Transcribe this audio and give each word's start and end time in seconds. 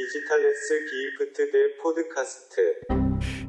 Digitales 0.00 0.72
Gift 0.88 1.38
der 1.38 1.68
Podcast. 1.82 2.56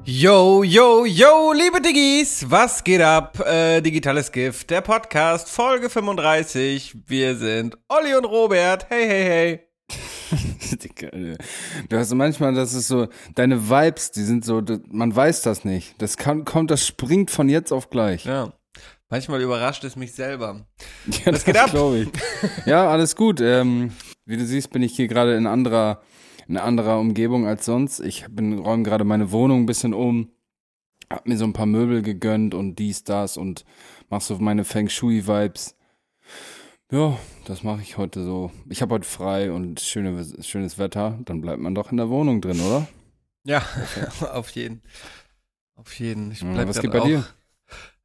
Yo, 0.03 0.63
yo, 0.63 1.05
yo, 1.05 1.53
liebe 1.53 1.79
Diggis, 1.79 2.45
was 2.49 2.83
geht 2.83 2.99
ab? 2.99 3.39
Äh, 3.39 3.79
Digitales 3.81 4.29
Gift, 4.29 4.69
der 4.69 4.81
Podcast, 4.81 5.47
Folge 5.47 5.89
35. 5.89 7.07
Wir 7.07 7.35
sind 7.37 7.77
Olli 7.87 8.13
und 8.15 8.25
Robert. 8.25 8.89
Hey, 8.89 9.07
hey, 9.07 9.23
hey. 9.23 9.59
Du 11.89 11.97
hast 11.97 12.13
manchmal, 12.13 12.53
das 12.53 12.73
ist 12.73 12.89
so, 12.89 13.07
deine 13.35 13.69
Vibes, 13.69 14.11
die 14.11 14.23
sind 14.23 14.43
so, 14.43 14.61
man 14.89 15.15
weiß 15.15 15.43
das 15.43 15.63
nicht. 15.63 16.01
Das 16.01 16.17
kann, 16.17 16.43
kommt, 16.43 16.69
das 16.69 16.85
springt 16.85 17.31
von 17.31 17.47
jetzt 17.47 17.71
auf 17.71 17.89
gleich. 17.89 18.25
Ja. 18.25 18.51
Manchmal 19.09 19.41
überrascht 19.41 19.83
es 19.85 19.95
mich 19.95 20.13
selber. 20.13 20.65
Ja, 21.25 21.31
das 21.31 21.45
geht 21.45 21.57
ab? 21.57 21.71
ich. 21.95 22.09
Ja, 22.65 22.89
alles 22.89 23.15
gut. 23.15 23.39
Ähm, 23.41 23.91
wie 24.25 24.37
du 24.37 24.45
siehst, 24.45 24.71
bin 24.71 24.83
ich 24.83 24.95
hier 24.95 25.07
gerade 25.07 25.35
in 25.35 25.47
anderer, 25.47 26.01
in 26.47 26.57
anderer 26.57 26.99
Umgebung 26.99 27.45
als 27.45 27.65
sonst. 27.65 27.99
Ich 27.99 28.25
bin 28.29 28.59
räume 28.59 28.83
gerade 28.83 29.03
meine 29.03 29.31
Wohnung 29.31 29.61
ein 29.61 29.65
bisschen 29.65 29.93
um, 29.93 30.31
hab 31.09 31.27
mir 31.27 31.37
so 31.37 31.45
ein 31.45 31.53
paar 31.53 31.65
Möbel 31.65 32.01
gegönnt 32.01 32.53
und 32.53 32.75
dies, 32.75 33.03
das 33.03 33.37
und 33.37 33.65
mach 34.09 34.21
so 34.21 34.37
meine 34.39 34.63
Feng 34.63 34.89
Shui 34.89 35.27
Vibes. 35.27 35.75
Ja, 36.91 37.17
das 37.45 37.63
mache 37.63 37.81
ich 37.81 37.97
heute 37.97 38.23
so. 38.23 38.51
Ich 38.69 38.81
habe 38.81 38.95
heute 38.95 39.07
frei 39.07 39.51
und 39.51 39.79
schöne, 39.79 40.25
schönes 40.41 40.77
Wetter. 40.77 41.17
Dann 41.23 41.39
bleibt 41.39 41.61
man 41.61 41.73
doch 41.73 41.91
in 41.91 41.97
der 41.97 42.09
Wohnung 42.09 42.41
drin, 42.41 42.59
oder? 42.59 42.87
Ja, 43.43 43.63
auf 44.33 44.49
jeden. 44.51 44.81
Auf 45.75 45.97
jeden. 45.99 46.31
Ich 46.31 46.41
bleib 46.41 46.57
ja, 46.57 46.67
was 46.67 46.81
geht 46.81 46.91
bei 46.91 47.01
auch, 47.01 47.05
dir? 47.05 47.25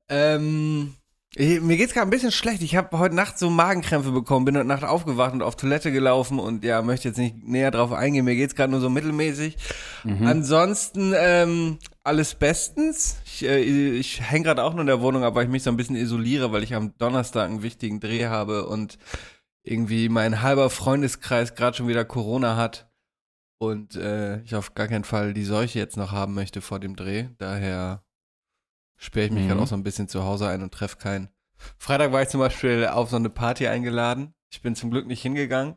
Ähm, 0.08 0.94
ich, 1.38 1.60
mir 1.60 1.76
geht's 1.76 1.92
gerade 1.92 2.06
ein 2.06 2.10
bisschen 2.10 2.32
schlecht. 2.32 2.62
Ich 2.62 2.76
habe 2.76 2.98
heute 2.98 3.14
Nacht 3.14 3.38
so 3.38 3.50
Magenkrämpfe 3.50 4.10
bekommen, 4.10 4.46
bin 4.46 4.56
heute 4.56 4.66
Nacht 4.66 4.84
aufgewacht 4.84 5.34
und 5.34 5.42
auf 5.42 5.54
Toilette 5.54 5.92
gelaufen 5.92 6.38
und 6.38 6.64
ja, 6.64 6.80
möchte 6.80 7.08
jetzt 7.08 7.18
nicht 7.18 7.46
näher 7.46 7.70
drauf 7.70 7.92
eingehen. 7.92 8.24
Mir 8.24 8.36
geht's 8.36 8.54
gerade 8.54 8.70
nur 8.70 8.80
so 8.80 8.88
mittelmäßig. 8.88 9.58
Mhm. 10.02 10.26
Ansonsten 10.26 11.12
ähm, 11.14 11.78
alles 12.02 12.36
bestens. 12.36 13.16
Ich, 13.26 13.44
äh, 13.44 13.60
ich 13.60 14.22
hänge 14.22 14.44
gerade 14.44 14.64
auch 14.64 14.72
nur 14.72 14.80
in 14.80 14.86
der 14.86 15.02
Wohnung, 15.02 15.24
aber 15.24 15.42
ich 15.42 15.50
mich 15.50 15.62
so 15.62 15.68
ein 15.68 15.76
bisschen 15.76 15.96
isoliere, 15.96 16.52
weil 16.52 16.62
ich 16.62 16.74
am 16.74 16.96
Donnerstag 16.96 17.50
einen 17.50 17.62
wichtigen 17.62 18.00
Dreh 18.00 18.26
habe 18.26 18.66
und 18.66 18.96
irgendwie 19.62 20.08
mein 20.08 20.40
halber 20.40 20.70
Freundeskreis 20.70 21.54
gerade 21.54 21.76
schon 21.76 21.88
wieder 21.88 22.06
Corona 22.06 22.56
hat 22.56 22.90
und 23.58 23.96
äh, 23.96 24.40
ich 24.42 24.54
auf 24.54 24.74
gar 24.74 24.88
keinen 24.88 25.04
Fall 25.04 25.34
die 25.34 25.44
Seuche 25.44 25.78
jetzt 25.78 25.98
noch 25.98 26.12
haben 26.12 26.32
möchte 26.32 26.62
vor 26.62 26.80
dem 26.80 26.96
Dreh. 26.96 27.28
Daher 27.36 28.04
sperre 28.96 29.26
ich 29.26 29.32
mich 29.32 29.44
mhm. 29.44 29.48
gerade 29.48 29.62
auch 29.62 29.66
so 29.66 29.74
ein 29.74 29.82
bisschen 29.82 30.08
zu 30.08 30.24
Hause 30.24 30.48
ein 30.48 30.62
und 30.62 30.72
treffe 30.72 30.96
keinen. 30.96 31.28
Freitag 31.78 32.12
war 32.12 32.22
ich 32.22 32.28
zum 32.28 32.40
Beispiel 32.40 32.86
auf 32.86 33.10
so 33.10 33.16
eine 33.16 33.30
Party 33.30 33.66
eingeladen. 33.66 34.34
Ich 34.50 34.62
bin 34.62 34.74
zum 34.74 34.90
Glück 34.90 35.06
nicht 35.06 35.22
hingegangen. 35.22 35.76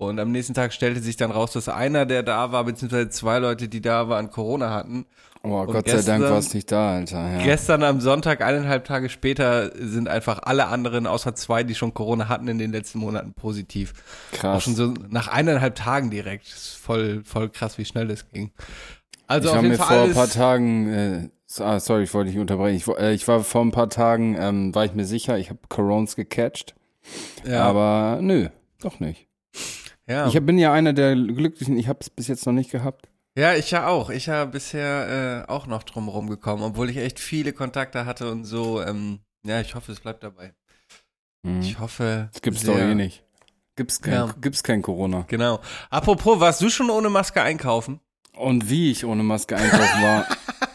Und 0.00 0.18
am 0.18 0.32
nächsten 0.32 0.54
Tag 0.54 0.72
stellte 0.72 1.00
sich 1.00 1.16
dann 1.16 1.30
raus, 1.30 1.52
dass 1.52 1.68
einer, 1.68 2.06
der 2.06 2.22
da 2.22 2.52
war, 2.52 2.64
beziehungsweise 2.64 3.10
zwei 3.10 3.38
Leute, 3.38 3.68
die 3.68 3.82
da 3.82 4.08
waren, 4.08 4.30
Corona 4.30 4.70
hatten. 4.70 5.04
Oh, 5.42 5.66
Gott 5.66 5.84
gestern, 5.84 6.02
sei 6.02 6.12
Dank 6.12 6.24
warst 6.24 6.54
nicht 6.54 6.72
da, 6.72 6.94
Alter. 6.94 7.30
Ja. 7.30 7.42
Gestern 7.42 7.82
am 7.82 8.00
Sonntag, 8.00 8.40
eineinhalb 8.40 8.86
Tage 8.86 9.10
später, 9.10 9.70
sind 9.76 10.08
einfach 10.08 10.40
alle 10.42 10.68
anderen, 10.68 11.06
außer 11.06 11.34
zwei, 11.34 11.64
die 11.64 11.74
schon 11.74 11.92
Corona 11.92 12.30
hatten, 12.30 12.48
in 12.48 12.58
den 12.58 12.72
letzten 12.72 12.98
Monaten 12.98 13.34
positiv. 13.34 13.92
Krass. 14.32 14.56
Auch 14.56 14.60
schon 14.62 14.74
so 14.74 14.94
nach 15.10 15.28
eineinhalb 15.28 15.74
Tagen 15.74 16.10
direkt. 16.10 16.46
Das 16.46 16.56
ist 16.56 16.76
voll, 16.76 17.22
voll 17.22 17.50
krass, 17.50 17.76
wie 17.76 17.84
schnell 17.84 18.08
das 18.08 18.26
ging. 18.30 18.52
Also 19.26 19.50
ich 19.50 19.54
habe 19.54 19.68
mir 19.68 19.76
vor 19.76 19.90
ein 19.90 20.14
paar 20.14 20.30
Tagen 20.30 20.92
äh, 20.92 21.28
Ah, 21.58 21.80
sorry, 21.80 22.04
ich 22.04 22.14
wollte 22.14 22.30
dich 22.30 22.38
unterbrechen. 22.38 22.76
Ich, 22.76 22.86
äh, 22.86 23.12
ich, 23.12 23.26
war 23.26 23.42
vor 23.42 23.62
ein 23.62 23.72
paar 23.72 23.90
Tagen, 23.90 24.36
ähm, 24.38 24.74
war 24.74 24.84
ich 24.84 24.94
mir 24.94 25.04
sicher, 25.04 25.38
ich 25.38 25.50
habe 25.50 25.58
Corons 25.68 26.14
gecatcht. 26.14 26.74
Ja. 27.44 27.64
Aber 27.64 28.20
nö, 28.22 28.48
doch 28.80 29.00
nicht. 29.00 29.26
Ja. 30.06 30.28
Ich 30.28 30.40
bin 30.40 30.58
ja 30.58 30.72
einer 30.72 30.92
der 30.92 31.14
Glücklichen, 31.14 31.76
ich 31.76 31.88
habe 31.88 31.98
es 32.00 32.10
bis 32.10 32.28
jetzt 32.28 32.46
noch 32.46 32.52
nicht 32.52 32.70
gehabt. 32.70 33.08
Ja, 33.36 33.54
ich 33.54 33.70
ja 33.70 33.86
auch. 33.86 34.10
Ich 34.10 34.28
habe 34.28 34.50
bisher 34.50 35.46
äh, 35.48 35.50
auch 35.50 35.66
noch 35.66 35.82
drumherum 35.82 36.28
gekommen, 36.28 36.62
obwohl 36.62 36.90
ich 36.90 36.96
echt 36.96 37.20
viele 37.20 37.52
Kontakte 37.52 38.04
hatte 38.04 38.30
und 38.30 38.44
so. 38.44 38.82
Ähm, 38.82 39.20
ja, 39.44 39.60
ich 39.60 39.74
hoffe, 39.74 39.92
es 39.92 40.00
bleibt 40.00 40.22
dabei. 40.22 40.52
Mhm. 41.42 41.60
Ich 41.60 41.78
hoffe. 41.78 42.28
Das 42.32 42.42
gibt's 42.42 42.62
sehr. 42.62 42.74
doch 42.74 42.80
eh 42.80 42.94
nicht. 42.94 43.24
Gibt's 43.76 44.02
kein, 44.02 44.12
ja. 44.12 44.34
gibt's 44.40 44.62
kein 44.62 44.82
Corona. 44.82 45.24
Genau. 45.28 45.60
Apropos, 45.90 46.40
warst 46.40 46.60
du 46.60 46.68
schon 46.70 46.90
ohne 46.90 47.08
Maske 47.08 47.40
einkaufen? 47.40 48.00
Und 48.36 48.68
wie 48.68 48.90
ich 48.90 49.04
ohne 49.04 49.22
Maske 49.22 49.56
einkaufen 49.56 50.02
war. 50.02 50.26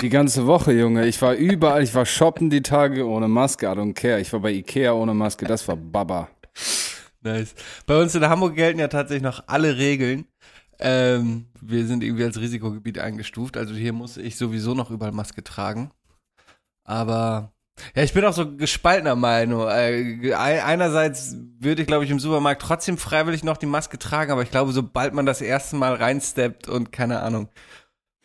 Die 0.00 0.10
ganze 0.10 0.46
Woche, 0.46 0.72
Junge. 0.72 1.06
Ich 1.06 1.20
war 1.22 1.34
überall. 1.34 1.82
Ich 1.82 1.92
war 1.92 2.06
shoppen 2.06 2.50
die 2.50 2.62
Tage 2.62 3.04
ohne 3.04 3.26
Maske. 3.26 3.66
I 3.66 3.70
don't 3.70 3.94
care. 3.94 4.20
Ich 4.20 4.32
war 4.32 4.38
bei 4.38 4.52
Ikea 4.52 4.92
ohne 4.92 5.12
Maske. 5.12 5.44
Das 5.44 5.66
war 5.66 5.76
Baba. 5.76 6.28
Nice. 7.22 7.54
Bei 7.84 8.00
uns 8.00 8.14
in 8.14 8.24
Hamburg 8.24 8.54
gelten 8.54 8.78
ja 8.78 8.86
tatsächlich 8.86 9.24
noch 9.24 9.42
alle 9.48 9.76
Regeln. 9.76 10.26
Ähm, 10.78 11.46
wir 11.60 11.84
sind 11.84 12.04
irgendwie 12.04 12.22
als 12.22 12.38
Risikogebiet 12.38 13.00
eingestuft. 13.00 13.56
Also 13.56 13.74
hier 13.74 13.92
muss 13.92 14.16
ich 14.16 14.36
sowieso 14.36 14.72
noch 14.74 14.92
überall 14.92 15.10
Maske 15.10 15.42
tragen. 15.42 15.90
Aber 16.84 17.52
ja, 17.96 18.04
ich 18.04 18.12
bin 18.12 18.24
auch 18.24 18.32
so 18.32 18.56
gespaltener 18.56 19.16
Meinung. 19.16 19.66
Äh, 19.68 20.32
einerseits 20.32 21.36
würde 21.58 21.82
ich, 21.82 21.88
glaube 21.88 22.04
ich, 22.04 22.10
im 22.12 22.20
Supermarkt 22.20 22.62
trotzdem 22.62 22.98
freiwillig 22.98 23.42
noch 23.42 23.56
die 23.56 23.66
Maske 23.66 23.98
tragen, 23.98 24.30
aber 24.30 24.42
ich 24.42 24.50
glaube, 24.50 24.72
sobald 24.72 25.12
man 25.12 25.26
das 25.26 25.40
erste 25.40 25.74
Mal 25.76 25.94
reinsteppt 25.94 26.68
und 26.68 26.92
keine 26.92 27.20
Ahnung, 27.20 27.48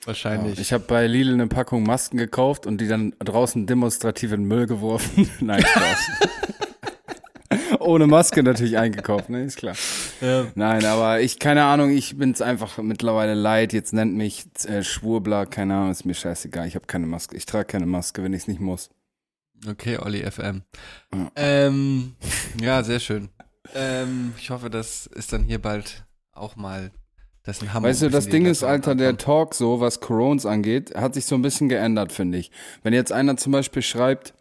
Wahrscheinlich. 0.06 0.56
Ja, 0.56 0.62
ich 0.62 0.74
habe 0.74 0.84
bei 0.86 1.08
Lidl 1.08 1.34
eine 1.34 1.48
Packung 1.48 1.84
Masken 1.84 2.18
gekauft 2.18 2.66
und 2.66 2.80
die 2.80 2.88
dann 2.88 3.14
draußen 3.20 3.66
demonstrativ 3.66 4.32
in 4.32 4.42
den 4.42 4.48
Müll 4.48 4.66
geworfen. 4.66 5.30
Nein, 5.40 5.64
Spaß. 5.66 6.10
Ohne 7.80 8.08
Maske 8.08 8.44
natürlich 8.44 8.78
eingekauft, 8.78 9.30
ne, 9.30 9.44
ist 9.44 9.58
klar. 9.58 9.76
Ja. 10.22 10.48
Nein, 10.56 10.86
aber 10.86 11.22
ich, 11.22 11.38
keine 11.40 11.66
Ahnung, 11.66 11.92
ich 11.92 12.18
bin's 12.18 12.42
einfach 12.42 12.78
mittlerweile 12.78 13.34
leid. 13.34 13.74
Jetzt 13.74 13.94
nennt 13.94 14.16
mich 14.16 14.46
äh, 14.66 14.84
Schwurbler, 14.84 15.46
keine 15.46 15.76
Ahnung, 15.76 15.92
ist 15.92 16.06
mir 16.06 16.14
scheißegal. 16.14 16.68
Ich 16.68 16.76
habe 16.76 16.86
keine 16.86 17.06
Maske. 17.06 17.36
Ich 17.36 17.46
trage 17.46 17.66
keine 17.66 17.86
Maske, 17.86 18.24
wenn 18.24 18.34
ich 18.34 18.44
es 18.44 18.48
nicht 18.48 18.62
muss. 18.62 18.90
Okay, 19.68 19.98
Olli 19.98 20.30
FM. 20.30 20.64
Ja, 21.14 21.32
ähm, 21.36 22.16
ja 22.60 22.84
sehr 22.84 23.00
schön. 23.00 23.30
Ähm, 23.76 24.34
ich 24.38 24.50
hoffe, 24.50 24.70
das 24.70 25.08
ist 25.08 25.34
dann 25.34 25.44
hier 25.44 25.62
bald 25.62 26.06
auch 26.32 26.56
mal 26.56 26.92
das 27.44 27.62
ist 27.62 27.74
Hammer. 27.74 27.90
Weißt 27.90 28.02
du, 28.02 28.10
das 28.10 28.30
Ding 28.30 28.46
ist, 28.46 28.64
Alter, 28.64 28.96
der 28.96 29.18
Talk 29.18 29.54
so, 29.54 29.80
was 29.80 30.00
Corones 30.00 30.46
angeht, 30.46 30.96
hat 30.96 31.14
sich 31.14 31.26
so 31.26 31.36
ein 31.36 31.42
bisschen 31.42 31.70
geändert, 31.70 32.12
finde 32.12 32.38
ich. 32.38 32.52
Wenn 32.84 32.94
jetzt 32.94 33.12
einer 33.12 33.36
zum 33.38 33.52
Beispiel 33.52 33.82
schreibt, 33.82 34.34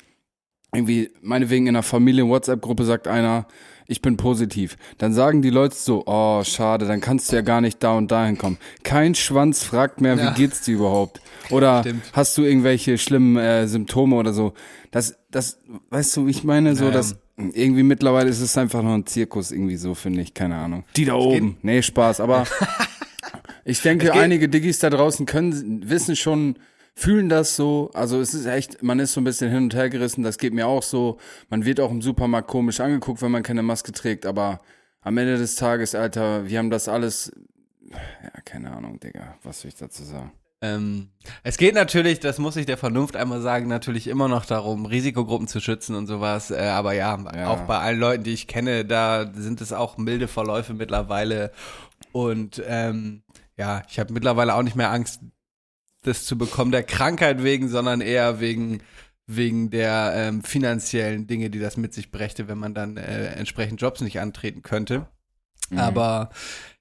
irgendwie, 0.72 1.10
meinetwegen 1.20 1.66
in 1.66 1.76
einer 1.76 1.82
Familien-WhatsApp-Gruppe 1.82 2.84
sagt 2.84 3.08
einer, 3.08 3.46
ich 3.92 4.02
bin 4.02 4.16
positiv. 4.16 4.76
Dann 4.98 5.12
sagen 5.12 5.42
die 5.42 5.50
Leute 5.50 5.76
so, 5.76 6.02
oh, 6.06 6.42
schade, 6.44 6.86
dann 6.86 7.00
kannst 7.00 7.30
du 7.30 7.36
ja 7.36 7.42
gar 7.42 7.60
nicht 7.60 7.82
da 7.82 7.96
und 7.96 8.10
dahin 8.10 8.38
kommen. 8.38 8.58
Kein 8.82 9.14
Schwanz 9.14 9.62
fragt 9.62 10.00
mehr, 10.00 10.16
ja. 10.16 10.30
wie 10.30 10.34
geht's 10.34 10.62
dir 10.62 10.74
überhaupt? 10.74 11.20
Oder 11.50 11.80
Stimmt. 11.82 12.02
hast 12.12 12.36
du 12.36 12.42
irgendwelche 12.42 12.98
schlimmen 12.98 13.36
äh, 13.36 13.68
Symptome 13.68 14.16
oder 14.16 14.32
so? 14.32 14.54
Das, 14.90 15.16
das, 15.30 15.58
weißt 15.90 16.16
du, 16.16 16.26
ich 16.26 16.42
meine 16.42 16.74
so, 16.74 16.86
ja, 16.86 16.90
dass 16.90 17.16
irgendwie 17.36 17.82
mittlerweile 17.82 18.28
ist 18.28 18.40
es 18.40 18.58
einfach 18.58 18.82
nur 18.82 18.94
ein 18.94 19.06
Zirkus 19.06 19.52
irgendwie 19.52 19.76
so, 19.76 19.94
finde 19.94 20.22
ich, 20.22 20.34
keine 20.34 20.56
Ahnung. 20.56 20.84
Die 20.96 21.04
da 21.04 21.14
oben. 21.14 21.56
Nee, 21.62 21.82
Spaß, 21.82 22.20
aber 22.20 22.46
Ich 23.64 23.80
denke, 23.80 24.12
einige 24.12 24.48
Diggis 24.48 24.80
da 24.80 24.90
draußen 24.90 25.26
können, 25.26 25.88
wissen 25.88 26.16
schon, 26.16 26.56
fühlen 26.94 27.28
das 27.28 27.56
so. 27.56 27.90
Also 27.94 28.20
es 28.20 28.34
ist 28.34 28.46
echt, 28.46 28.82
man 28.82 28.98
ist 28.98 29.12
so 29.12 29.20
ein 29.20 29.24
bisschen 29.24 29.50
hin 29.50 29.64
und 29.64 29.74
her 29.74 29.90
gerissen. 29.90 30.22
Das 30.22 30.38
geht 30.38 30.52
mir 30.52 30.66
auch 30.66 30.82
so. 30.82 31.18
Man 31.48 31.64
wird 31.64 31.80
auch 31.80 31.90
im 31.90 32.02
Supermarkt 32.02 32.48
komisch 32.48 32.80
angeguckt, 32.80 33.22
wenn 33.22 33.30
man 33.30 33.42
keine 33.42 33.62
Maske 33.62 33.92
trägt. 33.92 34.26
Aber 34.26 34.60
am 35.00 35.16
Ende 35.18 35.38
des 35.38 35.54
Tages, 35.56 35.94
Alter, 35.94 36.48
wir 36.48 36.58
haben 36.58 36.70
das 36.70 36.88
alles. 36.88 37.32
Ja, 37.90 38.40
keine 38.44 38.72
Ahnung, 38.72 39.00
Digga. 39.00 39.36
Was 39.42 39.60
soll 39.60 39.68
ich 39.68 39.74
dazu 39.74 40.04
sagen? 40.04 40.32
Ähm, 40.62 41.08
es 41.42 41.58
geht 41.58 41.74
natürlich, 41.74 42.20
das 42.20 42.38
muss 42.38 42.54
ich 42.54 42.66
der 42.66 42.78
Vernunft 42.78 43.16
einmal 43.16 43.40
sagen, 43.40 43.66
natürlich 43.66 44.06
immer 44.06 44.28
noch 44.28 44.46
darum, 44.46 44.86
Risikogruppen 44.86 45.48
zu 45.48 45.60
schützen 45.60 45.96
und 45.96 46.06
sowas. 46.06 46.52
Äh, 46.52 46.60
aber 46.60 46.92
ja, 46.92 47.18
ja, 47.34 47.48
auch 47.48 47.62
bei 47.62 47.78
allen 47.78 47.98
Leuten, 47.98 48.22
die 48.22 48.32
ich 48.32 48.46
kenne, 48.46 48.84
da 48.84 49.28
sind 49.34 49.60
es 49.60 49.72
auch 49.72 49.98
milde 49.98 50.28
Verläufe 50.28 50.72
mittlerweile. 50.72 51.50
Und 52.12 52.62
ähm, 52.64 53.24
ja, 53.56 53.82
ich 53.90 53.98
habe 53.98 54.12
mittlerweile 54.12 54.54
auch 54.54 54.62
nicht 54.62 54.76
mehr 54.76 54.92
Angst, 54.92 55.20
das 56.02 56.24
zu 56.24 56.36
bekommen 56.36 56.72
der 56.72 56.82
Krankheit 56.82 57.42
wegen, 57.42 57.68
sondern 57.68 58.00
eher 58.00 58.40
wegen 58.40 58.82
wegen 59.26 59.70
der 59.70 60.12
ähm, 60.16 60.42
finanziellen 60.42 61.26
Dinge, 61.26 61.48
die 61.48 61.60
das 61.60 61.76
mit 61.76 61.94
sich 61.94 62.10
brächte, 62.10 62.48
wenn 62.48 62.58
man 62.58 62.74
dann 62.74 62.96
äh, 62.96 63.26
entsprechend 63.34 63.80
Jobs 63.80 64.00
nicht 64.00 64.20
antreten 64.20 64.62
könnte. 64.62 65.06
Mhm. 65.70 65.78
Aber 65.78 66.30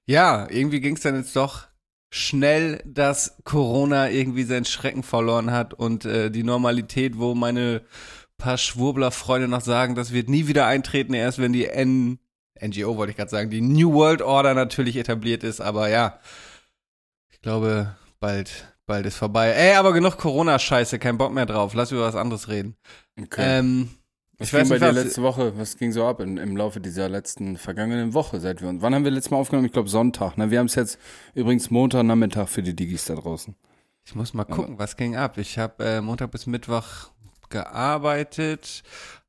ja, 0.06 0.48
irgendwie 0.50 0.80
ging 0.80 0.96
es 0.96 1.02
dann 1.02 1.16
jetzt 1.16 1.36
doch 1.36 1.68
schnell, 2.10 2.82
dass 2.84 3.38
Corona 3.44 4.10
irgendwie 4.10 4.42
seinen 4.42 4.64
Schrecken 4.64 5.02
verloren 5.02 5.50
hat 5.50 5.72
und 5.72 6.04
äh, 6.04 6.30
die 6.30 6.42
Normalität, 6.42 7.16
wo 7.16 7.34
meine 7.34 7.82
paar 8.36 8.58
Schwurbler-Freunde 8.58 9.48
noch 9.48 9.62
sagen, 9.62 9.94
das 9.94 10.12
wird 10.12 10.28
nie 10.28 10.46
wieder 10.48 10.66
eintreten, 10.66 11.14
erst 11.14 11.38
wenn 11.38 11.52
die 11.52 11.66
N 11.66 12.18
NGO 12.60 12.96
wollte 12.96 13.10
ich 13.10 13.16
gerade 13.16 13.30
sagen, 13.30 13.50
die 13.50 13.60
New 13.60 13.92
World 13.92 14.22
Order 14.22 14.54
natürlich 14.54 14.96
etabliert 14.96 15.42
ist, 15.42 15.60
aber 15.60 15.88
ja, 15.88 16.20
ich 17.30 17.40
glaube, 17.40 17.96
bald, 18.20 18.71
bald 18.86 19.06
ist 19.06 19.16
vorbei. 19.16 19.50
Ey, 19.50 19.74
aber 19.74 19.92
genug 19.92 20.16
Corona-Scheiße, 20.18 20.98
kein 20.98 21.18
Bock 21.18 21.32
mehr 21.32 21.46
drauf. 21.46 21.74
Lass 21.74 21.92
über 21.92 22.02
was 22.02 22.16
anderes 22.16 22.48
reden. 22.48 22.76
Okay. 23.20 23.58
Ähm, 23.58 23.90
Was 24.38 24.52
ich 24.52 24.58
ging 24.58 24.68
bei 24.68 24.78
dir 24.78 24.92
letzte 24.92 25.22
Woche, 25.22 25.56
was 25.56 25.76
ging 25.76 25.92
so 25.92 26.06
ab 26.06 26.20
in, 26.20 26.36
im 26.36 26.56
Laufe 26.56 26.80
dieser 26.80 27.08
letzten 27.08 27.56
vergangenen 27.56 28.14
Woche, 28.14 28.40
seit 28.40 28.60
wir 28.60 28.68
uns, 28.68 28.82
wann 28.82 28.94
haben 28.94 29.04
wir 29.04 29.10
letztes 29.10 29.30
Mal 29.30 29.38
aufgenommen? 29.38 29.66
Ich 29.66 29.72
glaube 29.72 29.88
Sonntag, 29.88 30.36
ne? 30.36 30.50
Wir 30.50 30.58
haben 30.58 30.66
es 30.66 30.74
jetzt 30.74 30.98
übrigens 31.34 31.70
Montagnachmittag 31.70 32.48
für 32.48 32.62
die 32.62 32.74
Digis 32.74 33.04
da 33.04 33.14
draußen. 33.14 33.54
Ich 34.04 34.14
muss 34.14 34.34
mal 34.34 34.44
gucken, 34.44 34.78
was 34.78 34.96
ging 34.96 35.14
ab. 35.16 35.38
Ich 35.38 35.58
habe 35.58 35.84
äh, 35.84 36.00
Montag 36.00 36.32
bis 36.32 36.46
Mittwoch 36.46 37.10
gearbeitet, 37.50 38.82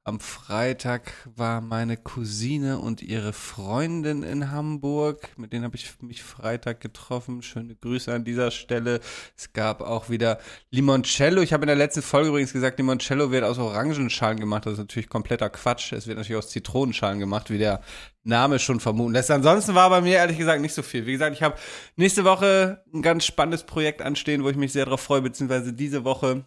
am 0.05 0.19
Freitag 0.19 1.13
war 1.35 1.61
meine 1.61 1.95
Cousine 1.95 2.79
und 2.79 3.01
ihre 3.01 3.31
Freundin 3.31 4.21
in 4.23 4.51
Hamburg. 4.51 5.29
Mit 5.37 5.53
denen 5.53 5.63
habe 5.63 5.77
ich 5.77 6.01
mich 6.01 6.21
Freitag 6.23 6.81
getroffen. 6.81 7.41
Schöne 7.41 7.75
Grüße 7.75 8.13
an 8.13 8.25
dieser 8.25 8.51
Stelle. 8.51 8.99
Es 9.37 9.53
gab 9.53 9.79
auch 9.81 10.09
wieder 10.09 10.39
Limoncello. 10.71 11.41
Ich 11.41 11.53
habe 11.53 11.63
in 11.63 11.67
der 11.67 11.77
letzten 11.77 12.01
Folge 12.01 12.29
übrigens 12.29 12.51
gesagt, 12.51 12.79
Limoncello 12.79 13.31
wird 13.31 13.45
aus 13.45 13.57
Orangenschalen 13.59 14.41
gemacht. 14.41 14.65
Das 14.65 14.73
ist 14.73 14.79
natürlich 14.79 15.07
kompletter 15.07 15.49
Quatsch. 15.49 15.93
Es 15.93 16.05
wird 16.05 16.17
natürlich 16.17 16.37
aus 16.37 16.49
Zitronenschalen 16.49 17.19
gemacht, 17.19 17.49
wie 17.49 17.57
der 17.57 17.81
Name 18.23 18.59
schon 18.59 18.81
vermuten 18.81 19.13
lässt. 19.13 19.31
Ansonsten 19.31 19.73
war 19.73 19.89
bei 19.89 20.01
mir 20.01 20.17
ehrlich 20.17 20.37
gesagt 20.37 20.61
nicht 20.61 20.73
so 20.73 20.81
viel. 20.81 21.05
Wie 21.05 21.13
gesagt, 21.13 21.33
ich 21.33 21.43
habe 21.43 21.55
nächste 21.95 22.25
Woche 22.25 22.83
ein 22.93 23.01
ganz 23.01 23.25
spannendes 23.25 23.63
Projekt 23.63 24.01
anstehen, 24.01 24.43
wo 24.43 24.49
ich 24.49 24.57
mich 24.57 24.73
sehr 24.73 24.83
darauf 24.83 25.01
freue, 25.01 25.21
beziehungsweise 25.21 25.71
diese 25.71 26.03
Woche 26.03 26.45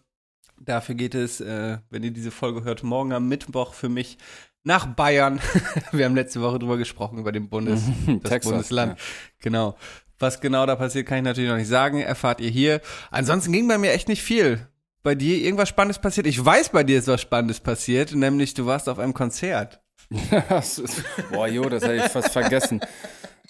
Dafür 0.59 0.95
geht 0.95 1.15
es, 1.15 1.41
äh, 1.41 1.79
wenn 1.91 2.03
ihr 2.03 2.11
diese 2.11 2.31
Folge 2.31 2.65
hört, 2.65 2.83
morgen 2.83 3.13
am 3.13 3.29
Mittwoch 3.29 3.75
für 3.75 3.89
mich 3.89 4.19
nach 4.65 4.87
Bayern. 4.87 5.41
Wir 5.93 6.07
haben 6.07 6.17
letzte 6.17 6.41
Woche 6.41 6.59
drüber 6.59 6.77
gesprochen, 6.77 7.19
über 7.19 7.33
den 7.33 7.49
Bundes, 7.49 7.83
das 8.07 8.31
Texas, 8.31 8.53
Bundesland. 8.53 8.99
Ja. 8.99 9.05
Genau. 9.41 9.77
Was 10.19 10.41
genau 10.41 10.65
da 10.65 10.77
passiert, 10.77 11.07
kann 11.07 11.19
ich 11.19 11.25
natürlich 11.25 11.51
noch 11.51 11.59
nicht 11.59 11.69
sagen. 11.69 12.01
Erfahrt 12.01 12.41
ihr 12.41 12.49
hier. 12.49 12.81
Ansonsten 13.11 13.53
ging 13.53 13.69
bei 13.69 13.79
mir 13.79 13.93
echt 13.93 14.09
nicht 14.09 14.23
viel. 14.23 14.67
Bei 15.03 15.15
dir 15.15 15.37
irgendwas 15.39 15.69
Spannendes 15.69 16.01
passiert? 16.01 16.27
Ich 16.27 16.43
weiß, 16.43 16.71
bei 16.71 16.83
dir 16.83 16.99
ist 16.99 17.07
was 17.07 17.21
Spannendes 17.21 17.61
passiert, 17.61 18.15
nämlich 18.15 18.55
du 18.55 18.67
warst 18.67 18.89
auf 18.89 18.99
einem 18.99 19.15
Konzert. 19.15 19.81
Boah, 21.31 21.47
jo, 21.47 21.69
das 21.69 21.85
habe 21.85 21.97
ich 21.97 22.03
fast 22.05 22.33
vergessen. 22.33 22.81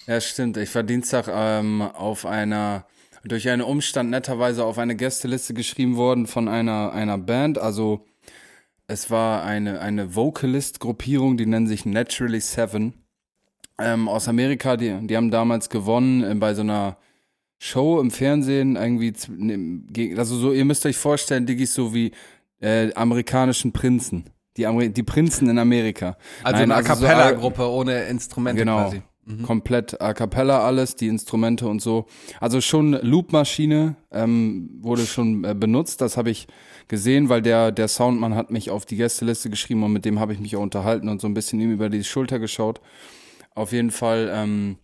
Ja, 0.05 0.21
stimmt. 0.21 0.57
Ich 0.57 0.73
war 0.75 0.83
Dienstag 0.83 1.27
ähm, 1.29 1.81
auf 1.81 2.25
einer 2.25 2.85
durch 3.23 3.49
einen 3.49 3.61
Umstand 3.61 4.09
netterweise 4.09 4.63
auf 4.65 4.77
eine 4.77 4.95
Gästeliste 4.95 5.53
geschrieben 5.53 5.95
worden 5.95 6.27
von 6.27 6.47
einer, 6.47 6.91
einer 6.93 7.17
Band. 7.17 7.57
Also 7.57 8.05
es 8.87 9.11
war 9.11 9.43
eine, 9.43 9.81
eine 9.81 10.15
Vocalist-Gruppierung, 10.15 11.37
die 11.37 11.45
nennen 11.45 11.67
sich 11.67 11.85
Naturally 11.85 12.39
Seven. 12.39 12.93
Ähm, 13.79 14.07
aus 14.07 14.27
Amerika, 14.27 14.77
die, 14.77 14.95
die 15.05 15.15
haben 15.15 15.29
damals 15.29 15.69
gewonnen 15.69 16.23
äh, 16.23 16.33
bei 16.35 16.53
so 16.53 16.61
einer 16.61 16.97
Show 17.59 17.99
im 17.99 18.11
Fernsehen, 18.11 18.75
irgendwie, 18.75 19.13
ne, 19.29 20.15
also 20.17 20.35
so, 20.35 20.51
ihr 20.53 20.65
müsst 20.65 20.85
euch 20.85 20.97
vorstellen, 20.97 21.45
Diggis 21.45 21.73
so 21.73 21.93
wie 21.93 22.11
äh, 22.61 22.93
amerikanischen 22.93 23.73
Prinzen. 23.73 24.25
Die, 24.57 24.65
Ameri 24.65 24.89
die 24.89 25.03
Prinzen 25.03 25.49
in 25.49 25.59
Amerika. 25.59 26.17
Also 26.43 26.59
Nein, 26.59 26.71
eine 26.71 26.75
A 26.75 26.81
Cappella-Gruppe 26.81 27.61
so, 27.61 27.71
ohne 27.71 28.03
Instrumente 28.05 28.59
genau. 28.59 28.83
quasi. 28.83 29.01
Mhm. 29.27 29.43
Komplett 29.43 30.01
a 30.01 30.13
cappella 30.13 30.65
alles, 30.65 30.95
die 30.95 31.07
Instrumente 31.07 31.67
und 31.67 31.81
so. 31.81 32.05
Also 32.39 32.61
schon 32.61 32.93
Loopmaschine 32.93 33.97
ähm, 34.09 34.69
wurde 34.79 35.05
schon 35.05 35.43
äh, 35.43 35.53
benutzt, 35.53 35.99
das 35.99 36.15
habe 36.15 36.29
ich 36.29 36.47
gesehen, 36.87 37.27
weil 37.27 37.41
der, 37.41 37.73
der 37.73 37.89
Soundmann 37.89 38.35
hat 38.35 38.51
mich 38.51 38.69
auf 38.69 38.85
die 38.85 38.95
Gästeliste 38.95 39.49
geschrieben 39.49 39.83
und 39.83 39.91
mit 39.91 40.05
dem 40.05 40.21
habe 40.21 40.31
ich 40.31 40.39
mich 40.39 40.55
auch 40.55 40.61
unterhalten 40.61 41.09
und 41.09 41.19
so 41.19 41.27
ein 41.27 41.33
bisschen 41.33 41.59
ihm 41.59 41.71
über 41.71 41.89
die 41.89 42.05
Schulter 42.05 42.39
geschaut. 42.39 42.79
Auf 43.53 43.73
jeden 43.73 43.91
Fall 43.91 44.31
ähm, 44.33 44.77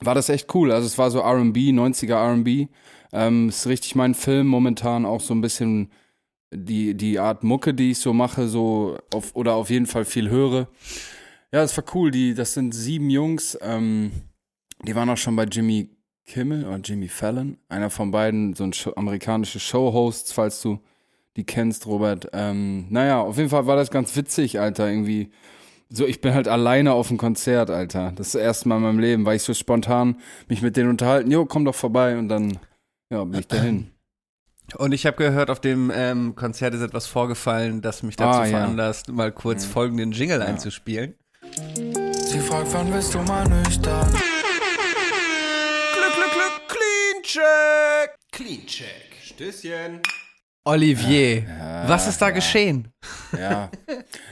war 0.00 0.14
das 0.14 0.30
echt 0.30 0.54
cool. 0.54 0.72
Also 0.72 0.86
es 0.86 0.96
war 0.96 1.10
so 1.10 1.20
RB, 1.20 1.56
90er 1.56 2.40
RB. 2.40 2.70
Ähm, 3.12 3.50
ist 3.50 3.66
richtig 3.66 3.94
mein 3.96 4.14
Film 4.14 4.46
momentan 4.46 5.04
auch 5.04 5.20
so 5.20 5.34
ein 5.34 5.42
bisschen 5.42 5.90
die, 6.54 6.94
die 6.94 7.18
Art 7.18 7.44
Mucke, 7.44 7.74
die 7.74 7.90
ich 7.90 7.98
so 7.98 8.14
mache, 8.14 8.48
so 8.48 8.96
auf, 9.12 9.34
oder 9.36 9.54
auf 9.54 9.68
jeden 9.68 9.86
Fall 9.86 10.06
viel 10.06 10.30
höre. 10.30 10.68
Ja, 11.54 11.60
das 11.60 11.76
war 11.76 11.84
cool. 11.94 12.10
Die, 12.10 12.34
das 12.34 12.52
sind 12.52 12.74
sieben 12.74 13.10
Jungs. 13.10 13.56
Ähm, 13.62 14.10
die 14.82 14.96
waren 14.96 15.08
auch 15.08 15.16
schon 15.16 15.36
bei 15.36 15.44
Jimmy 15.44 15.88
Kimmel 16.26 16.64
oder 16.64 16.78
Jimmy 16.78 17.06
Fallon. 17.06 17.58
Einer 17.68 17.90
von 17.90 18.10
beiden, 18.10 18.54
so 18.54 18.64
ein 18.64 18.72
Show, 18.72 18.92
amerikanische 18.96 19.60
Showhosts, 19.60 20.32
falls 20.32 20.60
du 20.62 20.80
die 21.36 21.44
kennst, 21.44 21.86
Robert. 21.86 22.28
Ähm, 22.32 22.86
naja, 22.90 23.20
auf 23.20 23.36
jeden 23.36 23.50
Fall 23.50 23.66
war 23.66 23.76
das 23.76 23.92
ganz 23.92 24.16
witzig, 24.16 24.58
Alter. 24.58 24.88
Irgendwie. 24.88 25.30
So, 25.90 26.04
ich 26.06 26.20
bin 26.20 26.34
halt 26.34 26.48
alleine 26.48 26.92
auf 26.92 27.06
dem 27.06 27.18
Konzert, 27.18 27.70
Alter. 27.70 28.12
Das 28.16 28.26
ist 28.26 28.34
das 28.34 28.42
erste 28.42 28.68
Mal 28.68 28.78
in 28.78 28.82
meinem 28.82 28.98
Leben, 28.98 29.24
weil 29.24 29.36
ich 29.36 29.44
so 29.44 29.54
spontan 29.54 30.16
mich 30.48 30.60
mit 30.60 30.76
denen 30.76 30.90
unterhalten. 30.90 31.30
Jo, 31.30 31.46
komm 31.46 31.64
doch 31.64 31.76
vorbei 31.76 32.18
und 32.18 32.28
dann, 32.28 32.58
ja, 33.10 33.22
bin 33.22 33.38
ich 33.38 33.46
dahin. 33.46 33.90
Und 34.78 34.92
ich 34.92 35.04
habe 35.04 35.18
gehört, 35.18 35.50
auf 35.50 35.60
dem 35.60 35.92
ähm, 35.94 36.36
Konzert 36.36 36.72
ist 36.72 36.80
etwas 36.80 37.06
vorgefallen, 37.06 37.82
das 37.82 38.02
mich 38.02 38.16
dazu 38.16 38.40
ah, 38.40 38.44
ja. 38.46 38.50
veranlasst, 38.50 39.12
mal 39.12 39.30
kurz 39.30 39.66
mhm. 39.66 39.70
folgenden 39.70 40.12
Jingle 40.12 40.40
ja. 40.40 40.46
einzuspielen. 40.46 41.16
Sie 41.54 42.40
fragt, 42.40 42.72
wann 42.72 42.90
bist 42.90 43.14
du 43.14 43.18
mal 43.18 43.48
nüchtern? 43.48 44.10
Glück, 44.10 44.22
Glück, 46.14 46.32
Glück, 46.32 46.68
Clean 46.68 47.22
Check. 47.22 48.18
Clean 48.32 48.66
Check. 48.66 49.14
Stößchen. 49.22 50.00
Olivier, 50.64 51.42
ja, 51.42 51.88
was 51.88 52.08
ist 52.08 52.20
da 52.22 52.28
ja. 52.28 52.32
geschehen? 52.32 52.88
Ja, 53.38 53.70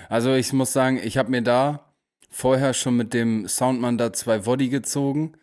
also 0.08 0.32
ich 0.32 0.52
muss 0.52 0.72
sagen, 0.72 0.98
ich 1.02 1.18
habe 1.18 1.30
mir 1.30 1.42
da 1.42 1.92
vorher 2.30 2.72
schon 2.72 2.96
mit 2.96 3.12
dem 3.12 3.46
Soundmann 3.46 3.98
da 3.98 4.14
zwei 4.14 4.46
Woddy 4.46 4.70
gezogen 4.70 5.34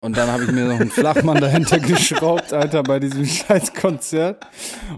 und 0.00 0.16
dann 0.16 0.30
habe 0.30 0.44
ich 0.44 0.52
mir 0.52 0.66
noch 0.66 0.78
einen 0.78 0.90
Flachmann 0.90 1.40
dahinter 1.40 1.78
geschraubt, 1.80 2.52
Alter, 2.52 2.84
bei 2.84 3.00
diesem 3.00 3.24
scheiß 3.26 3.74
Konzert 3.74 4.46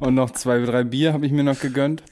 und 0.00 0.14
noch 0.14 0.32
zwei, 0.32 0.60
drei 0.60 0.84
Bier 0.84 1.14
habe 1.14 1.24
ich 1.24 1.32
mir 1.32 1.44
noch 1.44 1.58
gegönnt. 1.58 2.02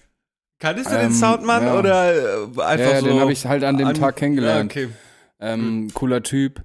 Kanntest 0.62 0.92
du 0.92 0.94
ähm, 0.94 1.00
den 1.00 1.12
Soundmann 1.12 1.64
ja. 1.64 1.76
oder 1.76 2.14
äh, 2.14 2.62
einfach 2.62 2.78
ja, 2.78 2.90
ja, 2.92 3.00
so? 3.00 3.06
den 3.08 3.18
habe 3.18 3.32
ich 3.32 3.44
halt 3.46 3.64
an 3.64 3.78
dem 3.78 3.88
an, 3.88 3.94
Tag 3.94 4.14
kennengelernt. 4.14 4.72
Ja, 4.72 4.82
okay. 4.84 4.92
Ähm, 5.40 5.90
cooler 5.92 6.22
Typ. 6.22 6.62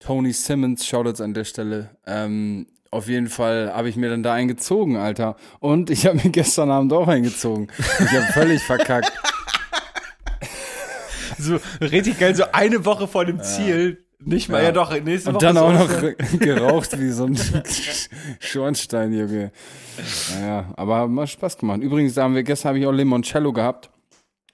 Tony 0.00 0.34
Simmons, 0.34 0.86
Shoutouts 0.86 1.22
an 1.22 1.32
der 1.32 1.44
Stelle. 1.44 1.96
Ähm, 2.06 2.66
auf 2.90 3.08
jeden 3.08 3.28
Fall 3.28 3.72
habe 3.74 3.88
ich 3.88 3.96
mir 3.96 4.10
dann 4.10 4.22
da 4.22 4.34
eingezogen, 4.34 4.98
Alter. 4.98 5.36
Und 5.60 5.88
ich 5.88 6.04
habe 6.04 6.16
mir 6.16 6.30
gestern 6.30 6.70
Abend 6.70 6.92
auch 6.92 7.08
eingezogen. 7.08 7.68
Ich 7.78 8.12
habe 8.12 8.26
völlig 8.34 8.62
verkackt. 8.62 9.12
So 11.40 11.60
richtig 11.80 12.18
geil, 12.18 12.34
so 12.34 12.46
eine 12.50 12.84
Woche 12.84 13.06
vor 13.06 13.24
dem 13.24 13.40
Ziel 13.40 14.04
nicht 14.20 14.48
mal, 14.48 14.58
ja, 14.58 14.64
ja 14.64 14.72
doch, 14.72 14.90
nächste 15.00 15.32
Woche. 15.32 15.34
Und 15.34 15.42
dann 15.42 15.56
auch 15.56 15.72
noch 15.72 16.38
geraucht 16.40 16.98
wie 16.98 17.10
so 17.10 17.26
ein 17.26 17.38
Schornstein, 18.40 19.12
Junge. 19.12 19.52
Naja, 20.34 20.72
aber 20.76 20.98
hat 20.98 21.10
mal 21.10 21.26
Spaß 21.26 21.56
gemacht. 21.56 21.80
Übrigens, 21.80 22.14
da 22.14 22.24
haben 22.24 22.34
wir, 22.34 22.42
gestern 22.42 22.70
habe 22.70 22.78
ich 22.80 22.86
auch 22.86 22.92
Limoncello 22.92 23.52
gehabt. 23.52 23.90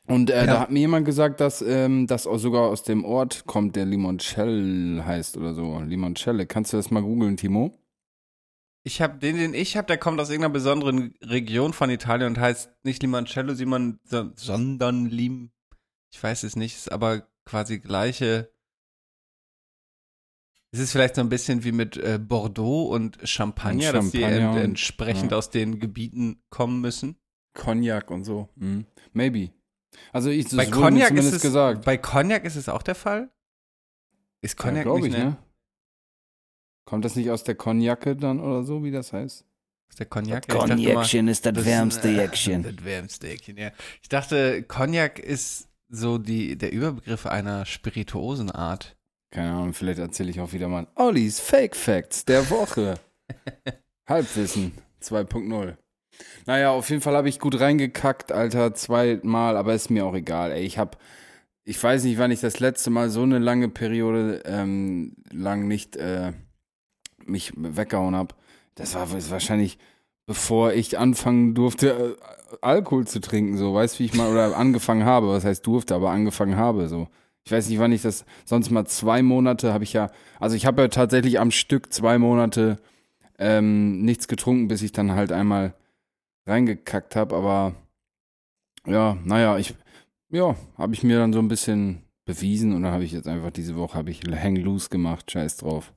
Und 0.06 0.28
äh, 0.28 0.40
ja. 0.40 0.46
da 0.46 0.60
hat 0.60 0.70
mir 0.70 0.80
jemand 0.80 1.06
gesagt, 1.06 1.40
dass 1.40 1.62
ähm, 1.62 2.06
das 2.06 2.26
auch 2.26 2.36
sogar 2.36 2.64
aus 2.64 2.82
dem 2.82 3.06
Ort 3.06 3.46
kommt, 3.46 3.74
der 3.74 3.86
Limoncello 3.86 5.02
heißt 5.02 5.38
oder 5.38 5.54
so. 5.54 5.80
Limoncello. 5.80 6.44
Kannst 6.46 6.74
du 6.74 6.76
das 6.76 6.90
mal 6.90 7.00
googeln, 7.00 7.38
Timo? 7.38 7.74
Ich 8.82 9.00
habe 9.00 9.18
den, 9.18 9.36
den 9.38 9.54
ich 9.54 9.78
habe, 9.78 9.86
der 9.86 9.96
kommt 9.96 10.20
aus 10.20 10.28
irgendeiner 10.28 10.52
besonderen 10.52 11.14
Region 11.22 11.72
von 11.72 11.88
Italien 11.88 12.28
und 12.28 12.38
heißt 12.38 12.70
nicht 12.82 13.02
Limoncello, 13.02 13.54
sondern 14.36 15.06
Lim. 15.06 15.52
Ich 16.12 16.22
weiß 16.22 16.42
es 16.42 16.54
nicht, 16.54 16.76
ist 16.76 16.92
aber 16.92 17.26
quasi 17.46 17.78
gleiche 17.78 18.53
es 20.74 20.80
ist 20.80 20.92
vielleicht 20.92 21.14
so 21.14 21.20
ein 21.20 21.28
bisschen 21.28 21.62
wie 21.62 21.70
mit 21.70 21.96
äh, 21.96 22.18
Bordeaux 22.18 22.88
und 22.88 23.18
Champagner, 23.22 23.90
und 23.90 23.94
dass 23.94 24.10
die 24.10 24.24
ent 24.24 24.56
entsprechend 24.56 25.30
ja. 25.30 25.38
aus 25.38 25.50
den 25.50 25.78
Gebieten 25.78 26.42
kommen 26.50 26.80
müssen. 26.80 27.16
Cognac 27.54 28.10
und 28.10 28.24
so. 28.24 28.48
Mhm. 28.56 28.84
Maybe. 29.12 29.50
Also 30.12 30.30
ich 30.30 30.48
bei 30.48 30.66
Cognac 30.66 31.12
ist 31.12 31.32
es, 31.32 31.42
gesagt. 31.42 31.84
Bei 31.84 31.96
Cognac 31.96 32.44
ist 32.44 32.56
es 32.56 32.68
auch 32.68 32.82
der 32.82 32.96
Fall? 32.96 33.30
Ist 34.42 34.56
Cognac 34.56 34.86
ja, 34.86 34.94
nicht, 34.94 35.06
ich, 35.06 35.12
ne? 35.12 35.24
ne? 35.24 35.36
Kommt 36.86 37.04
das 37.04 37.14
nicht 37.14 37.30
aus 37.30 37.44
der 37.44 37.54
Cognacke 37.54 38.16
dann 38.16 38.40
oder 38.40 38.64
so, 38.64 38.82
wie 38.82 38.90
das 38.90 39.12
heißt? 39.12 39.44
Aus 39.88 39.96
der 39.96 40.06
Cognac? 40.06 40.48
Cognac-Action 40.48 41.28
ist 41.28 41.46
das, 41.46 41.64
wärmste 41.64 42.20
Action. 42.20 42.64
Das 42.64 42.84
wärmste 42.84 43.28
Action, 43.28 43.56
ja. 43.56 43.70
Ich 44.02 44.08
dachte, 44.08 44.64
Cognac 44.64 45.20
ist 45.20 45.68
so 45.88 46.18
die, 46.18 46.58
der 46.58 46.72
Überbegriff 46.72 47.26
einer 47.26 47.64
Spirituosenart. 47.64 48.96
Keine 49.34 49.50
Ahnung, 49.50 49.72
vielleicht 49.72 49.98
erzähle 49.98 50.30
ich 50.30 50.40
auch 50.40 50.52
wieder 50.52 50.68
mal 50.68 50.86
Ollis 50.94 51.40
Fake 51.40 51.74
Facts 51.74 52.24
der 52.24 52.48
Woche. 52.50 52.94
Halbwissen 54.08 54.70
2.0. 55.02 55.76
Naja, 56.46 56.70
auf 56.70 56.88
jeden 56.88 57.02
Fall 57.02 57.16
habe 57.16 57.28
ich 57.28 57.40
gut 57.40 57.58
reingekackt, 57.58 58.30
Alter, 58.30 58.74
zweimal, 58.74 59.56
aber 59.56 59.74
ist 59.74 59.90
mir 59.90 60.06
auch 60.06 60.14
egal. 60.14 60.52
Ey, 60.52 60.62
ich 60.62 60.78
habe, 60.78 60.96
ich 61.64 61.82
weiß 61.82 62.04
nicht, 62.04 62.16
wann 62.18 62.30
ich 62.30 62.42
das 62.42 62.60
letzte 62.60 62.90
Mal 62.90 63.10
so 63.10 63.24
eine 63.24 63.40
lange 63.40 63.68
Periode 63.68 64.40
ähm, 64.44 65.16
lang 65.32 65.66
nicht 65.66 65.96
äh, 65.96 66.32
mich 67.26 67.54
weggehauen 67.56 68.14
habe. 68.14 68.36
Das 68.76 68.94
war 68.94 69.10
wahrscheinlich, 69.10 69.78
bevor 70.26 70.74
ich 70.74 70.96
anfangen 70.96 71.54
durfte, 71.54 72.16
äh, 72.52 72.56
Alkohol 72.62 73.08
zu 73.08 73.20
trinken, 73.20 73.56
so, 73.56 73.74
weißt 73.74 73.96
du, 73.96 73.98
wie 73.98 74.04
ich 74.04 74.14
mal, 74.14 74.30
oder 74.30 74.56
angefangen 74.56 75.04
habe, 75.04 75.26
was 75.26 75.44
heißt 75.44 75.66
durfte, 75.66 75.96
aber 75.96 76.10
angefangen 76.10 76.56
habe, 76.56 76.86
so. 76.86 77.08
Ich 77.44 77.52
weiß 77.52 77.68
nicht, 77.68 77.78
wann 77.78 77.92
ich 77.92 78.02
das, 78.02 78.24
sonst 78.44 78.70
mal 78.70 78.86
zwei 78.86 79.22
Monate 79.22 79.72
habe 79.72 79.84
ich 79.84 79.92
ja, 79.92 80.10
also 80.40 80.56
ich 80.56 80.64
habe 80.64 80.82
ja 80.82 80.88
tatsächlich 80.88 81.38
am 81.38 81.50
Stück 81.50 81.92
zwei 81.92 82.18
Monate 82.18 82.78
ähm, 83.38 84.02
nichts 84.02 84.28
getrunken, 84.28 84.68
bis 84.68 84.82
ich 84.82 84.92
dann 84.92 85.12
halt 85.12 85.30
einmal 85.30 85.74
reingekackt 86.46 87.16
habe, 87.16 87.36
aber 87.36 87.74
ja, 88.86 89.18
naja, 89.24 89.58
ich, 89.58 89.74
ja, 90.30 90.56
habe 90.76 90.94
ich 90.94 91.02
mir 91.02 91.18
dann 91.18 91.32
so 91.32 91.38
ein 91.38 91.48
bisschen 91.48 92.02
bewiesen 92.24 92.74
und 92.74 92.82
dann 92.82 92.92
habe 92.92 93.04
ich 93.04 93.12
jetzt 93.12 93.28
einfach 93.28 93.50
diese 93.50 93.76
Woche 93.76 93.98
habe 93.98 94.10
ich 94.10 94.22
Hang 94.22 94.56
Loose 94.56 94.88
gemacht, 94.88 95.30
scheiß 95.30 95.58
drauf. 95.58 95.92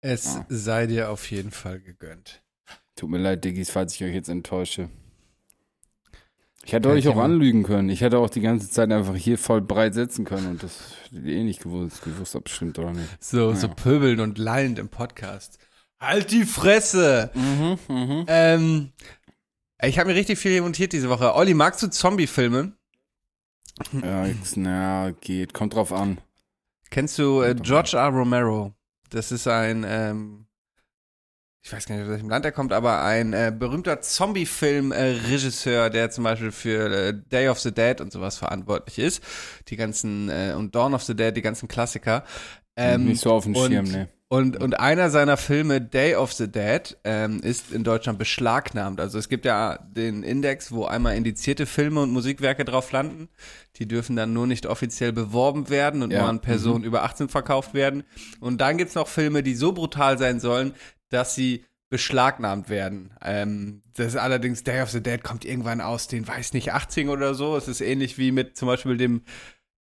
Es 0.00 0.36
ah. 0.36 0.46
sei 0.48 0.86
dir 0.86 1.10
auf 1.10 1.30
jeden 1.30 1.50
Fall 1.50 1.80
gegönnt. 1.80 2.42
Tut 2.96 3.10
mir 3.10 3.18
leid, 3.18 3.44
Diggis, 3.44 3.70
falls 3.70 3.94
ich 3.94 4.04
euch 4.04 4.14
jetzt 4.14 4.28
enttäusche. 4.28 4.88
Ich 6.64 6.72
hätte 6.72 6.88
euch 6.88 7.08
auch 7.08 7.18
anlügen 7.18 7.62
können. 7.62 7.90
Ich 7.90 8.00
hätte 8.00 8.18
auch 8.18 8.30
die 8.30 8.40
ganze 8.40 8.70
Zeit 8.70 8.90
einfach 8.90 9.14
hier 9.14 9.36
voll 9.36 9.60
breit 9.60 9.94
sitzen 9.94 10.24
können 10.24 10.48
und 10.48 10.62
das 10.62 10.94
eh 11.12 11.44
nicht 11.44 11.62
gewusst, 11.62 12.02
gewusst 12.02 12.34
habt, 12.34 12.44
bestimmt 12.44 12.78
oder 12.78 12.92
nicht. 12.92 13.22
So, 13.22 13.50
ja. 13.50 13.56
so 13.56 13.68
pöbelnd 13.68 14.20
und 14.20 14.38
lallend 14.38 14.78
im 14.78 14.88
Podcast. 14.88 15.58
Halt 16.00 16.30
die 16.30 16.44
Fresse! 16.44 17.30
Mhm, 17.34 17.78
mh. 17.88 18.24
ähm, 18.28 18.92
ich 19.82 19.98
habe 19.98 20.08
mir 20.08 20.16
richtig 20.16 20.38
viel 20.38 20.60
montiert 20.62 20.92
diese 20.92 21.10
Woche. 21.10 21.34
Olli, 21.34 21.52
magst 21.52 21.82
du 21.82 21.90
Zombie-Filme? 21.90 22.72
Ja, 24.02 24.26
na, 24.56 25.10
geht. 25.20 25.52
Kommt 25.52 25.74
drauf 25.74 25.92
an. 25.92 26.18
Kennst 26.90 27.18
du 27.18 27.42
äh, 27.42 27.54
George 27.54 27.96
R. 27.96 28.08
Romero? 28.08 28.72
Das 29.10 29.32
ist 29.32 29.46
ein, 29.46 29.84
ähm, 29.86 30.46
ich 31.64 31.72
weiß 31.72 31.86
gar 31.86 31.94
nicht, 31.94 32.04
aus 32.04 32.10
welchem 32.10 32.28
Land 32.28 32.44
er 32.44 32.52
kommt, 32.52 32.74
aber 32.74 33.02
ein 33.02 33.32
äh, 33.32 33.50
berühmter 33.58 34.02
Zombie-Film-Regisseur, 34.02 35.88
der 35.88 36.10
zum 36.10 36.24
Beispiel 36.24 36.52
für 36.52 36.92
äh, 36.92 37.14
Day 37.32 37.48
of 37.48 37.58
the 37.58 37.72
Dead 37.72 38.02
und 38.02 38.12
sowas 38.12 38.36
verantwortlich 38.36 38.98
ist. 38.98 39.24
Die 39.68 39.76
ganzen, 39.76 40.28
äh, 40.28 40.52
und 40.54 40.74
Dawn 40.74 40.92
of 40.92 41.04
the 41.04 41.16
Dead, 41.16 41.34
die 41.34 41.40
ganzen 41.40 41.66
Klassiker. 41.66 42.24
Ähm, 42.76 43.06
Nicht 43.06 43.22
so 43.22 43.32
auf 43.32 43.44
dem 43.44 43.54
Schirm, 43.54 43.86
ne. 43.86 44.08
Und, 44.28 44.60
und 44.60 44.80
einer 44.80 45.10
seiner 45.10 45.36
Filme, 45.36 45.80
Day 45.80 46.16
of 46.16 46.32
the 46.32 46.50
Dead, 46.50 46.96
ähm, 47.04 47.40
ist 47.40 47.72
in 47.72 47.84
Deutschland 47.84 48.18
beschlagnahmt. 48.18 48.98
Also 49.00 49.16
es 49.16 49.28
gibt 49.28 49.44
ja 49.44 49.78
den 49.78 50.22
Index, 50.22 50.72
wo 50.72 50.86
einmal 50.86 51.16
indizierte 51.16 51.66
Filme 51.66 52.02
und 52.02 52.10
Musikwerke 52.10 52.64
drauf 52.64 52.90
landen. 52.90 53.28
Die 53.76 53.86
dürfen 53.86 54.16
dann 54.16 54.32
nur 54.32 54.46
nicht 54.46 54.66
offiziell 54.66 55.12
beworben 55.12 55.70
werden 55.70 56.02
und 56.02 56.10
ja. 56.10 56.20
nur 56.20 56.28
an 56.28 56.40
Personen 56.40 56.80
mhm. 56.80 56.86
über 56.86 57.04
18 57.04 57.28
verkauft 57.28 57.74
werden. 57.74 58.02
Und 58.40 58.60
dann 58.60 58.76
gibt's 58.76 58.96
noch 58.96 59.08
Filme, 59.08 59.42
die 59.42 59.54
so 59.54 59.72
brutal 59.72 60.18
sein 60.18 60.40
sollen, 60.40 60.74
dass 61.14 61.34
sie 61.34 61.64
beschlagnahmt 61.90 62.68
werden. 62.68 63.12
Ähm, 63.22 63.82
das 63.94 64.08
ist 64.08 64.16
allerdings 64.16 64.64
Day 64.64 64.82
of 64.82 64.90
the 64.90 65.02
Dead 65.02 65.22
kommt 65.22 65.44
irgendwann 65.44 65.80
aus 65.80 66.08
den, 66.08 66.26
weiß 66.26 66.52
nicht, 66.52 66.72
80 66.72 67.08
oder 67.08 67.34
so. 67.34 67.56
Es 67.56 67.68
ist 67.68 67.80
ähnlich 67.80 68.18
wie 68.18 68.32
mit 68.32 68.56
zum 68.56 68.66
Beispiel 68.66 68.96
dem 68.96 69.22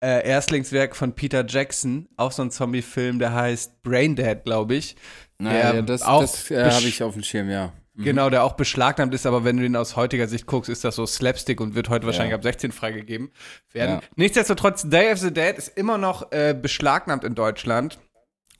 äh, 0.01 0.25
Erstlingswerk 0.25 0.95
von 0.95 1.13
Peter 1.13 1.45
Jackson, 1.45 2.07
auch 2.15 2.31
so 2.31 2.43
ein 2.43 2.51
Zombie-Film, 2.51 3.19
der 3.19 3.33
heißt 3.33 3.81
Braindead, 3.81 4.45
glaube 4.45 4.75
ich. 4.75 4.95
Naja, 5.39 5.73
ja, 5.73 5.81
das, 5.81 6.01
das 6.01 6.51
äh, 6.51 6.71
habe 6.71 6.87
ich 6.87 7.03
auf 7.03 7.13
dem 7.13 7.23
Schirm, 7.23 7.49
ja. 7.49 7.73
Mhm. 7.95 8.03
Genau, 8.03 8.29
der 8.29 8.43
auch 8.43 8.53
beschlagnahmt 8.53 9.13
ist, 9.13 9.25
aber 9.25 9.43
wenn 9.43 9.57
du 9.57 9.65
ihn 9.65 9.75
aus 9.75 9.95
heutiger 9.95 10.27
Sicht 10.27 10.45
guckst, 10.45 10.69
ist 10.69 10.83
das 10.83 10.95
so 10.95 11.05
Slapstick 11.05 11.59
und 11.59 11.75
wird 11.75 11.89
heute 11.89 12.03
ja. 12.03 12.07
wahrscheinlich 12.07 12.35
ab 12.35 12.43
16 12.43 12.71
freigegeben 12.71 13.31
werden. 13.73 13.95
Ja. 13.95 14.07
Nichtsdestotrotz, 14.15 14.87
Day 14.87 15.11
of 15.11 15.19
the 15.19 15.33
Dead 15.33 15.57
ist 15.57 15.75
immer 15.75 15.97
noch 15.97 16.31
äh, 16.31 16.55
beschlagnahmt 16.59 17.23
in 17.23 17.33
Deutschland 17.33 17.99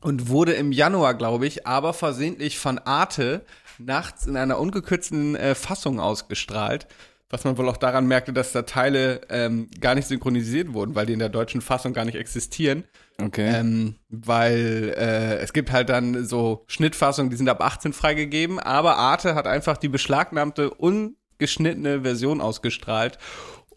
und 0.02 0.30
wurde 0.30 0.54
im 0.54 0.72
Januar, 0.72 1.14
glaube 1.14 1.48
ich, 1.48 1.68
aber 1.68 1.94
versehentlich 1.94 2.60
von 2.60 2.80
Arte 2.80 3.46
nachts 3.78 4.26
in 4.26 4.38
einer 4.38 4.60
ungekürzten 4.60 5.36
äh, 5.36 5.56
Fassung 5.56 6.00
ausgestrahlt 6.00 6.88
was 7.30 7.44
man 7.44 7.58
wohl 7.58 7.68
auch 7.68 7.78
daran 7.78 8.08
merkte, 8.08 8.32
dass 8.32 8.54
da 8.54 8.62
Teile 8.62 9.22
ähm, 9.30 9.70
gar 9.82 9.96
nicht 9.96 10.08
synchronisiert 10.08 10.74
wurden, 10.74 10.96
weil 10.96 11.06
die 11.06 11.14
in 11.14 11.20
der 11.20 11.30
deutschen 11.30 11.62
Fassung 11.62 11.94
gar 11.94 12.06
nicht 12.06 12.16
existieren. 12.16 12.86
Okay. 13.22 13.52
Ähm, 13.54 13.96
weil 14.10 14.94
äh, 14.98 15.38
es 15.40 15.52
gibt 15.52 15.72
halt 15.72 15.90
dann 15.90 16.26
so 16.26 16.64
Schnittfassungen, 16.68 17.30
die 17.30 17.36
sind 17.36 17.50
ab 17.50 17.62
18 17.62 17.92
freigegeben, 17.92 18.60
aber 18.60 18.96
Arte 18.96 19.36
hat 19.36 19.48
einfach 19.48 19.78
die 19.78 19.90
beschlagnahmte, 19.90 20.70
ungeschnittene 20.70 22.02
Version 22.02 22.40
ausgestrahlt. 22.40 23.18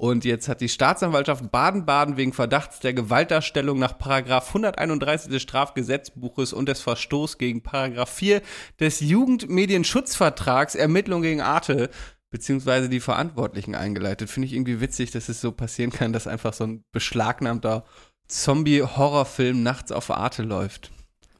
Und 0.00 0.24
jetzt 0.24 0.48
hat 0.48 0.62
die 0.62 0.70
Staatsanwaltschaft 0.70 1.52
Baden-Baden 1.52 2.16
wegen 2.16 2.32
Verdachts 2.32 2.80
der 2.80 2.94
Gewaltdarstellung 2.94 3.78
nach 3.78 3.98
Paragraph 3.98 4.48
131 4.48 5.30
des 5.30 5.42
Strafgesetzbuches 5.42 6.54
und 6.54 6.70
des 6.70 6.80
Verstoß 6.80 7.36
gegen 7.36 7.62
Paragraph 7.62 8.08
4 8.08 8.40
des 8.80 9.00
Jugendmedienschutzvertrags 9.00 10.74
Ermittlungen 10.74 11.24
gegen 11.24 11.40
Arte 11.42 11.90
beziehungsweise 12.30 12.88
die 12.88 13.00
Verantwortlichen 13.00 13.74
eingeleitet. 13.74 14.30
Finde 14.30 14.46
ich 14.46 14.54
irgendwie 14.54 14.80
witzig, 14.80 15.10
dass 15.10 15.28
es 15.28 15.42
so 15.42 15.52
passieren 15.52 15.90
kann, 15.90 16.14
dass 16.14 16.26
einfach 16.26 16.54
so 16.54 16.64
ein 16.64 16.82
beschlagnahmter 16.92 17.84
Zombie-Horrorfilm 18.26 19.62
nachts 19.62 19.92
auf 19.92 20.10
Arte 20.10 20.42
läuft. 20.42 20.90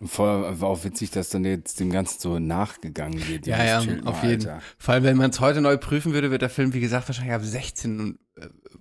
Voll, 0.03 0.61
war 0.61 0.69
auch 0.71 0.85
witzig, 0.85 1.11
dass 1.11 1.29
dann 1.29 1.45
jetzt 1.45 1.79
dem 1.79 1.91
Ganzen 1.91 2.21
so 2.21 2.39
nachgegangen 2.39 3.29
wird. 3.29 3.47
Ja, 3.47 3.63
ja, 3.63 3.85
auf 4.07 4.23
jeden 4.23 4.49
Fall. 4.79 5.03
Wenn 5.03 5.19
man 5.19 5.29
es 5.29 5.41
heute 5.41 5.61
neu 5.61 5.77
prüfen 5.77 6.15
würde, 6.15 6.31
wird 6.31 6.41
der 6.41 6.49
Film, 6.49 6.73
wie 6.73 6.81
gesagt, 6.81 7.07
wahrscheinlich 7.09 7.35
ab 7.35 7.43
16 7.45 8.15
äh, 8.15 8.15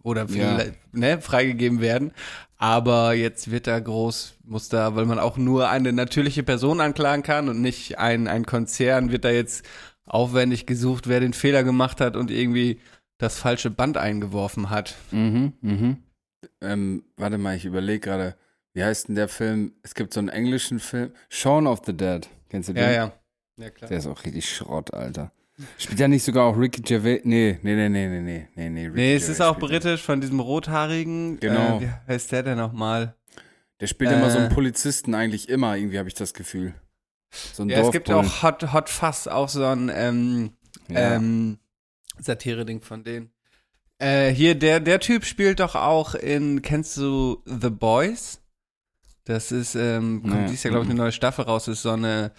oder 0.03 0.25
ja. 0.29 0.63
ne, 0.91 1.21
freigegeben 1.21 1.81
werden. 1.81 2.11
Aber 2.57 3.13
jetzt 3.13 3.51
wird 3.51 3.67
da 3.67 3.79
groß, 3.79 4.35
muss 4.43 4.67
da, 4.67 4.95
weil 4.95 5.05
man 5.05 5.17
auch 5.19 5.37
nur 5.37 5.69
eine 5.69 5.93
natürliche 5.93 6.43
Person 6.43 6.81
anklagen 6.81 7.23
kann 7.23 7.47
und 7.47 7.61
nicht 7.61 7.97
ein, 7.97 8.27
ein 8.27 8.45
Konzern, 8.45 9.11
wird 9.11 9.23
da 9.23 9.29
jetzt 9.29 9.65
aufwendig 10.05 10.65
gesucht, 10.65 11.07
wer 11.07 11.19
den 11.19 11.33
Fehler 11.33 11.63
gemacht 11.63 12.01
hat 12.01 12.17
und 12.17 12.31
irgendwie 12.31 12.79
das 13.17 13.39
falsche 13.39 13.69
Band 13.69 13.97
eingeworfen 13.97 14.69
hat. 14.69 14.95
Mhm, 15.11 15.53
mhm. 15.61 15.97
Ähm, 16.61 17.03
warte 17.15 17.37
mal, 17.37 17.55
ich 17.55 17.65
überlege 17.65 17.99
gerade, 17.99 18.35
wie 18.73 18.83
heißt 18.83 19.07
denn 19.07 19.15
der 19.15 19.27
Film? 19.27 19.73
Es 19.83 19.95
gibt 19.95 20.13
so 20.13 20.19
einen 20.19 20.29
englischen 20.29 20.79
Film, 20.79 21.11
Shaun 21.29 21.67
of 21.67 21.81
the 21.85 21.93
Dead. 21.93 22.27
Kennst 22.49 22.69
du 22.69 22.73
den? 22.73 22.83
Ja, 22.83 22.91
ja. 22.91 23.13
Ja, 23.57 23.69
klar. 23.69 23.89
Der 23.89 23.97
ist 23.97 24.07
auch 24.07 24.23
richtig 24.23 24.49
Schrott, 24.49 24.93
Alter. 24.93 25.31
Spielt 25.77 25.99
ja 25.99 26.07
nicht 26.07 26.23
sogar 26.23 26.45
auch 26.45 26.57
Ricky 26.57 26.81
Gervais? 26.81 27.21
Nee, 27.23 27.59
nee, 27.63 27.75
nee, 27.75 27.89
nee, 27.89 28.07
nee, 28.07 28.21
nee, 28.21 28.47
nee. 28.55 28.69
Nee, 28.69 28.89
nee 28.89 29.15
es 29.15 29.27
ist 29.27 29.41
auch 29.41 29.57
britisch 29.57 30.01
von 30.01 30.21
diesem 30.21 30.39
rothaarigen. 30.39 31.39
Genau. 31.39 31.77
Äh, 31.77 31.81
wie 31.81 31.89
heißt 32.07 32.31
der 32.31 32.43
denn 32.43 32.57
nochmal? 32.57 33.15
Der 33.79 33.87
spielt 33.87 34.11
äh, 34.11 34.15
immer 34.15 34.29
so 34.29 34.37
einen 34.37 34.49
Polizisten 34.49 35.15
eigentlich 35.15 35.49
immer, 35.49 35.75
irgendwie 35.77 35.99
habe 35.99 36.07
ich 36.07 36.15
das 36.15 36.33
Gefühl. 36.33 36.73
So 37.31 37.63
ein 37.63 37.69
ja, 37.69 37.79
es 37.81 37.91
gibt 37.91 38.09
auch 38.09 38.43
Hot, 38.43 38.73
Hot 38.73 38.89
Fuss, 38.89 39.27
auch 39.27 39.49
so 39.49 39.63
ein 39.65 39.91
ähm, 39.93 40.51
ja. 40.87 41.15
ähm, 41.15 41.59
Satire-Ding 42.19 42.81
von 42.81 43.03
denen. 43.03 43.31
Äh, 43.99 44.29
hier, 44.29 44.55
der, 44.55 44.79
der 44.79 44.99
Typ 44.99 45.25
spielt 45.25 45.59
doch 45.59 45.75
auch 45.75 46.15
in, 46.15 46.61
kennst 46.61 46.97
du 46.97 47.43
The 47.45 47.69
Boys? 47.69 48.41
Das 49.25 49.51
ist, 49.51 49.75
ähm, 49.75 50.21
kommt 50.21 50.33
ja. 50.33 50.47
dieses 50.47 50.63
Jahr, 50.63 50.71
glaube 50.71 50.85
ich, 50.85 50.91
eine 50.91 50.99
neue 50.99 51.11
Staffel 51.11 51.45
raus, 51.45 51.67
ist 51.67 51.81
so 51.81 51.91
eine 51.91 52.31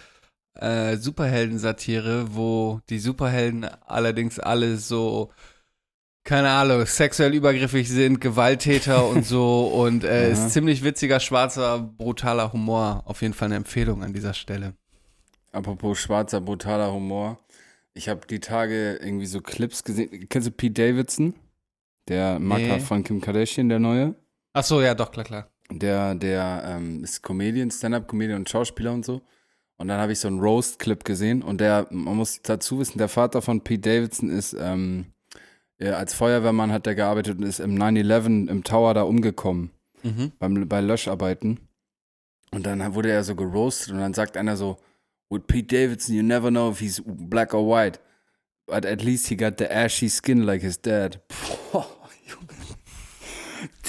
äh, 0.55 0.97
Superhelden-Satire, 0.97 2.35
wo 2.35 2.81
die 2.89 2.99
Superhelden 2.99 3.65
allerdings 3.85 4.39
alle 4.39 4.77
so, 4.77 5.31
keine 6.23 6.49
Ahnung, 6.49 6.85
sexuell 6.85 7.33
übergriffig 7.33 7.89
sind, 7.89 8.19
Gewalttäter 8.21 9.07
und 9.09 9.25
so 9.25 9.67
und 9.67 10.03
äh, 10.03 10.27
ja. 10.27 10.33
ist 10.33 10.51
ziemlich 10.51 10.83
witziger, 10.83 11.19
schwarzer, 11.19 11.79
brutaler 11.79 12.53
Humor. 12.53 13.03
Auf 13.05 13.21
jeden 13.21 13.33
Fall 13.33 13.47
eine 13.47 13.55
Empfehlung 13.55 14.03
an 14.03 14.13
dieser 14.13 14.33
Stelle. 14.33 14.73
Apropos 15.51 15.99
schwarzer, 15.99 16.41
brutaler 16.41 16.93
Humor. 16.93 17.39
Ich 17.93 18.07
habe 18.07 18.25
die 18.25 18.39
Tage 18.39 18.95
irgendwie 19.01 19.25
so 19.25 19.41
Clips 19.41 19.83
gesehen. 19.83 20.27
Kennst 20.29 20.47
du 20.47 20.51
Pete 20.51 20.73
Davidson? 20.81 21.33
Der 22.07 22.39
Macker 22.39 22.77
nee. 22.77 22.79
von 22.79 23.03
Kim 23.03 23.19
Kardashian, 23.19 23.69
der 23.69 23.79
neue? 23.79 24.15
Ach 24.53 24.63
so, 24.63 24.81
ja, 24.81 24.95
doch, 24.95 25.11
klar, 25.11 25.25
klar. 25.25 25.49
Der, 25.69 26.15
der 26.15 26.63
ähm, 26.65 27.03
ist 27.03 27.21
Comedian, 27.21 27.71
Stand-Up-Comedian 27.71 28.39
und 28.39 28.49
Schauspieler 28.49 28.91
und 28.91 29.05
so. 29.05 29.21
Und 29.81 29.87
dann 29.87 29.99
habe 29.99 30.11
ich 30.11 30.19
so 30.19 30.27
einen 30.27 30.39
Roast-Clip 30.39 31.03
gesehen 31.03 31.41
und 31.41 31.59
der, 31.59 31.87
man 31.89 32.15
muss 32.15 32.43
dazu 32.43 32.77
wissen, 32.77 32.99
der 32.99 33.09
Vater 33.09 33.41
von 33.41 33.61
Pete 33.61 33.89
Davidson 33.89 34.29
ist, 34.29 34.55
ähm, 34.59 35.07
als 35.79 36.13
Feuerwehrmann 36.13 36.71
hat 36.71 36.85
er 36.85 36.93
gearbeitet 36.93 37.39
und 37.39 37.43
ist 37.45 37.59
im 37.59 37.73
9-11 37.79 38.47
im 38.47 38.63
Tower 38.63 38.93
da 38.93 39.01
umgekommen. 39.01 39.71
Mhm. 40.03 40.33
Beim, 40.37 40.67
bei 40.67 40.81
Löscharbeiten. 40.81 41.61
Und 42.51 42.67
dann 42.67 42.93
wurde 42.93 43.09
er 43.09 43.23
so 43.23 43.33
geroastet 43.33 43.93
und 43.93 43.99
dann 44.01 44.13
sagt 44.13 44.37
einer 44.37 44.55
so, 44.55 44.77
with 45.31 45.41
Pete 45.47 45.75
Davidson, 45.75 46.13
you 46.13 46.21
never 46.21 46.51
know 46.51 46.69
if 46.69 46.79
he's 46.79 47.01
black 47.03 47.55
or 47.55 47.67
white. 47.67 47.99
But 48.67 48.85
at 48.85 49.01
least 49.01 49.29
he 49.29 49.35
got 49.35 49.57
the 49.57 49.65
ashy 49.65 50.09
skin 50.09 50.43
like 50.43 50.61
his 50.61 50.79
dad. 50.79 51.19
Junge. 51.73 51.87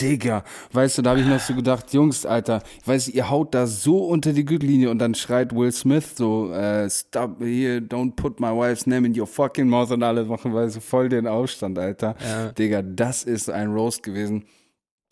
Digga, 0.03 0.43
weißt 0.73 0.99
du, 0.99 1.03
da 1.03 1.11
habe 1.11 1.21
ich 1.21 1.27
noch 1.27 1.39
so 1.39 1.55
gedacht, 1.55 1.93
Jungs, 1.93 2.27
Alter, 2.27 2.63
ich 2.81 2.89
weiß, 2.89 3.09
ihr 3.09 3.31
haut 3.31 3.55
da 3.55 3.69
so 3.69 4.05
unter 4.05 4.33
die 4.33 4.45
Gürtellinie 4.45 4.91
und 4.91 4.99
dann 4.99 5.15
schreit 5.15 5.55
Will 5.55 5.71
Smith 5.71 6.17
so, 6.17 6.53
äh, 6.53 6.91
stop 6.91 7.41
here, 7.41 7.79
don't 7.79 8.17
put 8.17 8.41
my 8.41 8.49
wife's 8.49 8.87
name 8.87 9.07
in 9.07 9.19
your 9.19 9.29
fucking 9.29 9.69
mouth 9.69 9.93
und 9.93 10.03
alle 10.03 10.25
machen, 10.25 10.53
weil 10.53 10.69
so 10.71 10.81
voll 10.81 11.09
den 11.09 11.29
Aufstand, 11.29 11.79
Alter. 11.79 12.17
Ja. 12.21 12.51
Digga, 12.51 12.83
das 12.83 13.23
ist 13.23 13.49
ein 13.49 13.73
Roast 13.73 14.03
gewesen. 14.03 14.45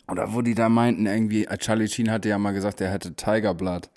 Oder 0.09 0.33
wo 0.33 0.41
die 0.41 0.55
da 0.55 0.67
meinten, 0.67 1.05
irgendwie, 1.05 1.47
Charlie 1.57 1.87
Sheen 1.87 2.11
hatte 2.11 2.27
ja 2.27 2.37
mal 2.37 2.51
gesagt, 2.51 2.81
er 2.81 2.91
hätte 2.91 3.15
Tiger 3.15 3.53
Blood. 3.53 3.89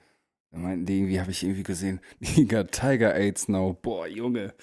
Da 0.55 0.61
meinten 0.61 0.87
die 0.87 0.99
irgendwie, 0.99 1.21
habe 1.21 1.33
ich 1.33 1.43
irgendwie 1.43 1.65
gesehen, 1.65 1.99
Digga, 2.21 2.63
Tiger 2.63 3.13
AIDS 3.13 3.49
now. 3.49 3.77
Boah, 3.83 4.07
Junge, 4.07 4.55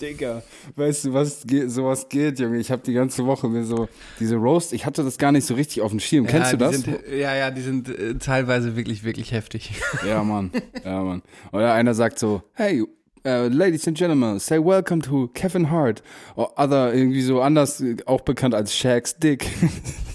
Digga, 0.00 0.42
weißt 0.74 1.04
du, 1.04 1.12
was 1.14 1.46
geht, 1.46 1.70
sowas 1.70 2.08
geht, 2.08 2.40
Junge? 2.40 2.58
Ich 2.58 2.72
habe 2.72 2.82
die 2.82 2.92
ganze 2.92 3.24
Woche 3.26 3.48
mir 3.48 3.64
so 3.64 3.88
diese 4.18 4.34
Roast, 4.34 4.72
ich 4.72 4.86
hatte 4.86 5.04
das 5.04 5.18
gar 5.18 5.30
nicht 5.30 5.46
so 5.46 5.54
richtig 5.54 5.82
auf 5.82 5.92
dem 5.92 6.00
Schirm. 6.00 6.24
Ja, 6.24 6.32
Kennst 6.32 6.52
du 6.52 6.56
das? 6.56 6.80
Sind, 6.80 6.98
ja, 7.08 7.36
ja, 7.36 7.52
die 7.52 7.60
sind 7.60 7.88
äh, 7.88 8.16
teilweise 8.16 8.74
wirklich, 8.74 9.04
wirklich 9.04 9.30
heftig. 9.32 9.70
Ja, 10.06 10.22
Mann, 10.24 10.50
ja, 10.84 11.02
Mann. 11.02 11.22
Oder 11.52 11.72
einer 11.72 11.94
sagt 11.94 12.18
so, 12.18 12.42
hey, 12.54 12.84
Uh, 13.24 13.48
ladies 13.48 13.88
and 13.88 13.98
gentlemen, 13.98 14.38
say 14.38 14.56
welcome 14.56 15.02
to 15.02 15.26
Kevin 15.34 15.68
Hart. 15.68 16.00
Or 16.36 16.52
other, 16.56 16.94
irgendwie 16.94 17.22
so 17.22 17.40
anders, 17.40 17.82
auch 18.04 18.20
bekannt 18.20 18.54
als 18.54 18.72
Shaq's 18.72 19.16
Dick. 19.16 19.48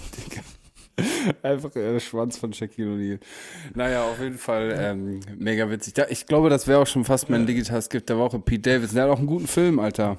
Einfach 1.42 1.70
der 1.70 1.98
Schwanz 2.00 2.36
von 2.36 2.52
Shaquille 2.52 2.90
O'Neal. 2.90 3.20
Naja, 3.74 4.04
auf 4.04 4.20
jeden 4.20 4.38
Fall 4.38 4.74
ähm, 4.78 5.20
mega 5.38 5.70
witzig. 5.70 5.94
Da, 5.94 6.06
ich 6.08 6.26
glaube, 6.26 6.50
das 6.50 6.66
wäre 6.66 6.80
auch 6.80 6.86
schon 6.86 7.04
fast 7.04 7.30
mein 7.30 7.46
Digital 7.46 7.82
Gift 7.88 8.08
der 8.08 8.18
Woche. 8.18 8.38
Pete 8.38 8.70
Davidson, 8.70 8.96
der 8.96 9.04
hat 9.04 9.10
auch 9.10 9.18
einen 9.18 9.26
guten 9.26 9.46
Film, 9.46 9.78
Alter. 9.78 10.18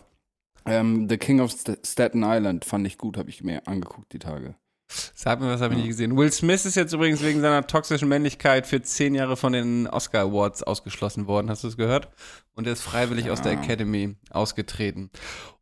Ähm, 0.65 1.07
The 1.09 1.17
King 1.17 1.41
of 1.41 1.51
St 1.51 1.79
Staten 1.85 2.23
Island 2.23 2.65
fand 2.65 2.87
ich 2.87 2.97
gut, 2.97 3.17
habe 3.17 3.29
ich 3.29 3.43
mir 3.43 3.67
angeguckt 3.67 4.13
die 4.13 4.19
Tage. 4.19 4.55
Sag 5.15 5.39
mir, 5.39 5.47
was 5.47 5.61
habe 5.61 5.73
ich 5.73 5.79
nicht 5.79 5.89
gesehen. 5.89 6.15
Will 6.17 6.31
Smith 6.31 6.65
ist 6.65 6.75
jetzt 6.75 6.93
übrigens 6.93 7.23
wegen 7.23 7.41
seiner 7.41 7.65
toxischen 7.65 8.07
Männlichkeit 8.07 8.67
für 8.67 8.81
zehn 8.81 9.15
Jahre 9.15 9.35
von 9.37 9.53
den 9.53 9.87
Oscar 9.87 10.21
Awards 10.21 10.61
ausgeschlossen 10.63 11.27
worden. 11.27 11.49
Hast 11.49 11.63
du 11.63 11.67
es 11.67 11.77
gehört? 11.77 12.09
Und 12.55 12.67
er 12.67 12.73
ist 12.73 12.83
freiwillig 12.83 13.25
ja. 13.25 13.33
aus 13.33 13.41
der 13.41 13.53
Academy 13.53 14.15
ausgetreten. 14.29 15.09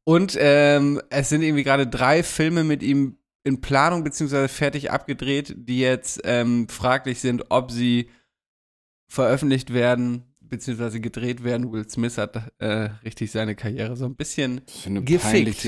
Und 0.03 0.35
ähm, 0.39 1.01
es 1.09 1.29
sind 1.29 1.43
irgendwie 1.43 1.63
gerade 1.63 1.87
drei 1.87 2.23
Filme 2.23 2.63
mit 2.63 2.83
ihm 2.83 3.17
in 3.43 3.61
Planung 3.61 4.03
beziehungsweise 4.03 4.47
fertig 4.47 4.91
abgedreht, 4.91 5.55
die 5.57 5.79
jetzt 5.79 6.21
ähm, 6.23 6.67
fraglich 6.67 7.19
sind, 7.19 7.45
ob 7.49 7.71
sie 7.71 8.09
veröffentlicht 9.07 9.73
werden 9.73 10.23
beziehungsweise 10.39 10.99
gedreht 10.99 11.43
werden. 11.43 11.71
Will 11.71 11.89
Smith 11.89 12.17
hat 12.17 12.51
äh, 12.59 12.89
richtig 13.03 13.31
seine 13.31 13.55
Karriere 13.55 13.95
so 13.95 14.05
ein 14.05 14.15
bisschen 14.15 14.61
gefickt. 15.05 15.63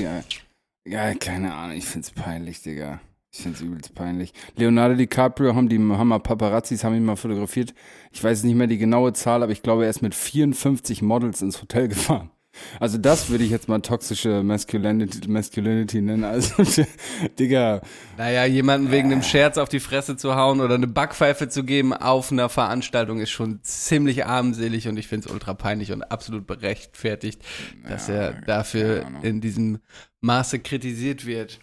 ja, 0.86 1.14
keine 1.14 1.54
Ahnung, 1.54 1.76
ich 1.76 1.86
find's 1.86 2.10
peinlich, 2.10 2.62
Digga. 2.62 3.00
Ich 3.32 3.40
finde 3.40 3.56
es 3.56 3.64
übelst 3.64 3.94
peinlich. 3.96 4.32
Leonardo 4.54 4.94
DiCaprio 4.94 5.56
haben 5.56 5.68
die 5.68 5.78
Hammer 5.78 6.20
Paparazzis 6.20 6.84
haben 6.84 6.94
ihn 6.94 7.04
mal 7.04 7.16
fotografiert. 7.16 7.74
Ich 8.12 8.22
weiß 8.22 8.44
nicht 8.44 8.54
mehr 8.54 8.68
die 8.68 8.78
genaue 8.78 9.12
Zahl, 9.12 9.42
aber 9.42 9.50
ich 9.50 9.62
glaube, 9.62 9.84
er 9.84 9.90
ist 9.90 10.02
mit 10.02 10.14
54 10.14 11.02
Models 11.02 11.42
ins 11.42 11.60
Hotel 11.60 11.88
gefahren. 11.88 12.30
Also 12.80 12.98
das 12.98 13.30
würde 13.30 13.44
ich 13.44 13.50
jetzt 13.50 13.68
mal 13.68 13.80
toxische 13.80 14.42
Masculinity, 14.42 15.28
Masculinity 15.28 16.00
nennen. 16.00 16.24
Also, 16.24 16.64
Digga. 17.38 17.80
Naja, 18.16 18.44
jemanden 18.44 18.90
wegen 18.90 19.12
einem 19.12 19.22
Scherz 19.22 19.58
auf 19.58 19.68
die 19.68 19.80
Fresse 19.80 20.16
zu 20.16 20.34
hauen 20.36 20.60
oder 20.60 20.74
eine 20.74 20.86
Backpfeife 20.86 21.48
zu 21.48 21.64
geben 21.64 21.92
auf 21.92 22.32
einer 22.32 22.48
Veranstaltung 22.48 23.20
ist 23.20 23.30
schon 23.30 23.60
ziemlich 23.62 24.26
armselig 24.26 24.88
und 24.88 24.96
ich 24.98 25.08
finde 25.08 25.26
es 25.26 25.32
ultra 25.32 25.54
peinlich 25.54 25.92
und 25.92 26.02
absolut 26.02 26.46
berechtfertigt, 26.46 27.42
dass 27.88 28.08
ja, 28.08 28.14
er 28.14 28.32
dafür 28.42 29.06
in 29.22 29.40
diesem 29.40 29.78
Maße 30.20 30.58
kritisiert 30.60 31.26
wird. 31.26 31.60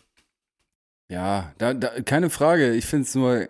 Ja, 1.10 1.52
da, 1.58 1.74
da, 1.74 1.90
keine 2.06 2.30
Frage. 2.30 2.74
Ich 2.74 2.86
finde 2.86 3.06
es 3.06 3.16
nur, 3.16 3.48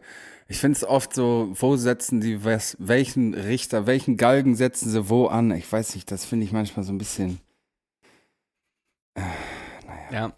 ich 0.51 0.58
finde 0.58 0.75
es 0.75 0.84
oft 0.84 1.15
so, 1.15 1.50
wo 1.53 1.77
setzen 1.77 2.20
die 2.20 2.43
was, 2.43 2.75
welchen 2.77 3.34
Richter, 3.34 3.88
welchen 3.88 4.17
Galgen 4.17 4.55
setzen 4.55 4.89
sie 4.89 5.08
wo 5.08 5.27
an? 5.27 5.50
Ich 5.51 5.72
weiß 5.72 5.96
nicht, 5.96 6.12
das 6.12 6.25
finde 6.25 6.46
ich 6.46 6.51
manchmal 6.51 6.84
so 6.84 6.91
ein 6.91 6.98
bisschen. 6.98 7.39
Äh, 9.15 9.22
naja. 9.88 10.27
Ja. 10.27 10.34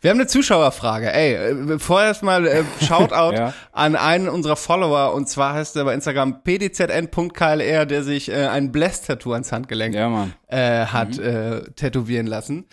Wir 0.00 0.10
haben 0.10 0.18
eine 0.18 0.28
Zuschauerfrage. 0.28 1.12
Ey, 1.12 1.34
äh, 1.34 1.78
vorerst 1.80 2.22
mal 2.22 2.46
äh, 2.46 2.62
Shoutout 2.80 3.34
ja. 3.36 3.54
an 3.72 3.96
einen 3.96 4.28
unserer 4.28 4.54
Follower 4.54 5.14
und 5.14 5.28
zwar 5.28 5.54
heißt 5.54 5.74
er 5.74 5.84
bei 5.84 5.94
Instagram 5.94 6.44
pdzn.klr, 6.44 7.86
der 7.86 8.04
sich 8.04 8.30
äh, 8.30 8.46
ein 8.46 8.70
Bless-Tattoo 8.70 9.32
ans 9.32 9.50
Handgelenk 9.50 9.96
ja, 9.96 10.28
äh, 10.46 10.86
hat 10.86 11.16
mhm. 11.18 11.24
äh, 11.24 11.60
tätowieren 11.72 12.28
lassen 12.28 12.66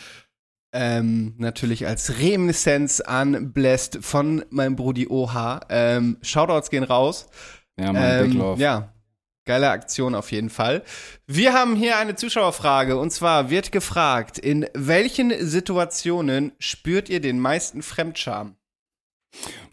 ähm, 0.74 1.34
natürlich 1.38 1.86
als 1.88 2.20
Reminiszenz 2.20 3.02
an 3.02 3.52
Blessed 3.52 4.00
von 4.02 4.46
meinem 4.50 4.76
Brudi 4.76 5.08
OH. 5.08 5.62
Ähm, 5.70 6.18
Shoutouts 6.22 6.70
gehen 6.70 6.84
raus. 6.84 7.28
Ja, 7.80 7.94
Mann, 7.94 8.26
ähm, 8.26 8.32
Love. 8.34 8.62
Ja, 8.62 8.94
geile 9.46 9.70
Aktion 9.70 10.16
auf 10.16 10.32
jeden 10.32 10.50
Fall. 10.50 10.84
Wir 11.28 11.54
haben 11.54 11.76
hier 11.76 11.98
eine 11.98 12.16
Zuschauerfrage 12.16 12.98
und 12.98 13.12
zwar 13.12 13.50
wird 13.50 13.72
gefragt, 13.72 14.38
in 14.38 14.66
welchen 14.74 15.34
Situationen 15.46 16.54
spürt 16.60 17.10
ihr 17.10 17.20
den 17.20 17.40
meisten 17.40 17.82
Fremdscham? 17.82 18.56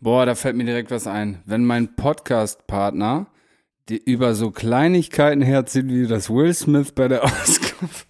Boah, 0.01 0.27
da 0.27 0.35
fällt 0.35 0.57
mir 0.57 0.65
direkt 0.65 0.91
was 0.91 1.07
ein. 1.07 1.43
Wenn 1.45 1.65
mein 1.65 1.97
Podcast-Partner 1.97 3.27
über 4.05 4.35
so 4.35 4.51
Kleinigkeiten 4.51 5.43
herzieht, 5.43 5.89
wie 5.89 6.07
das 6.07 6.31
Will 6.31 6.53
Smith 6.55 6.93
bei 6.93 7.09
der 7.09 7.25
Auskunft 7.43 8.07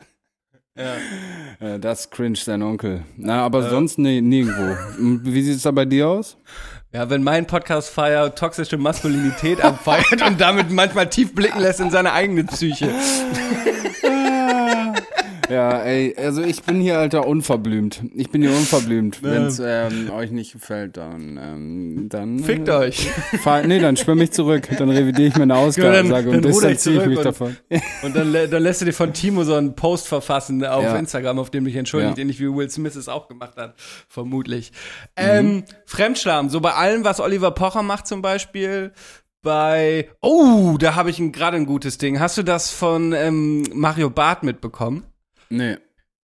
ja. 0.78 1.74
Äh, 1.74 1.78
das 1.78 2.10
cringe 2.10 2.38
dein 2.46 2.62
Onkel. 2.62 3.04
Na, 3.16 3.44
aber 3.44 3.62
ja. 3.62 3.70
sonst 3.70 3.98
nee, 3.98 4.20
nirgendwo. 4.20 4.76
Wie 4.98 5.42
sieht 5.42 5.56
es 5.56 5.62
da 5.62 5.70
bei 5.70 5.84
dir 5.84 6.08
aus? 6.08 6.36
Ja, 6.92 7.10
wenn 7.10 7.22
mein 7.22 7.46
Podcast 7.46 7.90
Feier 7.90 8.34
toxische 8.34 8.78
Maskulinität 8.78 9.60
abfeiert 9.60 10.22
und 10.26 10.40
damit 10.40 10.70
manchmal 10.70 11.10
tief 11.10 11.34
blicken 11.34 11.60
lässt 11.60 11.80
in 11.80 11.90
seine 11.90 12.12
eigene 12.12 12.44
Psyche. 12.44 12.90
Ja, 15.48 15.80
ey, 15.80 16.14
also 16.16 16.42
ich 16.42 16.62
bin 16.62 16.80
hier, 16.80 16.98
Alter, 16.98 17.26
unverblümt. 17.26 18.02
Ich 18.14 18.30
bin 18.30 18.42
hier 18.42 18.50
unverblümt. 18.50 19.22
Wenn 19.22 19.44
es 19.44 19.60
ähm, 19.64 20.10
euch 20.10 20.30
nicht 20.30 20.52
gefällt, 20.52 20.96
dann, 20.96 21.38
ähm, 21.42 22.08
dann. 22.08 22.40
Fickt 22.40 22.68
äh, 22.68 22.72
euch. 22.72 23.08
Fahr, 23.42 23.62
nee, 23.62 23.78
dann 23.78 23.96
schwimme 23.96 24.24
ich 24.24 24.32
zurück. 24.32 24.68
Dann 24.76 24.90
revidiere 24.90 25.28
ich 25.28 25.36
meine 25.36 25.56
Ausgangssage 25.56 26.30
ja, 26.30 26.36
und 26.36 26.44
distanziere 26.44 27.02
ich 27.02 27.08
mich 27.08 27.18
und, 27.18 27.24
davon. 27.24 27.56
Und 28.02 28.14
dann, 28.14 28.32
dann 28.32 28.62
lässt 28.62 28.80
du 28.80 28.84
dir 28.84 28.92
von 28.92 29.12
Timo 29.12 29.44
so 29.44 29.54
einen 29.54 29.74
Post 29.74 30.08
verfassen 30.08 30.64
auf 30.64 30.82
ja. 30.82 30.96
Instagram, 30.96 31.38
auf 31.38 31.50
dem 31.50 31.64
dich 31.64 31.76
entschuldigt, 31.76 32.16
ja. 32.16 32.22
ähnlich 32.22 32.38
wie 32.40 32.54
Will 32.54 32.70
Smith 32.70 32.96
es 32.96 33.08
auch 33.08 33.28
gemacht 33.28 33.56
hat, 33.56 33.74
vermutlich. 34.08 34.72
Ähm, 35.16 35.46
mhm. 35.46 35.64
Fremdscham, 35.84 36.48
so 36.48 36.60
bei 36.60 36.74
allem, 36.74 37.04
was 37.04 37.20
Oliver 37.20 37.50
Pocher 37.50 37.82
macht 37.82 38.06
zum 38.06 38.22
Beispiel, 38.22 38.92
bei, 39.42 40.08
oh, 40.20 40.76
da 40.78 40.94
habe 40.94 41.10
ich 41.10 41.20
gerade 41.32 41.56
ein 41.56 41.66
gutes 41.66 41.98
Ding. 41.98 42.20
Hast 42.20 42.38
du 42.38 42.42
das 42.42 42.70
von 42.70 43.12
ähm, 43.12 43.64
Mario 43.72 44.10
Barth 44.10 44.42
mitbekommen? 44.42 45.04
Nee. 45.50 45.76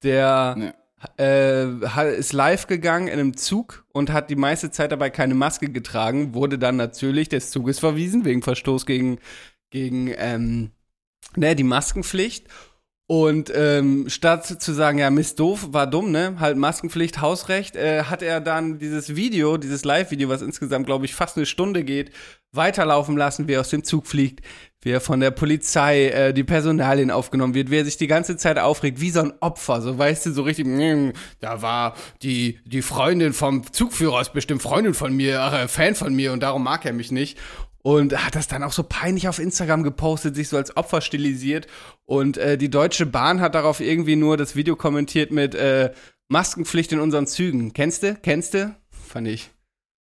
Der 0.03 0.55
nee. 0.59 0.73
Äh, 1.19 2.19
ist 2.19 2.33
live 2.33 2.67
gegangen 2.67 3.09
in 3.09 3.15
einem 3.15 3.37
Zug 3.37 3.85
und 3.93 4.13
hat 4.13 4.31
die 4.31 4.37
meiste 4.37 4.71
Zeit 4.71 4.93
dabei 4.93 5.11
keine 5.11 5.35
Maske 5.35 5.71
getragen, 5.71 6.35
wurde 6.35 6.59
dann 6.59 6.77
natürlich 6.77 7.29
des 7.29 7.51
Zuges 7.51 7.79
verwiesen 7.79 8.25
wegen 8.25 8.43
Verstoß 8.43 8.87
gegen, 8.87 9.19
gegen 9.71 10.13
ähm, 10.17 10.71
ne, 11.37 11.55
die 11.55 11.65
Maskenpflicht. 11.65 12.49
Und 13.07 13.53
ähm, 13.55 14.07
statt 14.09 14.47
zu 14.47 14.73
sagen, 14.73 14.97
ja, 14.97 15.11
Mist 15.11 15.39
doof, 15.39 15.69
war 15.73 15.87
dumm, 15.87 16.11
ne? 16.11 16.37
Halt 16.41 16.57
Maskenpflicht, 16.57 17.21
Hausrecht, 17.21 17.77
äh, 17.77 18.05
hat 18.05 18.23
er 18.23 18.41
dann 18.41 18.79
dieses 18.79 19.15
Video, 19.15 19.59
dieses 19.59 19.85
Live-Video, 19.85 20.31
was 20.31 20.41
insgesamt, 20.41 20.87
glaube 20.87 21.05
ich, 21.05 21.15
fast 21.15 21.37
eine 21.37 21.45
Stunde 21.45 21.85
geht, 21.85 22.13
weiterlaufen 22.53 23.19
lassen, 23.19 23.47
wie 23.47 23.53
er 23.53 23.61
aus 23.61 23.69
dem 23.69 23.85
Zug 23.85 24.07
fliegt, 24.07 24.41
wie 24.81 24.91
er 24.91 25.03
von 25.03 25.21
der 25.21 25.33
Polizei 25.33 26.07
äh, 26.07 26.33
die 26.33 26.45
Personalien 26.45 27.11
aufgenommen 27.11 27.53
wird, 27.53 27.71
wie 27.71 27.77
er 27.77 27.85
sich 27.85 27.99
die 27.99 28.07
ganze 28.07 28.39
Zeit 28.39 28.59
aufregt, 28.59 29.03
wie 29.03 29.11
so 29.11 29.21
ein 29.21 29.35
Opfer, 29.41 29.83
so 29.83 29.99
weißt 29.99 30.25
du, 30.25 30.33
so 30.33 30.43
richtig, 30.43 30.67
mh, 30.67 31.13
da 31.41 31.61
war 31.61 31.97
die, 32.23 32.59
die 32.65 32.81
Freundin 32.81 33.35
vom 33.35 33.71
Zugführer 33.71 34.23
ist 34.23 34.33
bestimmt 34.33 34.63
Freundin 34.63 34.95
von 34.95 35.15
mir, 35.15 35.43
ach, 35.43 35.69
Fan 35.69 35.95
von 35.95 36.15
mir 36.15 36.33
und 36.33 36.43
darum 36.43 36.63
mag 36.63 36.87
er 36.87 36.95
mich 36.95 37.13
nicht 37.13 37.39
und 37.85 38.25
hat 38.25 38.35
das 38.35 38.49
dann 38.49 38.63
auch 38.63 38.73
so 38.73 38.83
peinlich 38.83 39.29
auf 39.29 39.39
Instagram 39.39 39.83
gepostet, 39.83 40.35
sich 40.35 40.49
so 40.49 40.57
als 40.57 40.75
Opfer 40.75 41.03
stilisiert. 41.03 41.67
Und 42.07 42.39
äh, 42.39 42.57
die 42.57 42.71
Deutsche 42.71 43.05
Bahn 43.05 43.43
hat 43.43 43.55
darauf 43.55 43.81
irgendwie 43.81 44.17
nur 44.17 44.39
das 44.39 44.57
Video 44.57 44.75
kommentiert 44.75 45.31
mit 45.31 45.55
äh, 45.55 45.93
Maskenpflicht 46.29 46.93
in 46.93 47.01
unseren 47.01 47.27
Zügen. 47.27 47.75
Kennst 47.75 48.03
du? 48.03 48.15
Kennst 48.15 48.55
du? 48.55 48.75
Fand 48.91 49.29
ich. 49.29 49.51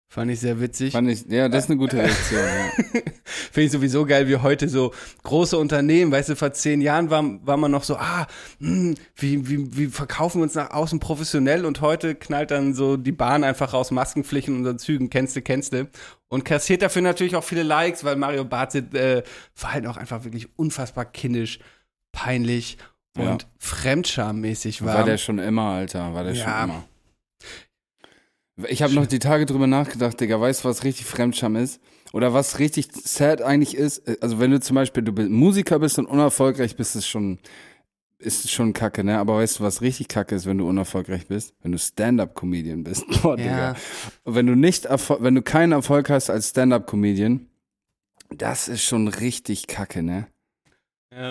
Fand 0.06 0.30
ich 0.30 0.38
sehr 0.38 0.60
witzig. 0.60 0.92
Fand 0.92 1.10
ich, 1.10 1.26
ja, 1.26 1.48
das 1.48 1.64
ist 1.64 1.70
eine 1.70 1.78
gute 1.80 1.96
Reaktion, 1.96 2.40
ja. 2.40 3.00
Finde 3.24 3.66
ich 3.66 3.72
sowieso 3.72 4.06
geil, 4.06 4.28
wie 4.28 4.36
heute 4.36 4.68
so 4.68 4.92
große 5.24 5.58
Unternehmen, 5.58 6.12
weißt 6.12 6.28
du, 6.28 6.36
vor 6.36 6.52
zehn 6.52 6.80
Jahren 6.80 7.10
war, 7.10 7.24
war 7.44 7.56
man 7.56 7.72
noch 7.72 7.82
so, 7.82 7.96
ah, 7.96 8.28
mh, 8.60 8.68
hm, 8.68 8.94
wie, 9.16 9.48
wie, 9.48 9.76
wie 9.76 9.86
verkaufen 9.88 10.38
wir 10.38 10.44
uns 10.44 10.54
nach 10.54 10.70
außen 10.70 11.00
professionell 11.00 11.64
und 11.64 11.80
heute 11.80 12.14
knallt 12.14 12.52
dann 12.52 12.74
so 12.74 12.96
die 12.96 13.10
Bahn 13.10 13.42
einfach 13.42 13.72
raus, 13.72 13.90
Maskenpflicht 13.90 14.46
in 14.46 14.58
unseren 14.58 14.78
Zügen, 14.78 15.10
kennst 15.10 15.34
du, 15.34 15.42
kennst 15.42 15.72
du. 15.72 15.88
Und 16.34 16.44
kassiert 16.44 16.82
dafür 16.82 17.00
natürlich 17.00 17.36
auch 17.36 17.44
viele 17.44 17.62
Likes, 17.62 18.02
weil 18.02 18.16
Mario 18.16 18.44
Barth 18.44 18.74
äh, 18.74 19.22
war 19.60 19.72
halt 19.72 19.86
auch 19.86 19.96
einfach 19.96 20.24
wirklich 20.24 20.48
unfassbar 20.58 21.04
kindisch, 21.04 21.60
peinlich 22.10 22.76
und 23.16 23.42
ja. 23.42 23.48
fremdschammäßig 23.60 24.84
war. 24.84 24.96
War 24.96 25.04
der 25.04 25.16
schon 25.16 25.38
immer, 25.38 25.70
Alter, 25.70 26.12
war 26.12 26.24
der 26.24 26.32
ja. 26.32 26.44
schon 26.44 26.70
immer. 26.70 26.84
Ich 28.68 28.82
habe 28.82 28.94
noch 28.94 29.06
die 29.06 29.20
Tage 29.20 29.46
drüber 29.46 29.68
nachgedacht, 29.68 30.20
Digga, 30.20 30.40
weißt 30.40 30.64
du, 30.64 30.68
was 30.68 30.82
richtig 30.82 31.06
Fremdscham 31.06 31.54
ist? 31.54 31.80
Oder 32.12 32.34
was 32.34 32.58
richtig 32.58 32.88
sad 32.92 33.40
eigentlich 33.40 33.76
ist? 33.76 34.02
Also 34.20 34.40
wenn 34.40 34.50
du 34.50 34.58
zum 34.58 34.74
Beispiel 34.74 35.04
du 35.04 35.12
Musiker 35.12 35.78
bist 35.78 36.00
und 36.00 36.06
unerfolgreich 36.06 36.74
bist, 36.74 36.96
ist 36.96 37.06
schon, 37.06 37.38
ist 38.24 38.50
schon 38.50 38.72
kacke, 38.72 39.04
ne? 39.04 39.18
Aber 39.18 39.36
weißt 39.36 39.58
du, 39.58 39.64
was 39.64 39.80
richtig 39.80 40.08
kacke 40.08 40.34
ist, 40.34 40.46
wenn 40.46 40.58
du 40.58 40.68
unerfolgreich 40.68 41.26
bist? 41.26 41.54
Wenn 41.62 41.72
du 41.72 41.78
Stand-Up-Comedian 41.78 42.84
bist. 42.84 43.04
Boah, 43.22 43.36
Digga. 43.36 43.72
Ja. 43.72 43.74
wenn 44.24 44.46
du 44.46 44.54
nicht, 44.54 44.88
wenn 44.88 45.34
du 45.34 45.42
keinen 45.42 45.72
Erfolg 45.72 46.10
hast 46.10 46.30
als 46.30 46.50
Stand-Up-Comedian, 46.50 47.46
das 48.30 48.68
ist 48.68 48.82
schon 48.82 49.08
richtig 49.08 49.66
kacke, 49.66 50.02
ne? 50.02 50.26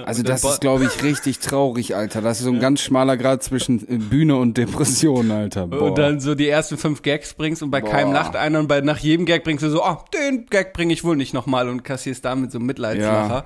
also 0.06 0.24
das 0.24 0.44
ist, 0.44 0.62
glaube 0.62 0.86
ich, 0.86 1.04
richtig 1.04 1.40
traurig, 1.40 1.96
Alter. 1.96 2.22
Das 2.22 2.40
ist 2.40 2.46
so 2.46 2.52
ein 2.52 2.56
ja. 2.56 2.62
ganz 2.62 2.82
schmaler 2.82 3.18
Grad 3.18 3.44
zwischen 3.44 3.80
äh, 3.90 3.98
Bühne 3.98 4.38
und 4.38 4.58
Depression, 4.58 5.30
Alter. 5.32 5.68
Boah. 5.68 5.82
Und 5.82 5.98
dann 5.98 6.20
so 6.22 6.36
die 6.36 6.48
ersten 6.48 6.78
fünf 6.78 7.02
Gags 7.02 7.34
bringst 7.34 7.62
und 7.62 7.70
bei 7.70 7.82
Boah. 7.82 7.90
keinem 7.90 8.14
lacht 8.14 8.36
einer 8.36 8.60
und 8.60 8.68
bei 8.68 8.80
nach 8.82 9.00
jedem 9.00 9.26
Gag 9.26 9.44
bringst 9.44 9.64
du 9.64 9.70
so, 9.70 9.84
oh, 9.84 9.98
den 10.14 10.46
Gag 10.46 10.74
bringe 10.74 10.94
ich 10.94 11.04
wohl 11.04 11.18
nicht 11.18 11.34
nochmal 11.34 11.68
und 11.68 11.84
kassierst 11.84 12.24
damit 12.24 12.52
so 12.52 12.60
Mitleidslacher. 12.60 13.46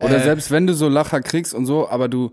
Ja. 0.00 0.06
Oder 0.06 0.16
äh, 0.16 0.22
selbst 0.22 0.50
wenn 0.50 0.66
du 0.66 0.74
so 0.74 0.88
Lacher 0.88 1.20
kriegst 1.20 1.52
und 1.52 1.66
so, 1.66 1.88
aber 1.88 2.08
du, 2.08 2.32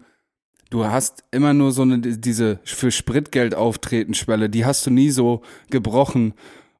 du 0.73 0.85
hast 0.85 1.23
immer 1.29 1.53
nur 1.53 1.71
so 1.71 1.83
eine, 1.83 1.99
diese 1.99 2.59
für 2.63 2.89
Spritgeld 2.89 3.53
auftreten 3.53 4.15
Schwelle, 4.15 4.49
die 4.49 4.65
hast 4.65 4.85
du 4.87 4.89
nie 4.89 5.11
so 5.11 5.43
gebrochen 5.69 6.33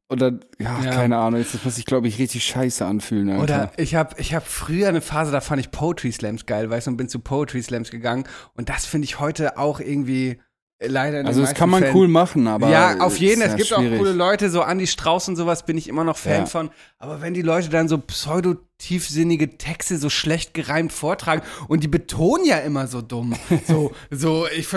Oder, 0.10 0.39
ja, 0.60 0.79
ja, 0.84 0.91
keine 0.91 1.17
Ahnung, 1.17 1.43
das 1.43 1.63
muss 1.63 1.75
sich, 1.75 1.86
glaube 1.86 2.08
ich, 2.08 2.19
richtig 2.19 2.43
scheiße 2.43 2.86
anfühlen. 2.86 3.29
Alter. 3.29 3.43
Oder 3.43 3.71
ich 3.77 3.95
habe 3.95 4.15
ich 4.19 4.34
hab 4.34 4.45
früher 4.47 4.89
eine 4.89 5.01
Phase, 5.01 5.32
da 5.32 5.41
fand 5.41 5.60
ich 5.60 5.71
Poetry 5.71 6.12
Slams 6.12 6.45
geil, 6.45 6.69
weißt 6.69 6.88
du, 6.88 6.91
und 6.91 6.97
bin 6.97 7.08
zu 7.08 7.19
Poetry 7.19 7.62
Slams 7.62 7.91
gegangen. 7.91 8.25
Und 8.56 8.69
das 8.69 8.86
finde 8.86 9.06
ich 9.06 9.19
heute 9.19 9.58
auch 9.58 9.79
irgendwie 9.79 10.39
leider 10.87 11.21
in 11.21 11.27
Also 11.27 11.41
das 11.41 11.53
kann 11.53 11.69
man 11.69 11.81
Fällen. 11.81 11.95
cool 11.95 12.07
machen, 12.07 12.47
aber 12.47 12.69
ja, 12.69 12.99
auf 12.99 13.17
jeden. 13.17 13.41
Es 13.41 13.55
gibt 13.55 13.69
schwierig. 13.69 13.93
auch 13.93 13.97
coole 13.97 14.13
Leute, 14.13 14.49
so 14.49 14.61
Andy 14.61 14.87
Strauß 14.87 15.29
und 15.29 15.35
sowas 15.35 15.65
bin 15.65 15.77
ich 15.77 15.87
immer 15.87 16.03
noch 16.03 16.17
Fan 16.17 16.41
ja. 16.41 16.45
von. 16.45 16.69
Aber 16.99 17.21
wenn 17.21 17.33
die 17.33 17.41
Leute 17.41 17.69
dann 17.69 17.87
so 17.87 17.97
pseudo 17.97 18.55
tiefsinnige 18.77 19.57
Texte 19.57 19.97
so 19.97 20.09
schlecht 20.09 20.53
gereimt 20.53 20.91
vortragen 20.91 21.41
und 21.67 21.83
die 21.83 21.87
betonen 21.87 22.45
ja 22.45 22.57
immer 22.57 22.87
so 22.87 23.01
dumm. 23.01 23.35
So, 23.67 23.91
so 24.09 24.47
ich 24.47 24.67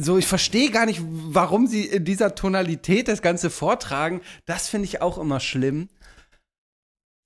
so 0.00 0.18
ich 0.18 0.26
verstehe 0.26 0.70
gar 0.70 0.86
nicht, 0.86 1.00
warum 1.02 1.66
sie 1.66 1.84
in 1.84 2.04
dieser 2.04 2.34
Tonalität 2.34 3.08
das 3.08 3.22
Ganze 3.22 3.48
vortragen. 3.48 4.20
Das 4.44 4.68
finde 4.68 4.86
ich 4.86 5.00
auch 5.00 5.18
immer 5.18 5.40
schlimm. 5.40 5.88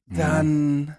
Dann 0.07 0.97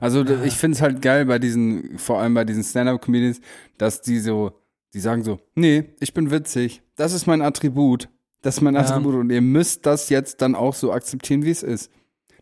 also 0.00 0.24
ich 0.44 0.54
finde 0.54 0.76
es 0.76 0.82
halt 0.82 1.02
geil 1.02 1.26
bei 1.26 1.38
diesen, 1.38 1.98
vor 1.98 2.20
allem 2.20 2.34
bei 2.34 2.44
diesen 2.44 2.62
Stand-up-Comedians, 2.62 3.40
dass 3.78 4.02
die 4.02 4.20
so 4.20 4.59
die 4.94 5.00
sagen 5.00 5.22
so, 5.22 5.40
nee, 5.54 5.84
ich 6.00 6.14
bin 6.14 6.30
witzig. 6.30 6.82
Das 6.96 7.12
ist 7.12 7.26
mein 7.26 7.42
Attribut. 7.42 8.08
Das 8.42 8.56
ist 8.56 8.60
mein 8.60 8.74
ja. 8.74 8.80
Attribut. 8.80 9.14
Und 9.14 9.30
ihr 9.30 9.40
müsst 9.40 9.86
das 9.86 10.08
jetzt 10.08 10.42
dann 10.42 10.54
auch 10.54 10.74
so 10.74 10.92
akzeptieren, 10.92 11.44
wie 11.44 11.50
es 11.50 11.62
ist. 11.62 11.90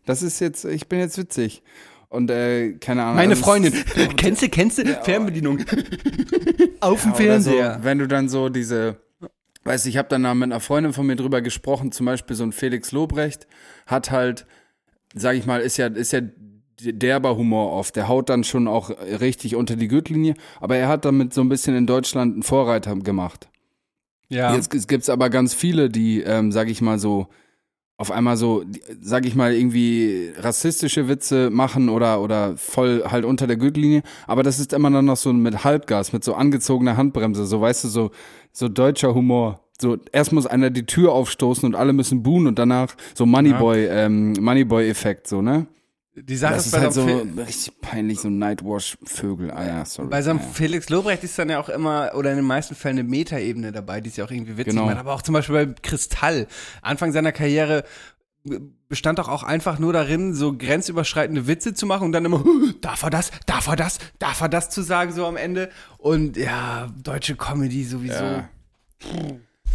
Das 0.05 0.23
ist 0.23 0.39
jetzt, 0.39 0.65
ich 0.65 0.87
bin 0.87 0.99
jetzt 0.99 1.17
witzig. 1.17 1.61
Und 2.07 2.31
äh, 2.31 2.73
keine 2.73 3.03
Ahnung. 3.03 3.17
Meine 3.17 3.35
Freundin. 3.35 3.73
kennst 4.17 4.41
du, 4.41 4.49
kennst 4.49 4.79
du? 4.79 4.83
Ja, 4.83 5.01
Fernbedienung. 5.03 5.59
Auf 6.79 7.03
dem 7.03 7.11
ja, 7.11 7.15
Fernseher. 7.15 7.75
So, 7.75 7.83
wenn 7.83 7.99
du 7.99 8.07
dann 8.07 8.29
so 8.29 8.49
diese, 8.49 8.97
weißt 9.63 9.85
du, 9.85 9.89
ich 9.89 9.97
habe 9.97 10.07
dann 10.09 10.21
mit 10.39 10.47
einer 10.47 10.59
Freundin 10.59 10.93
von 10.93 11.05
mir 11.05 11.15
drüber 11.15 11.41
gesprochen, 11.41 11.91
zum 11.91 12.07
Beispiel 12.07 12.35
so 12.35 12.43
ein 12.43 12.51
Felix 12.51 12.91
Lobrecht 12.91 13.45
hat 13.85 14.09
halt, 14.09 14.47
sag 15.13 15.35
ich 15.35 15.45
mal, 15.45 15.61
ist 15.61 15.77
ja, 15.77 15.87
ist 15.87 16.11
ja 16.11 16.21
derber 16.81 17.37
Humor 17.37 17.73
oft. 17.73 17.95
Der 17.95 18.07
haut 18.07 18.29
dann 18.29 18.43
schon 18.43 18.67
auch 18.67 18.89
richtig 18.89 19.55
unter 19.55 19.75
die 19.75 19.87
Gürtellinie. 19.87 20.35
Aber 20.59 20.75
er 20.75 20.87
hat 20.87 21.05
damit 21.05 21.33
so 21.33 21.41
ein 21.41 21.49
bisschen 21.49 21.75
in 21.75 21.87
Deutschland 21.87 22.33
einen 22.33 22.43
Vorreiter 22.43 22.95
gemacht. 22.95 23.49
Ja. 24.29 24.53
Jetzt 24.53 24.87
gibt 24.87 25.03
es 25.03 25.09
aber 25.09 25.29
ganz 25.29 25.53
viele, 25.53 25.89
die, 25.89 26.21
ähm, 26.21 26.51
sag 26.51 26.69
ich 26.69 26.81
mal 26.81 26.99
so, 26.99 27.27
auf 27.97 28.11
einmal 28.11 28.37
so, 28.37 28.63
sag 29.01 29.25
ich 29.25 29.35
mal, 29.35 29.53
irgendwie 29.53 30.31
rassistische 30.37 31.09
Witze 31.09 31.49
machen 31.49 31.89
oder, 31.89 32.21
oder 32.21 32.55
voll 32.55 33.03
halt 33.05 33.25
unter 33.25 33.45
der 33.45 33.57
Gürtellinie. 33.57 34.03
Aber 34.25 34.41
das 34.41 34.57
ist 34.57 34.71
immer 34.71 34.89
dann 34.89 35.03
noch 35.03 35.17
so 35.17 35.33
mit 35.33 35.65
Halbgas, 35.65 36.13
mit 36.13 36.23
so 36.23 36.33
angezogener 36.33 36.95
Handbremse. 36.95 37.45
So, 37.45 37.59
weißt 37.59 37.83
du, 37.83 37.87
so, 37.89 38.11
so 38.53 38.69
deutscher 38.69 39.13
Humor. 39.13 39.59
So, 39.81 39.97
erst 40.13 40.31
muss 40.31 40.47
einer 40.47 40.69
die 40.69 40.85
Tür 40.85 41.11
aufstoßen 41.11 41.65
und 41.65 41.75
alle 41.75 41.91
müssen 41.91 42.23
buhen 42.23 42.47
und 42.47 42.57
danach 42.57 42.95
so 43.15 43.25
Moneyboy, 43.25 43.85
ja. 43.85 44.05
ähm, 44.05 44.33
Moneyboy-Effekt, 44.39 45.27
so, 45.27 45.41
ne? 45.41 45.67
Die 46.23 46.35
Sache 46.35 46.55
das 46.55 46.67
ist, 46.67 46.73
ist 46.73 46.79
halt 46.79 46.93
so 46.93 47.05
richtig 47.05 47.81
peinlich, 47.81 48.19
so 48.19 48.29
Nightwash-Vögel. 48.29 49.51
Ah 49.51 49.65
ja, 49.65 49.85
sorry. 49.85 50.09
Bei 50.09 50.21
so 50.21 50.31
einem 50.31 50.39
ja. 50.39 50.45
Felix 50.45 50.89
Lobrecht 50.89 51.23
ist 51.23 51.37
dann 51.37 51.49
ja 51.49 51.59
auch 51.59 51.69
immer, 51.69 52.11
oder 52.15 52.31
in 52.31 52.37
den 52.37 52.45
meisten 52.45 52.75
Fällen 52.75 52.99
eine 52.99 53.07
Metaebene 53.07 53.71
dabei, 53.71 54.01
die 54.01 54.09
ist 54.09 54.17
ja 54.17 54.25
auch 54.25 54.31
irgendwie 54.31 54.57
witzig 54.57 54.73
genau. 54.73 54.85
macht. 54.85 54.97
Aber 54.97 55.13
auch 55.13 55.21
zum 55.21 55.33
Beispiel 55.33 55.65
bei 55.65 55.73
Kristall. 55.81 56.47
Anfang 56.81 57.11
seiner 57.11 57.31
Karriere 57.31 57.83
bestand 58.87 59.19
doch 59.19 59.27
auch 59.27 59.43
einfach 59.43 59.79
nur 59.79 59.93
darin, 59.93 60.33
so 60.33 60.57
grenzüberschreitende 60.57 61.47
Witze 61.47 61.73
zu 61.73 61.85
machen 61.85 62.05
und 62.05 62.11
dann 62.11 62.25
immer, 62.25 62.43
darf 62.81 63.03
er 63.03 63.09
das, 63.09 63.31
darf 63.45 63.67
er 63.67 63.75
das, 63.75 63.99
darf 64.17 64.41
er 64.41 64.49
das 64.49 64.69
zu 64.69 64.81
sagen, 64.81 65.11
so 65.11 65.25
am 65.25 65.37
Ende. 65.37 65.69
Und 65.97 66.37
ja, 66.37 66.87
deutsche 67.03 67.35
Comedy 67.35 67.83
sowieso. 67.83 68.23
Ja 68.23 68.49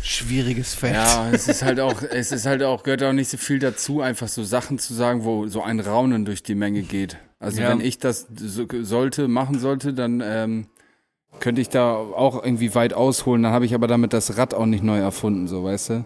schwieriges 0.02 0.74
Feld. 0.74 0.94
Ja, 0.94 1.30
es 1.30 1.48
ist 1.48 1.62
halt 1.62 1.80
auch, 1.80 2.02
es 2.02 2.32
ist 2.32 2.46
halt 2.46 2.62
auch, 2.62 2.82
gehört 2.82 3.02
auch 3.02 3.12
nicht 3.12 3.28
so 3.28 3.36
viel 3.36 3.58
dazu, 3.58 4.00
einfach 4.00 4.28
so 4.28 4.44
Sachen 4.44 4.78
zu 4.78 4.94
sagen, 4.94 5.24
wo 5.24 5.46
so 5.48 5.62
ein 5.62 5.80
Raunen 5.80 6.24
durch 6.24 6.42
die 6.42 6.54
Menge 6.54 6.82
geht. 6.82 7.18
Also 7.38 7.60
ja. 7.60 7.70
wenn 7.70 7.80
ich 7.80 7.98
das 7.98 8.26
so, 8.34 8.66
sollte, 8.82 9.28
machen 9.28 9.58
sollte, 9.58 9.92
dann 9.92 10.22
ähm, 10.24 10.66
könnte 11.40 11.60
ich 11.60 11.68
da 11.68 11.94
auch 11.94 12.42
irgendwie 12.42 12.74
weit 12.74 12.94
ausholen. 12.94 13.42
Dann 13.42 13.52
habe 13.52 13.66
ich 13.66 13.74
aber 13.74 13.86
damit 13.86 14.12
das 14.12 14.36
Rad 14.36 14.54
auch 14.54 14.66
nicht 14.66 14.84
neu 14.84 14.98
erfunden, 14.98 15.48
so 15.48 15.64
weißt 15.64 15.90
du. 15.90 16.04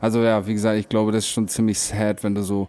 Also 0.00 0.22
ja, 0.22 0.46
wie 0.46 0.52
gesagt, 0.52 0.78
ich 0.78 0.88
glaube, 0.88 1.12
das 1.12 1.24
ist 1.24 1.30
schon 1.30 1.48
ziemlich 1.48 1.80
sad, 1.80 2.22
wenn 2.22 2.34
du 2.34 2.42
so 2.42 2.68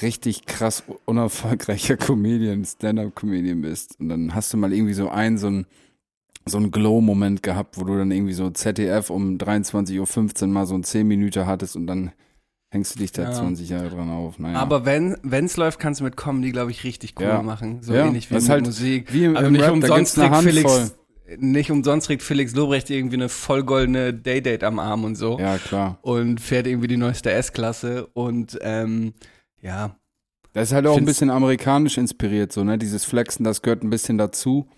richtig 0.00 0.46
krass 0.46 0.82
unerfolgreicher 1.04 1.96
Comedian, 1.96 2.64
Stand-up-Comedian 2.64 3.60
bist. 3.62 3.98
Und 4.00 4.08
dann 4.08 4.34
hast 4.34 4.52
du 4.52 4.56
mal 4.56 4.72
irgendwie 4.72 4.94
so 4.94 5.08
einen, 5.08 5.38
so 5.38 5.48
ein 5.48 5.66
so 6.44 6.58
einen 6.58 6.70
Glow-Moment 6.70 7.42
gehabt, 7.42 7.78
wo 7.78 7.84
du 7.84 7.96
dann 7.96 8.10
irgendwie 8.10 8.32
so 8.32 8.50
ZDF 8.50 9.10
um 9.10 9.38
23.15 9.38 10.42
Uhr 10.42 10.48
mal 10.48 10.66
so 10.66 10.74
ein 10.74 10.84
10 10.84 11.06
Minuten 11.06 11.46
hattest 11.46 11.76
und 11.76 11.86
dann 11.86 12.12
hängst 12.72 12.94
du 12.94 12.98
dich 13.00 13.12
da 13.12 13.24
ja. 13.24 13.32
20 13.32 13.68
Jahre 13.68 13.90
dran 13.90 14.10
auf. 14.10 14.38
Naja. 14.38 14.58
Aber 14.58 14.86
wenn 14.86 15.16
es 15.22 15.56
läuft, 15.56 15.78
kannst 15.78 16.00
du 16.00 16.04
mit 16.04 16.16
Comedy, 16.16 16.52
glaube 16.52 16.70
ich, 16.70 16.84
richtig 16.84 17.14
cool 17.20 17.26
ja. 17.26 17.42
machen. 17.42 17.82
So 17.82 17.94
ja. 17.94 18.06
ähnlich 18.06 18.30
wie 18.30 18.34
mit 18.34 18.48
halt 18.48 18.64
Musik. 18.64 19.12
Wie 19.12 19.24
im, 19.24 19.36
also 19.36 19.46
im 19.46 19.52
nicht 19.52 19.62
Rap, 19.62 19.72
umsonst 19.72 20.14
trägt 20.16 20.36
Felix, 20.36 20.96
nicht 21.38 21.70
umsonst 21.70 22.06
trägt 22.06 22.22
Felix 22.22 22.54
Lobrecht 22.54 22.88
irgendwie 22.90 23.16
eine 23.16 23.28
vollgoldene 23.28 24.14
Daydate 24.14 24.66
am 24.66 24.78
Arm 24.78 25.04
und 25.04 25.16
so. 25.16 25.38
Ja, 25.38 25.58
klar. 25.58 25.98
Und 26.02 26.40
fährt 26.40 26.66
irgendwie 26.66 26.88
die 26.88 26.96
neueste 26.96 27.30
S-Klasse 27.30 28.06
und 28.14 28.58
ähm, 28.62 29.12
ja. 29.60 29.96
Das 30.54 30.68
ist 30.68 30.74
halt 30.74 30.86
auch 30.86 30.96
ein 30.98 31.04
bisschen 31.04 31.30
amerikanisch 31.30 31.96
inspiriert, 31.96 32.52
so, 32.52 32.62
ne? 32.62 32.76
Dieses 32.76 33.04
Flexen, 33.04 33.44
das 33.44 33.62
gehört 33.62 33.82
ein 33.82 33.90
bisschen 33.90 34.18
dazu. 34.18 34.68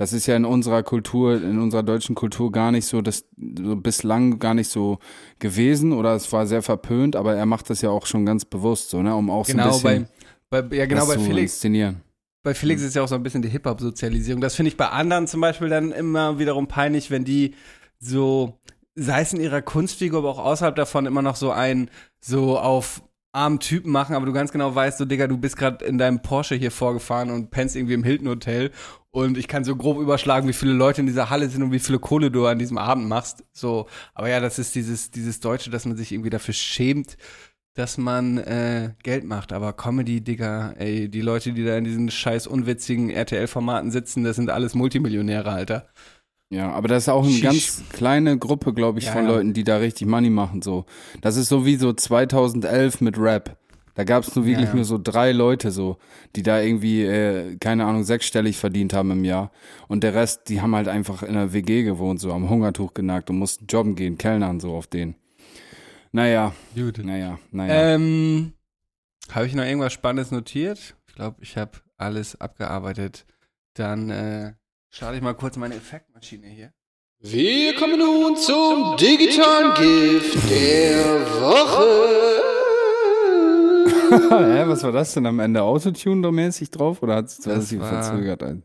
Das 0.00 0.14
ist 0.14 0.24
ja 0.24 0.34
in 0.34 0.46
unserer 0.46 0.82
Kultur, 0.82 1.34
in 1.34 1.58
unserer 1.58 1.82
deutschen 1.82 2.14
Kultur 2.14 2.50
gar 2.50 2.72
nicht 2.72 2.86
so, 2.86 3.02
das 3.02 3.26
so 3.36 3.76
bislang 3.76 4.38
gar 4.38 4.54
nicht 4.54 4.70
so 4.70 4.98
gewesen 5.40 5.92
oder 5.92 6.14
es 6.14 6.32
war 6.32 6.46
sehr 6.46 6.62
verpönt, 6.62 7.16
aber 7.16 7.34
er 7.34 7.44
macht 7.44 7.68
das 7.68 7.82
ja 7.82 7.90
auch 7.90 8.06
schon 8.06 8.24
ganz 8.24 8.46
bewusst 8.46 8.88
so, 8.88 9.02
ne, 9.02 9.14
um 9.14 9.28
auch 9.28 9.46
genau, 9.46 9.72
so 9.72 9.86
ein 9.86 10.04
bisschen 10.04 10.14
bei, 10.48 10.62
bei 10.62 10.76
ja 10.76 10.86
genau 10.86 11.06
bei 11.06 11.18
Felix 11.18 11.52
inszenieren. 11.52 12.00
Bei 12.42 12.54
Felix 12.54 12.80
ist 12.80 12.96
ja 12.96 13.02
auch 13.02 13.08
so 13.08 13.14
ein 13.14 13.22
bisschen 13.22 13.42
die 13.42 13.50
Hip-Hop-Sozialisierung. 13.50 14.40
Das 14.40 14.54
finde 14.54 14.70
ich 14.70 14.78
bei 14.78 14.88
anderen 14.88 15.26
zum 15.26 15.42
Beispiel 15.42 15.68
dann 15.68 15.92
immer 15.92 16.38
wiederum 16.38 16.66
peinlich, 16.66 17.10
wenn 17.10 17.26
die 17.26 17.54
so, 17.98 18.58
sei 18.94 19.20
es 19.20 19.34
in 19.34 19.40
ihrer 19.42 19.60
Kunstfigur, 19.60 20.20
aber 20.20 20.30
auch 20.30 20.38
außerhalb 20.38 20.76
davon 20.76 21.04
immer 21.04 21.20
noch 21.20 21.36
so 21.36 21.50
ein, 21.50 21.90
so 22.22 22.58
auf 22.58 23.02
armen 23.32 23.60
Typen 23.60 23.92
machen, 23.92 24.16
aber 24.16 24.26
du 24.26 24.32
ganz 24.32 24.50
genau 24.50 24.74
weißt, 24.74 24.98
so 24.98 25.04
Digga, 25.04 25.26
du 25.26 25.38
bist 25.38 25.56
gerade 25.56 25.84
in 25.84 25.98
deinem 25.98 26.22
Porsche 26.22 26.56
hier 26.56 26.70
vorgefahren 26.70 27.30
und 27.30 27.50
pennst 27.50 27.76
irgendwie 27.76 27.94
im 27.94 28.02
Hilton 28.02 28.28
Hotel 28.28 28.70
und 29.12 29.36
ich 29.38 29.48
kann 29.48 29.64
so 29.64 29.76
grob 29.76 29.98
überschlagen, 29.98 30.48
wie 30.48 30.52
viele 30.52 30.72
Leute 30.72 31.00
in 31.00 31.06
dieser 31.06 31.30
Halle 31.30 31.48
sind 31.48 31.62
und 31.62 31.72
wie 31.72 31.78
viele 31.78 31.98
Kohle 31.98 32.30
du 32.30 32.46
an 32.46 32.58
diesem 32.58 32.78
Abend 32.78 33.08
machst. 33.08 33.44
So, 33.52 33.86
aber 34.14 34.28
ja, 34.28 34.40
das 34.40 34.58
ist 34.58 34.74
dieses 34.74 35.10
dieses 35.10 35.40
Deutsche, 35.40 35.70
dass 35.70 35.86
man 35.86 35.96
sich 35.96 36.12
irgendwie 36.12 36.30
dafür 36.30 36.54
schämt, 36.54 37.16
dass 37.74 37.98
man 37.98 38.38
äh, 38.38 38.94
Geld 39.02 39.24
macht. 39.24 39.52
Aber 39.52 39.72
Comedy, 39.72 40.20
Digga, 40.20 40.72
ey, 40.78 41.08
die 41.08 41.20
Leute, 41.22 41.52
die 41.52 41.64
da 41.64 41.76
in 41.76 41.84
diesen 41.84 42.10
scheiß 42.10 42.46
unwitzigen 42.46 43.10
RTL-Formaten 43.10 43.90
sitzen, 43.90 44.24
das 44.24 44.36
sind 44.36 44.50
alles 44.50 44.74
Multimillionäre, 44.74 45.50
Alter. 45.50 45.88
Ja, 46.52 46.72
aber 46.72 46.88
das 46.88 47.04
ist 47.04 47.08
auch 47.08 47.22
eine 47.22 47.32
Schisch. 47.32 47.42
ganz 47.42 47.82
kleine 47.92 48.36
Gruppe, 48.36 48.74
glaube 48.74 48.98
ich, 48.98 49.06
ja, 49.06 49.12
von 49.12 49.24
ja. 49.24 49.30
Leuten, 49.30 49.52
die 49.52 49.62
da 49.62 49.76
richtig 49.76 50.08
Money 50.08 50.30
machen. 50.30 50.62
So, 50.62 50.84
das 51.20 51.36
ist 51.36 51.48
so 51.48 51.64
wie 51.64 51.76
so 51.76 51.92
2011 51.92 53.00
mit 53.00 53.18
Rap. 53.18 53.56
Da 53.94 54.04
gab 54.04 54.22
es 54.22 54.34
nur 54.34 54.46
wirklich 54.46 54.68
ja, 54.68 54.74
nur 54.74 54.84
so 54.84 54.98
drei 55.02 55.32
Leute 55.32 55.70
so, 55.70 55.98
die 56.36 56.42
da 56.42 56.60
irgendwie, 56.60 57.02
äh, 57.04 57.56
keine 57.58 57.84
Ahnung, 57.84 58.04
sechsstellig 58.04 58.56
verdient 58.56 58.92
haben 58.92 59.10
im 59.10 59.24
Jahr. 59.24 59.50
Und 59.88 60.04
der 60.04 60.14
Rest, 60.14 60.48
die 60.48 60.60
haben 60.60 60.74
halt 60.74 60.88
einfach 60.88 61.22
in 61.22 61.30
einer 61.30 61.52
WG 61.52 61.82
gewohnt, 61.82 62.20
so 62.20 62.32
am 62.32 62.48
Hungertuch 62.48 62.94
genagt 62.94 63.30
und 63.30 63.38
mussten 63.38 63.66
jobben 63.66 63.96
gehen, 63.96 64.18
Kellnern 64.18 64.60
so 64.60 64.74
auf 64.74 64.86
denen. 64.86 65.16
Naja. 66.12 66.54
Gut. 66.74 66.98
Naja, 66.98 67.38
naja. 67.50 67.94
Ähm, 67.94 68.52
habe 69.30 69.46
ich 69.46 69.54
noch 69.54 69.64
irgendwas 69.64 69.92
Spannendes 69.92 70.30
notiert? 70.30 70.96
Ich 71.06 71.14
glaube, 71.14 71.36
ich 71.40 71.56
habe 71.56 71.72
alles 71.96 72.40
abgearbeitet. 72.40 73.26
Dann 73.74 74.10
äh, 74.10 74.52
Starte 74.92 75.16
ich 75.16 75.22
mal 75.22 75.34
kurz 75.34 75.56
meine 75.56 75.76
Effektmaschine 75.76 76.48
hier. 76.48 76.72
Wir 77.20 77.76
kommen 77.76 77.98
nun 77.98 78.36
zum 78.36 78.96
digitalen 78.96 79.72
Gift 79.74 80.50
der 80.50 81.20
Woche. 81.40 82.49
Hä, 84.30 84.64
was 84.66 84.82
war 84.82 84.92
das 84.92 85.14
denn 85.14 85.26
am 85.26 85.38
Ende? 85.38 85.62
Autotune-mäßig 85.62 86.70
drauf 86.70 87.02
oder 87.02 87.16
hat 87.16 87.26
es 87.26 87.36
verzögert 87.36 88.42
ein? 88.42 88.64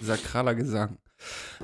Sakraler 0.00 0.54
Gesang. 0.54 0.98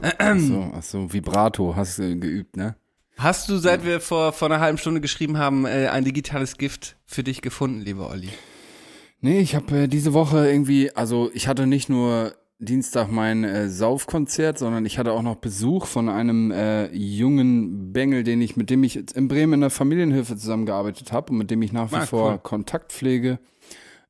Achso, 0.00 0.72
ach 0.74 0.82
so, 0.82 1.12
Vibrato 1.12 1.74
hast 1.74 1.98
du 1.98 2.16
geübt, 2.18 2.56
ne? 2.56 2.76
Hast 3.16 3.48
du, 3.48 3.56
seit 3.56 3.84
wir 3.84 4.00
vor, 4.00 4.32
vor 4.32 4.48
einer 4.48 4.60
halben 4.60 4.78
Stunde 4.78 5.00
geschrieben 5.00 5.38
haben, 5.38 5.66
äh, 5.66 5.88
ein 5.88 6.04
digitales 6.04 6.56
Gift 6.56 6.96
für 7.04 7.24
dich 7.24 7.42
gefunden, 7.42 7.80
lieber 7.80 8.08
Olli? 8.10 8.28
Nee, 9.20 9.40
ich 9.40 9.56
habe 9.56 9.76
äh, 9.76 9.88
diese 9.88 10.12
Woche 10.12 10.48
irgendwie, 10.48 10.94
also 10.94 11.28
ich 11.34 11.48
hatte 11.48 11.66
nicht 11.66 11.88
nur 11.88 12.34
Dienstag 12.60 13.08
mein 13.10 13.44
äh, 13.44 13.68
Saufkonzert, 13.68 14.58
sondern 14.58 14.84
ich 14.84 14.98
hatte 14.98 15.12
auch 15.12 15.22
noch 15.22 15.36
Besuch 15.36 15.86
von 15.86 16.08
einem 16.08 16.50
äh, 16.50 16.86
jungen 16.92 17.92
Bengel, 17.92 18.24
den 18.24 18.42
ich, 18.42 18.56
mit 18.56 18.68
dem 18.68 18.82
ich 18.82 19.14
in 19.14 19.28
Bremen 19.28 19.54
in 19.54 19.60
der 19.60 19.70
Familienhilfe 19.70 20.36
zusammengearbeitet 20.36 21.12
habe 21.12 21.32
und 21.32 21.38
mit 21.38 21.50
dem 21.52 21.62
ich 21.62 21.72
nach 21.72 21.92
wie 21.92 21.96
ah, 21.96 22.06
vor 22.06 22.32
cool. 22.32 22.38
Kontakt 22.38 22.92
pflege. 22.92 23.38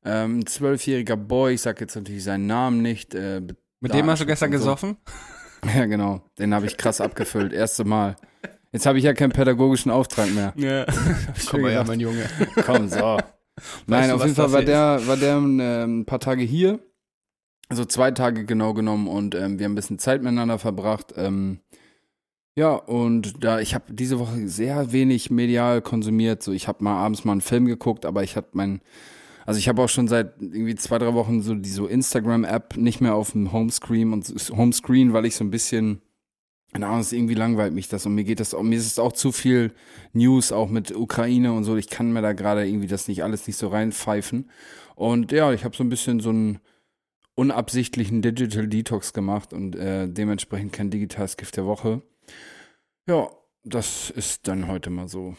Ähm, 0.03 0.39
ein 0.39 0.45
zwölfjähriger 0.47 1.15
Boy, 1.15 1.53
ich 1.53 1.61
sag 1.61 1.79
jetzt 1.79 1.95
natürlich 1.95 2.23
seinen 2.23 2.47
Namen 2.47 2.81
nicht. 2.81 3.13
Äh, 3.13 3.41
mit 3.81 3.93
dem 3.93 4.09
hast 4.09 4.21
du 4.21 4.25
gestern 4.25 4.51
so. 4.51 4.57
gesoffen? 4.57 4.97
Ja, 5.75 5.87
genau. 5.87 6.21
Den 6.39 6.53
habe 6.53 6.67
ich 6.67 6.77
krass 6.77 7.01
abgefüllt. 7.01 7.51
Erste 7.51 7.83
Mal. 7.83 8.15
Jetzt 8.71 8.85
habe 8.85 8.97
ich 8.97 9.03
ja 9.03 9.13
keinen 9.13 9.33
pädagogischen 9.33 9.91
Auftrag 9.91 10.33
mehr. 10.33 10.53
Ja. 10.55 10.85
Komm 11.49 11.63
mal 11.63 11.73
ja, 11.73 11.83
mein 11.83 11.99
Junge. 11.99 12.29
Komm, 12.65 12.87
so. 12.87 13.17
Nein, 13.85 14.07
du, 14.07 14.15
auf 14.15 14.23
jeden 14.23 14.35
Fall 14.35 14.53
war 14.53 14.63
der, 14.63 15.05
war 15.05 15.17
der 15.17 15.35
äh, 15.35 15.83
ein 15.83 16.05
paar 16.05 16.21
Tage 16.21 16.43
hier. 16.43 16.79
Also 17.69 17.85
zwei 17.85 18.11
Tage 18.11 18.45
genau 18.45 18.73
genommen 18.73 19.07
und 19.07 19.35
ähm, 19.35 19.59
wir 19.59 19.65
haben 19.65 19.73
ein 19.73 19.75
bisschen 19.75 19.99
Zeit 19.99 20.23
miteinander 20.23 20.57
verbracht. 20.57 21.13
Ähm, 21.15 21.59
ja, 22.55 22.73
und 22.73 23.43
da 23.43 23.59
ich 23.59 23.75
habe 23.75 23.93
diese 23.93 24.19
Woche 24.19 24.47
sehr 24.47 24.91
wenig 24.91 25.29
medial 25.29 25.81
konsumiert. 25.81 26.41
So, 26.41 26.51
ich 26.51 26.67
habe 26.67 26.83
mal 26.83 26.97
abends 26.97 27.23
mal 27.25 27.33
einen 27.33 27.41
Film 27.41 27.65
geguckt, 27.65 28.05
aber 28.05 28.23
ich 28.23 28.35
hatte 28.35 28.49
mein, 28.53 28.81
also 29.45 29.59
ich 29.59 29.69
habe 29.69 29.83
auch 29.83 29.89
schon 29.89 30.07
seit 30.07 30.41
irgendwie 30.41 30.75
zwei 30.75 30.97
drei 30.97 31.13
Wochen 31.13 31.41
so 31.43 31.53
die 31.53 31.69
so 31.69 31.85
Instagram-App 31.85 32.75
nicht 32.75 33.01
mehr 33.01 33.13
auf 33.13 33.31
dem 33.31 33.53
Homescreen 33.53 34.13
und 34.13 34.27
Homescreen, 34.27 35.13
weil 35.13 35.25
ich 35.25 35.35
so 35.35 35.43
ein 35.43 35.51
bisschen 35.51 36.01
keine 36.73 36.87
Ahnung, 36.87 36.99
es 36.99 37.13
irgendwie 37.13 37.33
langweilt 37.33 37.73
mich 37.73 37.87
das 37.87 38.05
und 38.05 38.13
mir 38.13 38.23
geht 38.23 38.39
das, 38.39 38.53
mir 38.53 38.77
ist 38.77 38.85
es 38.85 38.99
auch 38.99 39.13
zu 39.13 39.31
viel 39.31 39.73
News, 40.13 40.51
auch 40.51 40.69
mit 40.69 40.95
Ukraine 40.95 41.53
und 41.53 41.63
so. 41.63 41.77
Ich 41.77 41.89
kann 41.89 42.13
mir 42.13 42.21
da 42.21 42.33
gerade 42.33 42.67
irgendwie 42.67 42.87
das 42.87 43.07
nicht 43.07 43.23
alles 43.23 43.47
nicht 43.47 43.57
so 43.57 43.69
reinpfeifen. 43.69 44.49
Und 44.95 45.31
ja, 45.31 45.51
ich 45.51 45.63
habe 45.63 45.75
so 45.75 45.83
ein 45.83 45.89
bisschen 45.89 46.19
so 46.19 46.29
einen 46.29 46.59
unabsichtlichen 47.39 48.21
Digital 48.21 48.67
Detox 48.67 49.13
gemacht 49.13 49.53
und 49.53 49.75
äh, 49.75 50.09
dementsprechend 50.09 50.73
kein 50.73 50.89
digitales 50.89 51.37
Gift 51.37 51.55
der 51.55 51.65
Woche. 51.65 52.01
Ja, 53.07 53.29
das 53.63 54.09
ist 54.09 54.47
dann 54.47 54.67
heute 54.67 54.89
mal 54.89 55.07
so. 55.07 55.37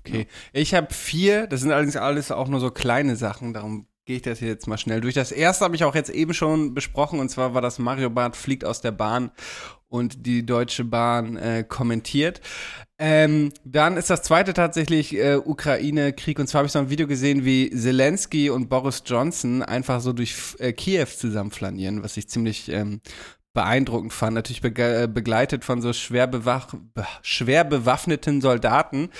Okay. 0.00 0.26
Ja. 0.52 0.60
Ich 0.60 0.74
habe 0.74 0.92
vier, 0.92 1.46
das 1.46 1.60
sind 1.60 1.70
allerdings 1.70 1.96
alles 1.96 2.32
auch 2.32 2.48
nur 2.48 2.58
so 2.58 2.70
kleine 2.70 3.14
Sachen, 3.14 3.52
darum 3.52 3.86
gehe 4.06 4.16
ich 4.16 4.22
das 4.22 4.40
hier 4.40 4.48
jetzt 4.48 4.66
mal 4.66 4.78
schnell 4.78 5.00
durch. 5.00 5.14
Das 5.14 5.32
erste 5.32 5.64
habe 5.64 5.76
ich 5.76 5.84
auch 5.84 5.94
jetzt 5.94 6.10
eben 6.10 6.34
schon 6.34 6.74
besprochen 6.74 7.20
und 7.20 7.28
zwar 7.28 7.54
war 7.54 7.62
das 7.62 7.78
Mario 7.78 8.10
Bart 8.10 8.36
fliegt 8.36 8.64
aus 8.64 8.80
der 8.80 8.92
Bahn 8.92 9.30
und 9.88 10.26
die 10.26 10.44
Deutsche 10.44 10.84
Bahn 10.84 11.36
äh, 11.36 11.64
kommentiert. 11.66 12.40
Ähm, 12.98 13.52
dann 13.64 13.96
ist 13.96 14.08
das 14.08 14.22
zweite 14.22 14.54
tatsächlich 14.54 15.14
äh, 15.14 15.36
Ukraine-Krieg 15.36 16.38
und 16.38 16.46
zwar 16.46 16.60
habe 16.60 16.66
ich 16.66 16.72
so 16.72 16.78
ein 16.78 16.88
Video 16.88 17.06
gesehen, 17.06 17.44
wie 17.44 17.70
Zelensky 17.70 18.48
und 18.48 18.68
Boris 18.68 19.02
Johnson 19.04 19.62
einfach 19.62 20.00
so 20.00 20.12
durch 20.14 20.56
äh, 20.58 20.72
Kiew 20.72 21.06
zusammenflanieren, 21.06 22.02
was 22.02 22.16
ich 22.16 22.28
ziemlich 22.28 22.70
ähm, 22.70 23.00
beeindruckend 23.52 24.12
fand. 24.12 24.34
Natürlich 24.34 24.62
be 24.62 24.72
äh, 24.78 25.08
begleitet 25.08 25.64
von 25.64 25.82
so 25.82 25.92
schwer, 25.92 26.30
schwer 27.22 27.64
bewaffneten 27.64 28.40
Soldaten. 28.40 29.10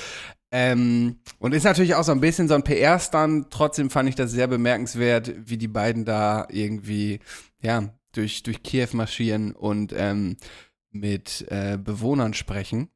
Ähm, 0.53 1.17
und 1.39 1.53
ist 1.53 1.65
natürlich 1.65 1.97
auch 1.97 2.05
so 2.05 2.13
ein 2.13 2.21
bisschen 2.21 2.49
so 2.49 2.55
ein 2.55 2.63
PR-Stand. 2.63 3.51
Trotzdem 3.51 3.91
fand 3.91 4.09
ich 4.09 4.15
das 4.15 4.31
sehr 4.31 4.47
bemerkenswert, 4.47 5.33
wie 5.37 5.59
die 5.59 5.69
beiden 5.69 6.05
da 6.05 6.47
irgendwie, 6.51 7.21
ja, 7.61 7.91
durch, 8.17 8.43
durch 8.43 8.63
Kiew 8.63 8.89
marschieren 8.93 9.53
und 9.53 9.93
ähm, 9.97 10.37
mit 10.91 11.47
äh, 11.49 11.79
Bewohnern 11.79 12.35
sprechen. 12.35 12.89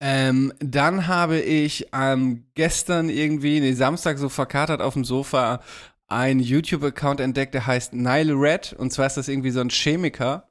Ähm, 0.00 0.52
dann 0.60 1.06
habe 1.08 1.40
ich 1.40 1.88
ähm, 1.92 2.44
gestern 2.54 3.08
irgendwie, 3.08 3.60
nee, 3.60 3.72
Samstag 3.72 4.18
so 4.18 4.28
verkatert 4.28 4.80
auf 4.80 4.94
dem 4.94 5.04
Sofa 5.04 5.60
einen 6.06 6.40
YouTube-Account 6.40 7.20
entdeckt, 7.20 7.54
der 7.54 7.66
heißt 7.66 7.92
Nile 7.94 8.34
Red. 8.34 8.72
Und 8.72 8.92
zwar 8.92 9.06
ist 9.06 9.16
das 9.16 9.28
irgendwie 9.28 9.50
so 9.50 9.60
ein 9.60 9.70
Chemiker. 9.70 10.48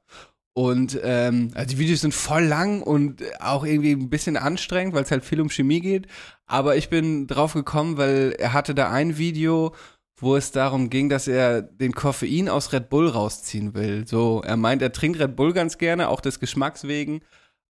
Und 0.54 0.98
ähm, 1.02 1.52
also 1.54 1.70
die 1.70 1.78
Videos 1.78 2.00
sind 2.00 2.14
voll 2.14 2.44
lang 2.44 2.82
und 2.82 3.22
auch 3.40 3.64
irgendwie 3.64 3.92
ein 3.92 4.10
bisschen 4.10 4.36
anstrengend, 4.36 4.92
weil 4.92 5.04
es 5.04 5.10
halt 5.10 5.24
viel 5.24 5.40
um 5.40 5.50
Chemie 5.50 5.80
geht. 5.80 6.08
Aber 6.46 6.76
ich 6.76 6.88
bin 6.88 7.26
drauf 7.26 7.54
gekommen, 7.54 7.96
weil 7.96 8.34
er 8.38 8.52
hatte 8.52 8.74
da 8.74 8.90
ein 8.90 9.18
Video, 9.18 9.74
wo 10.20 10.36
es 10.36 10.50
darum 10.50 10.90
ging, 10.90 11.08
dass 11.08 11.28
er 11.28 11.62
den 11.62 11.92
Koffein 11.92 12.48
aus 12.48 12.72
Red 12.72 12.88
Bull 12.88 13.08
rausziehen 13.08 13.74
will. 13.74 14.06
So, 14.06 14.42
er 14.44 14.56
meint, 14.56 14.82
er 14.82 14.92
trinkt 14.92 15.20
Red 15.20 15.36
Bull 15.36 15.52
ganz 15.52 15.78
gerne, 15.78 16.08
auch 16.08 16.20
des 16.20 16.40
Geschmacks 16.40 16.84
wegen, 16.84 17.20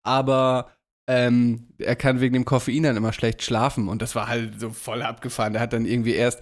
aber 0.03 0.71
ähm, 1.09 1.69
er 1.79 1.97
kann 1.97 2.21
wegen 2.21 2.35
dem 2.35 2.45
Koffein 2.45 2.83
dann 2.83 2.97
immer 2.97 3.13
schlecht 3.13 3.43
schlafen 3.43 3.89
und 3.89 4.03
das 4.03 4.15
war 4.15 4.29
halt 4.29 4.61
so 4.61 4.71
voll 4.71 5.03
abgefahren. 5.03 5.53
Der 5.53 5.63
hat 5.63 5.73
dann 5.73 5.87
irgendwie 5.87 6.15
erst 6.15 6.41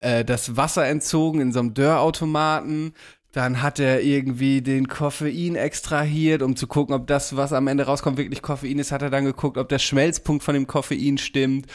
äh, 0.00 0.24
das 0.24 0.56
Wasser 0.56 0.86
entzogen 0.86 1.40
in 1.40 1.52
so 1.52 1.60
einem 1.60 1.74
Dörrautomaten, 1.74 2.94
dann 3.36 3.60
hat 3.60 3.78
er 3.78 4.00
irgendwie 4.00 4.62
den 4.62 4.88
Koffein 4.88 5.56
extrahiert, 5.56 6.40
um 6.40 6.56
zu 6.56 6.66
gucken, 6.66 6.94
ob 6.94 7.06
das, 7.06 7.36
was 7.36 7.52
am 7.52 7.66
Ende 7.66 7.84
rauskommt, 7.84 8.16
wirklich 8.16 8.40
Koffein 8.40 8.78
ist. 8.78 8.92
Hat 8.92 9.02
er 9.02 9.10
dann 9.10 9.26
geguckt, 9.26 9.58
ob 9.58 9.68
der 9.68 9.78
Schmelzpunkt 9.78 10.42
von 10.42 10.54
dem 10.54 10.66
Koffein 10.66 11.18
stimmt. 11.18 11.66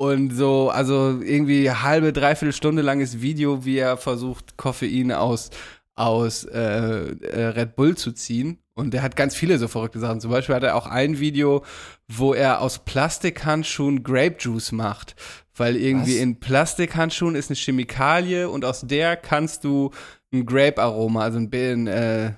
Und 0.00 0.30
so, 0.30 0.70
also 0.70 1.20
irgendwie 1.20 1.70
halbe, 1.70 2.14
dreiviertel 2.14 2.54
Stunde 2.54 2.80
langes 2.80 3.20
Video, 3.20 3.66
wie 3.66 3.76
er 3.76 3.98
versucht, 3.98 4.56
Koffein 4.56 5.12
aus, 5.12 5.50
aus 5.94 6.44
äh, 6.44 6.58
äh, 6.58 7.44
Red 7.48 7.76
Bull 7.76 7.98
zu 7.98 8.12
ziehen. 8.12 8.60
Und 8.72 8.94
der 8.94 9.02
hat 9.02 9.14
ganz 9.14 9.36
viele 9.36 9.58
so 9.58 9.68
verrückte 9.68 9.98
Sachen. 9.98 10.22
Zum 10.22 10.30
Beispiel 10.30 10.54
hat 10.54 10.62
er 10.62 10.76
auch 10.76 10.86
ein 10.86 11.20
Video, 11.20 11.66
wo 12.08 12.32
er 12.32 12.62
aus 12.62 12.78
Plastikhandschuhen 12.78 14.02
Grape 14.02 14.36
Juice 14.38 14.72
macht. 14.72 15.16
Weil 15.54 15.76
irgendwie 15.76 16.14
Was? 16.14 16.22
in 16.22 16.40
Plastikhandschuhen 16.40 17.34
ist 17.34 17.50
eine 17.50 17.58
Chemikalie 17.58 18.48
und 18.48 18.64
aus 18.64 18.80
der 18.80 19.18
kannst 19.18 19.64
du 19.64 19.90
ein 20.32 20.46
Grape-Aroma, 20.46 21.20
also 21.24 21.38
ein, 21.38 21.86
äh, 21.88 22.32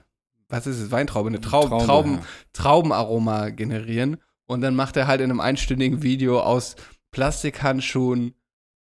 was 0.49 0.67
ist 0.67 0.81
es, 0.81 0.91
Weintraube, 0.91 1.29
eine 1.29 1.41
Traub, 1.41 1.69
Traube, 1.69 1.85
Trauben, 1.85 2.15
ja. 2.15 2.23
Traubenaroma 2.55 3.51
generieren. 3.51 4.17
Und 4.47 4.63
dann 4.63 4.75
macht 4.75 4.97
er 4.97 5.07
halt 5.07 5.21
in 5.21 5.31
einem 5.31 5.41
einstündigen 5.41 6.03
Video 6.03 6.41
aus 6.41 6.75
Plastikhandschuhen 7.13 8.35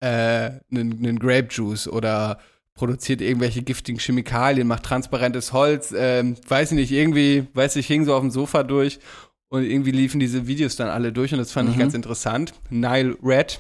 äh, 0.02 0.08
einen, 0.72 1.00
einen 1.00 1.20
Grape 1.20 1.48
Juice 1.50 1.88
oder 1.88 2.40
produziert 2.74 3.20
irgendwelche 3.20 3.62
giftigen 3.62 4.00
Chemikalien, 4.00 4.68
macht 4.68 4.84
transparentes 4.84 5.52
Holz, 5.52 5.94
ähm, 5.96 6.38
weiß 6.48 6.72
ich 6.72 6.78
nicht, 6.78 6.92
irgendwie, 6.92 7.48
weiß 7.54 7.76
ich, 7.76 7.88
hing 7.88 8.06
so 8.06 8.14
auf 8.14 8.22
dem 8.22 8.32
Sofa 8.32 8.64
durch 8.64 9.00
und 9.50 9.64
irgendwie 9.64 9.92
liefen 9.92 10.20
diese 10.20 10.48
Videos 10.48 10.78
dann 10.78 10.88
alle 10.88 11.12
durch 11.12 11.34
und 11.34 11.40
das 11.40 11.52
fand 11.52 11.68
mhm. 11.68 11.74
ich 11.74 11.80
ganz 11.80 11.94
interessant. 11.94 12.54
Nile 12.70 13.18
Red. 13.22 13.60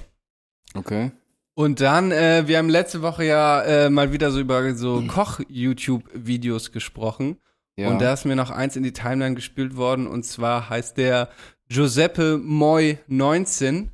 Okay. 0.73 1.11
Und 1.55 1.81
dann, 1.81 2.11
äh, 2.11 2.47
wir 2.47 2.57
haben 2.57 2.69
letzte 2.69 3.01
Woche 3.01 3.25
ja 3.25 3.61
äh, 3.63 3.89
mal 3.89 4.13
wieder 4.13 4.31
so 4.31 4.39
über 4.39 4.73
so 4.75 5.03
Koch-YouTube-Videos 5.05 6.71
gesprochen. 6.71 7.37
Ja. 7.75 7.89
Und 7.89 7.99
da 7.99 8.13
ist 8.13 8.23
mir 8.23 8.37
noch 8.37 8.51
eins 8.51 8.77
in 8.77 8.83
die 8.83 8.93
Timeline 8.93 9.35
gespielt 9.35 9.75
worden 9.75 10.07
und 10.07 10.23
zwar 10.23 10.69
heißt 10.69 10.97
der 10.97 11.27
Giuseppe 11.67 12.37
Moy 12.37 12.99
19 13.07 13.91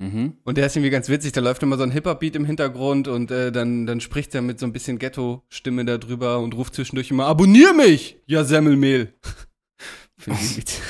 Mhm. 0.00 0.38
Und 0.44 0.56
der 0.56 0.64
ist 0.64 0.76
irgendwie 0.76 0.90
ganz 0.90 1.10
witzig, 1.10 1.32
da 1.32 1.42
läuft 1.42 1.62
immer 1.62 1.76
so 1.76 1.82
ein 1.82 1.90
Hip-Hop-Beat 1.90 2.34
im 2.34 2.46
Hintergrund 2.46 3.06
und 3.06 3.30
äh, 3.30 3.52
dann, 3.52 3.86
dann 3.86 4.00
spricht 4.00 4.34
er 4.34 4.40
mit 4.40 4.58
so 4.58 4.64
ein 4.64 4.72
bisschen 4.72 4.98
Ghetto-Stimme 4.98 5.84
da 5.84 5.98
drüber 5.98 6.40
und 6.40 6.54
ruft 6.54 6.74
zwischendurch 6.74 7.10
immer, 7.10 7.26
abonnier 7.26 7.74
mich! 7.74 8.16
Ja, 8.24 8.44
Semmelmehl. 8.44 9.12
Finde 10.16 10.40
ich, 10.40 10.64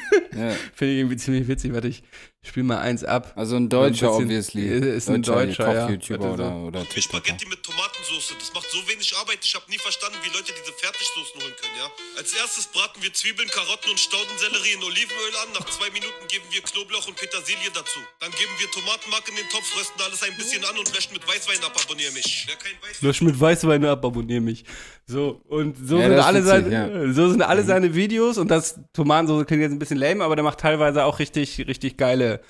ja. 0.38 0.50
Find 0.74 0.92
ich 0.92 0.98
irgendwie 0.98 1.16
ziemlich 1.16 1.48
witzig. 1.48 1.72
Warte, 1.72 1.88
ich 1.88 2.02
spiel 2.42 2.62
mal 2.62 2.78
eins 2.78 3.04
ab. 3.04 3.32
Also 3.36 3.56
ein 3.56 3.68
Deutscher, 3.68 4.08
ein 4.14 4.24
obviously. 4.24 4.66
Ist 4.66 5.08
ein 5.10 5.22
Deutscher, 5.22 5.72
ja. 5.72 5.88
YouTuber 5.90 6.32
oder, 6.32 6.56
oder 6.56 6.80
TikToker. 6.82 7.02
Spaghetti 7.02 7.46
mit 7.46 7.62
Tomatensauce, 7.62 8.34
das 8.38 8.52
macht 8.54 8.70
so 8.70 8.78
wenig 8.88 9.14
Arbeit. 9.16 9.38
Ich 9.42 9.54
habe 9.54 9.64
nie 9.68 9.78
verstanden, 9.78 10.18
wie 10.22 10.30
Leute 10.30 10.52
diese 10.52 10.72
Fertigsoßen 10.72 11.42
holen 11.42 11.54
können, 11.60 11.76
ja. 11.78 11.90
Als 12.18 12.32
erstes 12.34 12.66
braten 12.66 13.02
wir 13.02 13.12
Zwiebeln, 13.12 13.48
Karotten 13.48 13.90
und 13.90 13.98
Staudensellerie 13.98 14.74
in 14.74 14.82
Olivenöl 14.82 15.34
an. 15.42 15.52
Nach 15.58 15.66
zwei 15.66 15.90
Minuten 15.90 16.22
geben 16.28 16.46
wir 16.50 16.62
Knoblauch 16.62 17.08
und 17.08 17.16
Petersilie 17.16 17.70
dazu. 17.74 18.00
Dann 18.20 18.30
geben 18.30 18.52
wir 18.58 18.70
Tomatenmark 18.70 19.28
in 19.28 19.36
den 19.36 19.48
Topf, 19.50 19.66
rösten 19.76 20.00
alles 20.02 20.22
ein 20.22 20.36
bisschen 20.36 20.64
an 20.64 20.78
und 20.78 20.88
löschen 20.94 21.12
mit 21.12 21.26
Weißwein 21.26 21.62
ab, 21.64 21.74
abonnier 21.74 22.12
mich. 22.12 22.46
Wer 22.46 22.56
kein 22.56 22.76
Weißwein 22.82 23.02
Lösch 23.02 23.20
mit 23.22 23.40
Weißwein 23.40 23.84
ab, 23.84 24.04
abonnier 24.04 24.40
mich. 24.40 24.64
So, 25.08 25.40
und 25.48 25.76
so 25.76 25.98
ja, 25.98 26.08
sind 26.08 26.18
alle 26.18 26.42
seine, 26.42 26.72
ja. 26.72 27.12
so 27.12 27.28
sind 27.28 27.42
alle 27.42 27.62
mhm. 27.62 27.66
seine 27.66 27.94
Videos 27.94 28.38
und 28.38 28.50
das 28.50 28.80
Tomatensoße 28.92 29.44
klingt 29.44 29.62
jetzt 29.62 29.72
ein 29.72 29.78
bisschen 29.78 29.98
lame, 29.98 30.24
aber 30.24 30.34
der 30.34 30.42
macht 30.42 30.58
teilweise 30.58 31.04
auch 31.04 31.20
richtig, 31.20 31.64
richtig 31.68 31.96
geile 31.96 32.40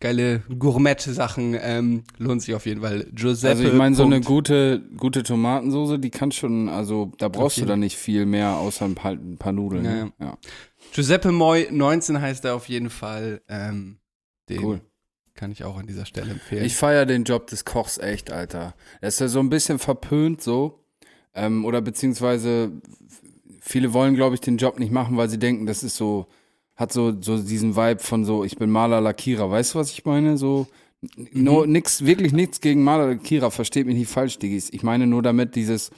geile 0.00 0.42
Gourmet-Sachen. 0.58 1.56
Ähm, 1.60 2.04
lohnt 2.18 2.42
sich 2.42 2.54
auf 2.54 2.66
jeden 2.66 2.80
Fall. 2.80 3.06
Giuseppe. 3.12 3.50
Also 3.50 3.64
ich 3.64 3.72
meine, 3.74 3.94
so 3.94 4.04
eine 4.04 4.20
gute, 4.20 4.80
gute 4.96 5.22
Tomatensoße, 5.22 5.98
die 5.98 6.10
kann 6.10 6.32
schon, 6.32 6.68
also 6.68 7.12
da 7.18 7.28
brauchst 7.28 7.58
du 7.58 7.66
dann 7.66 7.80
nicht 7.80 7.96
viel 7.96 8.26
mehr, 8.26 8.56
außer 8.56 8.86
ein 8.86 8.94
paar, 8.94 9.12
ein 9.12 9.36
paar 9.38 9.52
Nudeln. 9.52 9.84
Ja, 9.84 9.96
ja. 9.96 10.12
ja. 10.18 10.38
Giuseppe 10.92 11.30
Moy 11.30 11.68
19 11.70 12.20
heißt 12.20 12.44
er 12.46 12.54
auf 12.54 12.68
jeden 12.68 12.90
Fall. 12.90 13.42
Ähm, 13.48 13.98
den 14.48 14.64
cool. 14.64 14.80
Kann 15.34 15.52
ich 15.52 15.64
auch 15.64 15.78
an 15.78 15.86
dieser 15.86 16.06
Stelle 16.06 16.32
empfehlen. 16.32 16.64
Ich 16.64 16.74
feiere 16.74 17.06
den 17.06 17.24
Job 17.24 17.46
des 17.46 17.64
Kochs 17.64 17.98
echt, 17.98 18.32
Alter. 18.32 18.74
Er 19.00 19.08
ist 19.08 19.20
ja 19.20 19.28
so 19.28 19.38
ein 19.38 19.48
bisschen 19.48 19.78
verpönt 19.78 20.42
so. 20.42 20.79
Ähm, 21.34 21.64
oder 21.64 21.80
beziehungsweise 21.80 22.72
viele 23.60 23.92
wollen, 23.92 24.14
glaube 24.14 24.34
ich, 24.34 24.40
den 24.40 24.56
Job 24.56 24.78
nicht 24.78 24.92
machen, 24.92 25.16
weil 25.16 25.28
sie 25.28 25.38
denken, 25.38 25.66
das 25.66 25.82
ist 25.82 25.96
so 25.96 26.26
hat 26.80 26.92
so, 26.94 27.14
so 27.20 27.36
diesen 27.36 27.76
Vibe 27.76 28.00
von 28.00 28.24
so, 28.24 28.42
ich 28.42 28.56
bin 28.56 28.70
Maler, 28.70 29.02
Lackierer. 29.02 29.50
Weißt 29.50 29.74
du, 29.74 29.78
was 29.78 29.92
ich 29.92 30.06
meine? 30.06 30.38
So, 30.38 30.66
no, 31.32 31.66
mhm. 31.66 31.72
nix, 31.72 32.06
wirklich 32.06 32.32
nichts 32.32 32.62
gegen 32.62 32.82
Maler, 32.82 33.08
Lackierer. 33.08 33.50
Versteht 33.50 33.86
mich 33.86 33.96
nicht 33.96 34.10
falsch, 34.10 34.38
Diggis. 34.38 34.70
Ich 34.72 34.82
meine 34.82 35.06
nur 35.06 35.20
damit 35.20 35.56
dieses, 35.56 35.90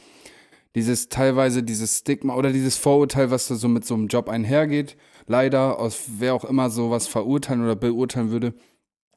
dieses 0.74 1.08
teilweise 1.08 1.62
dieses 1.62 1.98
Stigma 1.98 2.34
oder 2.34 2.52
dieses 2.52 2.78
Vorurteil, 2.78 3.30
was 3.30 3.46
da 3.46 3.54
so 3.54 3.68
mit 3.68 3.84
so 3.84 3.94
einem 3.94 4.08
Job 4.08 4.28
einhergeht. 4.28 4.96
Leider, 5.28 5.78
aus 5.78 6.00
wer 6.18 6.34
auch 6.34 6.44
immer 6.44 6.68
sowas 6.68 7.06
verurteilen 7.06 7.62
oder 7.62 7.76
beurteilen 7.76 8.32
würde. 8.32 8.52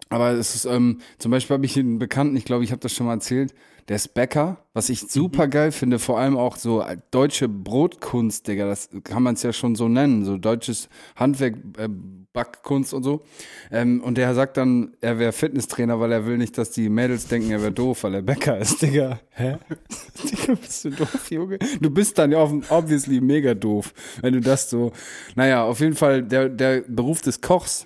Aber 0.09 0.33
es 0.33 0.53
ist, 0.53 0.65
ähm, 0.65 0.99
zum 1.17 1.31
Beispiel 1.31 1.55
habe 1.55 1.65
ich 1.65 1.79
einen 1.79 1.97
Bekannten, 1.97 2.37
ich 2.37 2.45
glaube, 2.45 2.63
ich 2.63 2.71
habe 2.71 2.81
das 2.81 2.93
schon 2.93 3.07
mal 3.07 3.13
erzählt, 3.13 3.55
Der 3.87 3.97
ist 3.97 4.15
Bäcker, 4.15 4.57
was 4.73 4.89
ich 4.89 5.01
super 5.01 5.47
geil 5.47 5.71
finde, 5.71 5.99
vor 5.99 6.19
allem 6.19 6.37
auch 6.37 6.57
so 6.57 6.83
deutsche 7.11 7.47
Brotkunst, 7.47 8.47
Digga, 8.47 8.65
das 8.65 8.89
kann 9.03 9.21
man 9.21 9.35
es 9.35 9.43
ja 9.43 9.53
schon 9.53 9.75
so 9.75 9.87
nennen, 9.87 10.25
so 10.25 10.37
deutsches 10.37 10.89
Handwerk, 11.15 11.55
äh, 11.77 11.87
Backkunst 12.33 12.95
und 12.95 13.03
so. 13.03 13.23
Ähm, 13.71 14.01
und 14.01 14.17
der 14.17 14.33
sagt 14.33 14.57
dann, 14.57 14.95
er 15.01 15.19
wäre 15.19 15.31
Fitnesstrainer, 15.31 15.99
weil 15.99 16.11
er 16.11 16.25
will 16.25 16.37
nicht, 16.37 16.57
dass 16.57 16.71
die 16.71 16.89
Mädels 16.89 17.27
denken, 17.27 17.51
er 17.51 17.61
wäre 17.61 17.71
doof, 17.71 18.03
weil 18.03 18.15
er 18.15 18.21
Bäcker 18.23 18.57
ist, 18.57 18.81
Digga. 18.81 19.19
Hä? 19.29 19.57
Digga, 20.23 20.55
bist 20.55 20.85
du 20.85 20.89
doof, 20.89 21.29
Junge? 21.29 21.59
Du 21.79 21.91
bist 21.91 22.17
dann 22.17 22.31
ja 22.31 22.39
obviously 22.41 23.21
mega 23.21 23.53
doof, 23.53 23.93
wenn 24.21 24.33
du 24.33 24.41
das 24.41 24.67
so. 24.67 24.93
Naja, 25.35 25.63
auf 25.63 25.79
jeden 25.79 25.95
Fall, 25.95 26.23
der, 26.23 26.49
der 26.49 26.81
Beruf 26.87 27.21
des 27.21 27.39
Kochs, 27.39 27.85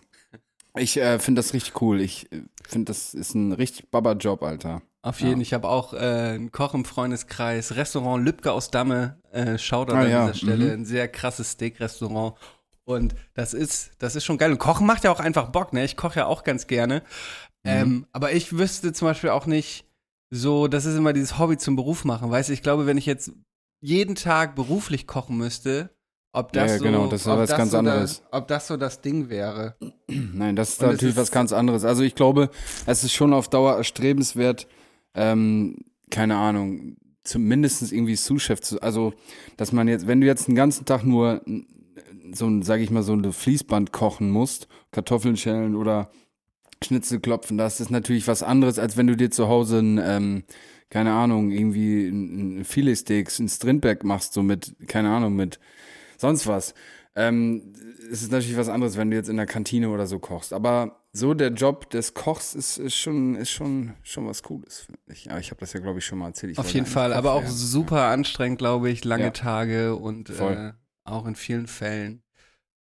ich 0.77 0.95
äh, 0.97 1.19
finde 1.19 1.39
das 1.39 1.53
richtig 1.53 1.81
cool. 1.81 1.99
Ich 1.99 2.31
äh, 2.31 2.41
finde, 2.67 2.85
das 2.85 3.13
ist 3.13 3.35
ein 3.35 3.51
richtig 3.51 3.89
Baba-Job, 3.91 4.43
Alter. 4.43 4.81
Auf 5.01 5.21
jeden, 5.21 5.37
ja. 5.37 5.41
ich 5.41 5.53
habe 5.53 5.69
auch 5.69 5.93
äh, 5.93 5.97
einen 5.97 6.51
Koch 6.51 6.73
im 6.73 6.83
Freundeskreis, 6.83 7.75
Restaurant 7.75 8.25
Lübcke 8.25 8.51
aus 8.51 8.69
Damme, 8.69 9.17
äh, 9.31 9.57
Shoutout 9.57 9.93
ah, 9.93 10.01
an 10.01 10.09
ja. 10.09 10.27
dieser 10.27 10.37
Stelle, 10.37 10.65
mhm. 10.65 10.81
ein 10.81 10.85
sehr 10.85 11.07
krasses 11.07 11.51
Steak-Restaurant. 11.51 12.35
Und 12.83 13.15
das 13.33 13.53
ist, 13.53 13.91
das 13.99 14.15
ist 14.15 14.25
schon 14.25 14.37
geil. 14.37 14.51
Und 14.51 14.57
Kochen 14.57 14.85
macht 14.85 15.03
ja 15.05 15.11
auch 15.11 15.19
einfach 15.19 15.49
Bock, 15.49 15.73
ne? 15.73 15.85
Ich 15.85 15.95
koche 15.95 16.19
ja 16.19 16.25
auch 16.25 16.43
ganz 16.43 16.67
gerne. 16.67 17.03
Mhm. 17.63 17.69
Ähm, 17.69 18.07
aber 18.11 18.33
ich 18.33 18.57
wüsste 18.57 18.91
zum 18.91 19.07
Beispiel 19.07 19.29
auch 19.29 19.45
nicht 19.45 19.85
so, 20.31 20.67
das 20.67 20.85
ist 20.85 20.97
immer 20.97 21.13
dieses 21.13 21.39
Hobby 21.39 21.57
zum 21.57 21.75
Beruf 21.75 22.03
machen. 22.03 22.29
Weißt 22.29 22.49
du, 22.49 22.53
ich 22.53 22.61
glaube, 22.61 22.85
wenn 22.85 22.97
ich 22.97 23.05
jetzt 23.05 23.31
jeden 23.81 24.15
Tag 24.15 24.55
beruflich 24.55 25.07
kochen 25.07 25.37
müsste, 25.37 25.91
ob 26.31 26.51
das, 26.51 26.71
ja, 26.71 26.77
ja, 26.77 26.83
genau, 26.83 27.07
das 27.07 27.21
ist 27.21 27.27
was 27.27 27.49
ganz 27.49 27.71
so 27.71 27.77
anderes. 27.77 28.21
Da, 28.31 28.37
ob 28.37 28.47
das 28.47 28.67
so 28.67 28.77
das 28.77 29.01
Ding 29.01 29.29
wäre. 29.29 29.75
Nein, 30.07 30.55
das 30.55 30.69
ist 30.71 30.81
Und 30.81 30.91
natürlich 30.91 31.15
ist 31.15 31.21
was 31.21 31.31
ganz 31.31 31.53
anderes. 31.53 31.85
Also 31.85 32.03
ich 32.03 32.13
glaube, 32.13 32.49
es 32.85 33.03
ist 33.03 33.13
schon 33.13 33.33
auf 33.33 33.49
Dauer 33.49 33.77
erstrebenswert, 33.77 34.67
ähm, 35.15 35.77
keine 36.09 36.37
Ahnung, 36.37 36.97
zumindest 37.23 37.91
irgendwie 37.91 38.15
Sous-Chef 38.15 38.61
zu, 38.61 38.81
also, 38.81 39.13
dass 39.57 39.71
man 39.71 39.87
jetzt, 39.87 40.07
wenn 40.07 40.21
du 40.21 40.27
jetzt 40.27 40.47
den 40.47 40.55
ganzen 40.55 40.85
Tag 40.85 41.03
nur 41.03 41.41
so 42.31 42.47
ein, 42.47 42.63
sag 42.63 42.79
ich 42.79 42.91
mal, 42.91 43.03
so 43.03 43.13
ein 43.13 43.31
Fließband 43.31 43.91
kochen 43.91 44.29
musst, 44.31 44.67
Kartoffeln 44.91 45.37
schälen 45.37 45.75
oder 45.75 46.11
Schnitzel 46.83 47.19
klopfen, 47.19 47.57
das 47.57 47.79
ist 47.79 47.91
natürlich 47.91 48.27
was 48.27 48.43
anderes, 48.43 48.79
als 48.79 48.97
wenn 48.97 49.07
du 49.07 49.15
dir 49.15 49.31
zu 49.31 49.47
Hause 49.47 49.79
ein, 49.79 49.99
ähm, 50.03 50.43
keine 50.89 51.13
Ahnung, 51.13 51.51
irgendwie 51.51 52.07
ein, 52.07 52.59
ein 52.59 52.65
Filetsteaks, 52.65 53.39
ein 53.39 53.49
Strindberg 53.49 54.03
machst, 54.03 54.33
so 54.33 54.41
mit, 54.41 54.75
keine 54.87 55.09
Ahnung, 55.09 55.35
mit 55.35 55.59
sonst 56.17 56.47
was. 56.47 56.73
Ähm, 57.15 57.73
es 58.11 58.21
ist 58.21 58.31
natürlich 58.31 58.57
was 58.57 58.69
anderes, 58.69 58.97
wenn 58.97 59.11
du 59.11 59.17
jetzt 59.17 59.29
in 59.29 59.37
der 59.37 59.45
Kantine 59.45 59.89
oder 59.89 60.07
so 60.07 60.19
kochst. 60.19 60.53
Aber 60.53 61.03
so 61.13 61.33
der 61.33 61.49
Job 61.49 61.89
des 61.89 62.13
Kochs 62.13 62.55
ist, 62.55 62.77
ist 62.77 62.95
schon, 62.95 63.35
ist 63.35 63.51
schon, 63.51 63.93
schon 64.03 64.27
was 64.27 64.43
Cooles, 64.43 64.81
finde 64.81 65.01
ich. 65.07 65.25
Ja, 65.25 65.37
ich 65.37 65.51
habe 65.51 65.59
das 65.59 65.73
ja, 65.73 65.79
glaube 65.79 65.99
ich, 65.99 66.05
schon 66.05 66.19
mal 66.19 66.27
erzählt. 66.27 66.53
Ich 66.53 66.59
Auf 66.59 66.71
jeden 66.73 66.85
Fall, 66.85 67.13
aber 67.13 67.33
auch 67.33 67.45
super 67.45 68.05
anstrengend, 68.05 68.59
glaube 68.59 68.89
ich, 68.89 69.05
lange 69.05 69.25
ja. 69.25 69.31
Tage 69.31 69.95
und 69.95 70.29
äh, 70.29 70.73
auch 71.03 71.25
in 71.25 71.35
vielen 71.35 71.67
Fällen 71.67 72.23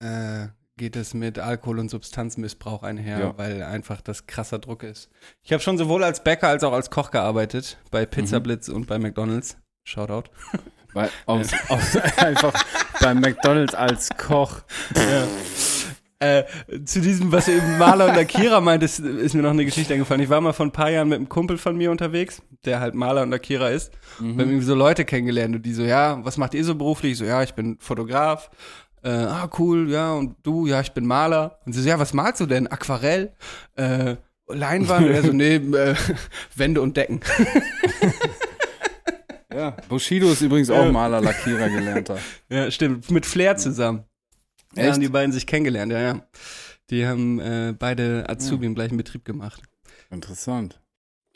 äh, 0.01 0.49
geht 0.77 0.97
es 0.97 1.15
mit 1.15 1.39
Alkohol- 1.39 1.79
und 1.79 1.91
Substanzmissbrauch 1.91 2.83
einher, 2.83 3.19
ja. 3.19 3.39
weil 3.39 3.63
einfach 3.63 4.03
das 4.03 4.27
krasser 4.27 4.59
Druck 4.59 4.83
ist. 4.83 5.09
Ich 5.43 5.53
habe 5.53 5.63
schon 5.63 5.79
sowohl 5.79 6.05
als 6.05 6.23
Bäcker 6.23 6.49
als 6.49 6.65
auch 6.65 6.73
als 6.73 6.91
Koch 6.91 7.11
gearbeitet, 7.11 7.79
bei 7.91 8.05
Pizza 8.05 8.41
mhm. 8.41 8.43
Blitz 8.45 8.69
und 8.69 8.87
bei 8.87 8.99
McDonalds. 8.99 9.57
Shoutout. 9.85 10.31
Weil, 10.97 11.11
aus, 11.27 11.49
aus, 11.69 11.97
einfach 12.17 12.55
bei 13.03 13.13
McDonalds 13.13 13.75
als 13.75 14.09
Koch. 14.17 14.63
Ja. 14.95 15.27
Äh, 16.19 16.45
zu 16.87 17.03
diesem, 17.03 17.31
was 17.31 17.49
eben 17.49 17.77
Maler 17.77 18.07
und 18.07 18.15
Lackierer 18.15 18.63
meint, 18.63 18.83
ist, 18.83 19.01
ist, 19.01 19.35
mir 19.35 19.43
noch 19.43 19.51
eine 19.51 19.67
Geschichte 19.67 19.93
eingefallen. 19.93 20.23
Ich 20.23 20.31
war 20.31 20.41
mal 20.41 20.55
vor 20.55 20.65
ein 20.65 20.73
paar 20.73 20.89
Jahren 20.89 21.11
mit 21.11 21.17
einem 21.17 21.29
Kumpel 21.29 21.59
von 21.59 21.77
mir 21.77 21.91
unterwegs, 21.91 22.41
der 22.65 22.81
halt 22.81 22.95
Maler 22.95 23.23
und 23.25 23.31
Lackierer 23.31 23.71
ist. 23.71 23.93
Mhm. 24.19 24.25
Wir 24.25 24.45
haben 24.45 24.51
irgendwie 24.53 24.67
so 24.67 24.75
Leute 24.75 25.05
kennengelernt 25.05 25.57
und 25.57 25.67
die 25.67 25.75
so, 25.75 25.83
ja, 25.83 26.25
was 26.25 26.39
macht 26.39 26.55
ihr 26.55 26.65
so 26.65 26.75
beruflich? 26.75 27.13
Ich 27.13 27.19
so, 27.19 27.27
ja, 27.27 27.43
ich 27.43 27.53
bin 27.53 27.77
Fotograf. 27.79 28.49
Äh, 29.03 29.11
ah, 29.11 29.51
cool, 29.59 29.91
ja, 29.91 30.15
und 30.15 30.37
du, 30.45 30.67
ja, 30.67 30.81
ich 30.81 30.93
bin 30.93 31.05
Maler. 31.05 31.59
Und 31.67 31.75
sie 31.75 31.83
so, 31.83 31.89
ja, 31.91 31.99
was 31.99 32.15
malst 32.15 32.41
du 32.41 32.47
denn? 32.47 32.69
Aquarell? 32.69 33.35
Äh, 33.75 34.17
Leinwand? 34.49 35.09
er 35.09 35.23
so, 35.23 35.33
nee, 35.33 35.57
äh, 35.57 35.95
Wände 36.55 36.81
und 36.81 36.97
Decken. 36.97 37.21
ja, 39.57 39.71
Bushido 39.89 40.31
ist 40.31 40.43
übrigens 40.43 40.71
auch 40.71 40.91
Maler, 40.93 41.21
Lackierer 41.21 41.69
gelernter. 41.69 42.19
Ja, 42.49 42.71
stimmt, 42.71 43.11
mit 43.11 43.27
Flair 43.27 43.57
zusammen. 43.57 44.05
Echt? 44.75 44.87
Da 44.87 44.93
haben 44.93 45.01
die 45.01 45.09
beiden 45.09 45.33
sich 45.33 45.47
kennengelernt, 45.47 45.91
ja, 45.93 46.01
ja. 46.01 46.27
Die 46.91 47.07
haben 47.07 47.41
äh, 47.41 47.75
beide 47.77 48.29
Azubi 48.29 48.65
ja. 48.65 48.69
im 48.69 48.75
gleichen 48.75 48.97
Betrieb 48.97 49.25
gemacht. 49.25 49.63
Interessant. 50.11 50.81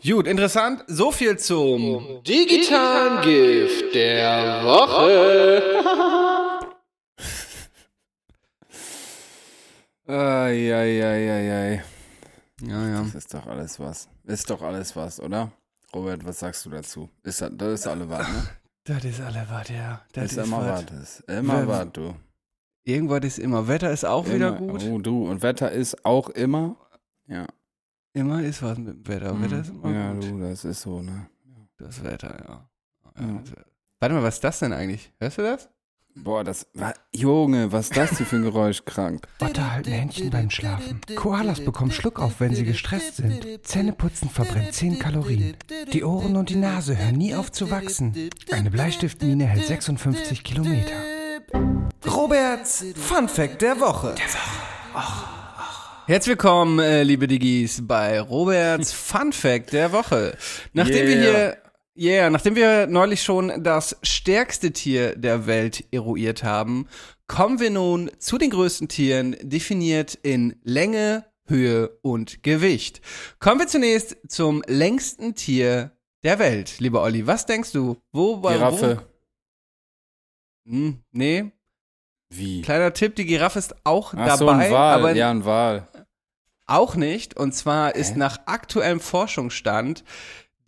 Gut, 0.02 0.26
interessant. 0.26 0.84
So 0.86 1.12
viel 1.12 1.38
zum 1.38 2.22
digitalen 2.24 3.22
Gift 3.22 3.94
der 3.94 4.64
Woche. 4.64 5.62
Eieieiei. 10.10 11.82
Ja, 12.62 12.88
ja. 12.88 13.02
Das 13.02 13.14
ist 13.14 13.32
doch 13.34 13.46
alles 13.46 13.80
was. 13.80 14.08
Ist 14.24 14.50
doch 14.50 14.62
alles 14.62 14.94
was, 14.96 15.20
oder? 15.20 15.52
Robert, 15.94 16.24
was 16.24 16.38
sagst 16.38 16.64
du 16.64 16.70
dazu? 16.70 17.10
Ist 17.22 17.40
das, 17.40 17.50
das 17.56 17.80
ist 17.80 17.86
alle 17.86 18.08
was, 18.08 18.28
ne? 18.28 18.48
das 18.84 19.04
ist 19.04 19.20
alle 19.20 19.46
was, 19.48 19.68
ja. 19.68 20.02
Das 20.12 20.24
ist, 20.24 20.38
ist 20.38 20.46
immer 20.46 20.66
was. 20.66 21.20
Immer 21.26 21.66
was, 21.66 21.92
du. 21.92 22.14
Irgendwas 22.84 23.24
ist 23.24 23.38
immer. 23.38 23.68
Wetter 23.68 23.90
ist 23.90 24.04
auch 24.04 24.24
immer, 24.26 24.34
wieder 24.34 24.52
gut. 24.52 24.82
Oh, 24.84 24.98
du. 24.98 25.28
Und 25.28 25.42
Wetter 25.42 25.70
ist 25.70 26.04
auch 26.04 26.30
immer. 26.30 26.76
Ja. 27.26 27.46
Immer 28.12 28.42
ist 28.42 28.62
was 28.62 28.78
mit 28.78 28.88
dem 28.88 29.08
Wetter. 29.08 29.34
Mhm. 29.34 29.42
Wetter 29.42 29.60
ist 29.60 29.70
immer 29.70 29.92
ja, 29.92 30.12
gut. 30.12 30.24
Ja, 30.24 30.30
du, 30.30 30.40
das 30.40 30.64
ist 30.64 30.80
so, 30.80 31.02
ne? 31.02 31.28
Das 31.78 32.02
Wetter, 32.02 32.36
ja. 32.48 32.68
ja. 33.20 33.26
ja. 33.26 33.42
Warte 34.00 34.14
mal, 34.14 34.22
was 34.22 34.34
ist 34.34 34.44
das 34.44 34.58
denn 34.58 34.72
eigentlich? 34.72 35.12
Hörst 35.18 35.38
du 35.38 35.42
das? 35.42 35.68
Boah, 36.22 36.44
das 36.44 36.66
war, 36.74 36.94
Junge, 37.12 37.72
was 37.72 37.86
ist 37.86 37.96
das 37.96 38.10
denn 38.10 38.26
für 38.26 38.36
ein 38.36 38.42
Geräusch 38.42 38.84
krank? 38.84 39.26
Otter 39.40 39.72
halten 39.72 39.90
Händchen 39.90 40.28
beim 40.28 40.50
Schlafen. 40.50 41.00
Koalas 41.16 41.60
bekommen 41.60 41.90
Schluck 41.90 42.20
auf, 42.20 42.40
wenn 42.40 42.54
sie 42.54 42.64
gestresst 42.64 43.16
sind. 43.16 43.46
Zähneputzen 43.62 44.28
verbrennt 44.28 44.74
10 44.74 44.98
Kalorien. 44.98 45.56
Die 45.92 46.04
Ohren 46.04 46.36
und 46.36 46.50
die 46.50 46.56
Nase 46.56 46.98
hören 46.98 47.16
nie 47.16 47.34
auf 47.34 47.50
zu 47.50 47.70
wachsen. 47.70 48.30
Eine 48.50 48.70
Bleistiftmine 48.70 49.46
hält 49.46 49.64
56 49.64 50.44
Kilometer. 50.44 50.94
Roberts 52.06 52.84
Fun 52.96 53.26
Fact 53.26 53.62
der 53.62 53.80
Woche. 53.80 54.14
Der 54.14 54.24
Woche. 54.26 54.60
Och. 54.94 55.40
Herzlich 56.06 56.32
willkommen, 56.32 56.80
äh, 56.80 57.02
liebe 57.02 57.28
Diggis, 57.28 57.86
bei 57.86 58.20
Roberts 58.20 58.92
Fun 58.92 59.32
Fact 59.32 59.72
der 59.72 59.92
Woche. 59.92 60.36
Nachdem 60.72 61.06
yeah. 61.06 61.06
wir 61.06 61.20
hier 61.20 61.56
Yeah, 61.96 62.30
nachdem 62.30 62.54
wir 62.54 62.86
neulich 62.86 63.22
schon 63.22 63.62
das 63.62 63.96
stärkste 64.02 64.72
Tier 64.72 65.16
der 65.16 65.46
Welt 65.46 65.84
eruiert 65.90 66.44
haben, 66.44 66.88
kommen 67.26 67.58
wir 67.58 67.70
nun 67.70 68.10
zu 68.18 68.38
den 68.38 68.50
größten 68.50 68.88
Tieren, 68.88 69.36
definiert 69.42 70.14
in 70.22 70.56
Länge, 70.62 71.24
Höhe 71.46 71.88
und 72.02 72.42
Gewicht. 72.42 73.00
Kommen 73.40 73.60
wir 73.60 73.66
zunächst 73.66 74.16
zum 74.28 74.62
längsten 74.66 75.34
Tier 75.34 75.90
der 76.22 76.38
Welt, 76.38 76.78
lieber 76.78 77.02
Olli. 77.02 77.26
Was 77.26 77.46
denkst 77.46 77.72
du? 77.72 77.96
Wo 78.12 78.42
war 78.42 78.52
Giraffe? 78.54 79.02
Wo? 80.64 80.70
Hm, 80.70 81.02
nee. 81.10 81.50
Wie? 82.32 82.62
Kleiner 82.62 82.92
Tipp, 82.92 83.16
die 83.16 83.26
Giraffe 83.26 83.58
ist 83.58 83.74
auch 83.84 84.14
Ach 84.14 84.26
dabei. 84.26 84.36
So, 84.36 84.48
ein 84.48 84.70
Wal. 84.70 84.98
aber 84.98 85.12
ja, 85.14 85.30
ein 85.30 85.44
Wal. 85.44 85.88
Auch 86.66 86.94
nicht. 86.94 87.36
Und 87.36 87.52
zwar 87.52 87.96
ist 87.96 88.16
nach 88.16 88.46
aktuellem 88.46 89.00
Forschungsstand 89.00 90.04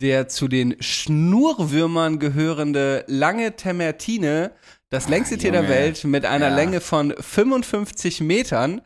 der 0.01 0.27
zu 0.27 0.47
den 0.47 0.75
Schnurwürmern 0.81 2.19
gehörende 2.19 3.05
lange 3.07 3.55
Temertine, 3.55 4.51
das 4.89 5.09
längste 5.09 5.35
Ach, 5.35 5.39
Tier 5.39 5.51
der 5.51 5.69
Welt 5.69 6.03
mit 6.03 6.25
einer 6.25 6.49
ja. 6.49 6.55
Länge 6.55 6.81
von 6.81 7.13
55 7.17 8.21
Metern, 8.21 8.81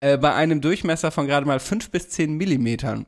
äh, 0.00 0.16
bei 0.16 0.34
einem 0.34 0.60
Durchmesser 0.60 1.10
von 1.10 1.26
gerade 1.26 1.46
mal 1.46 1.60
5 1.60 1.90
bis 1.90 2.10
10 2.10 2.34
Millimetern. 2.34 3.06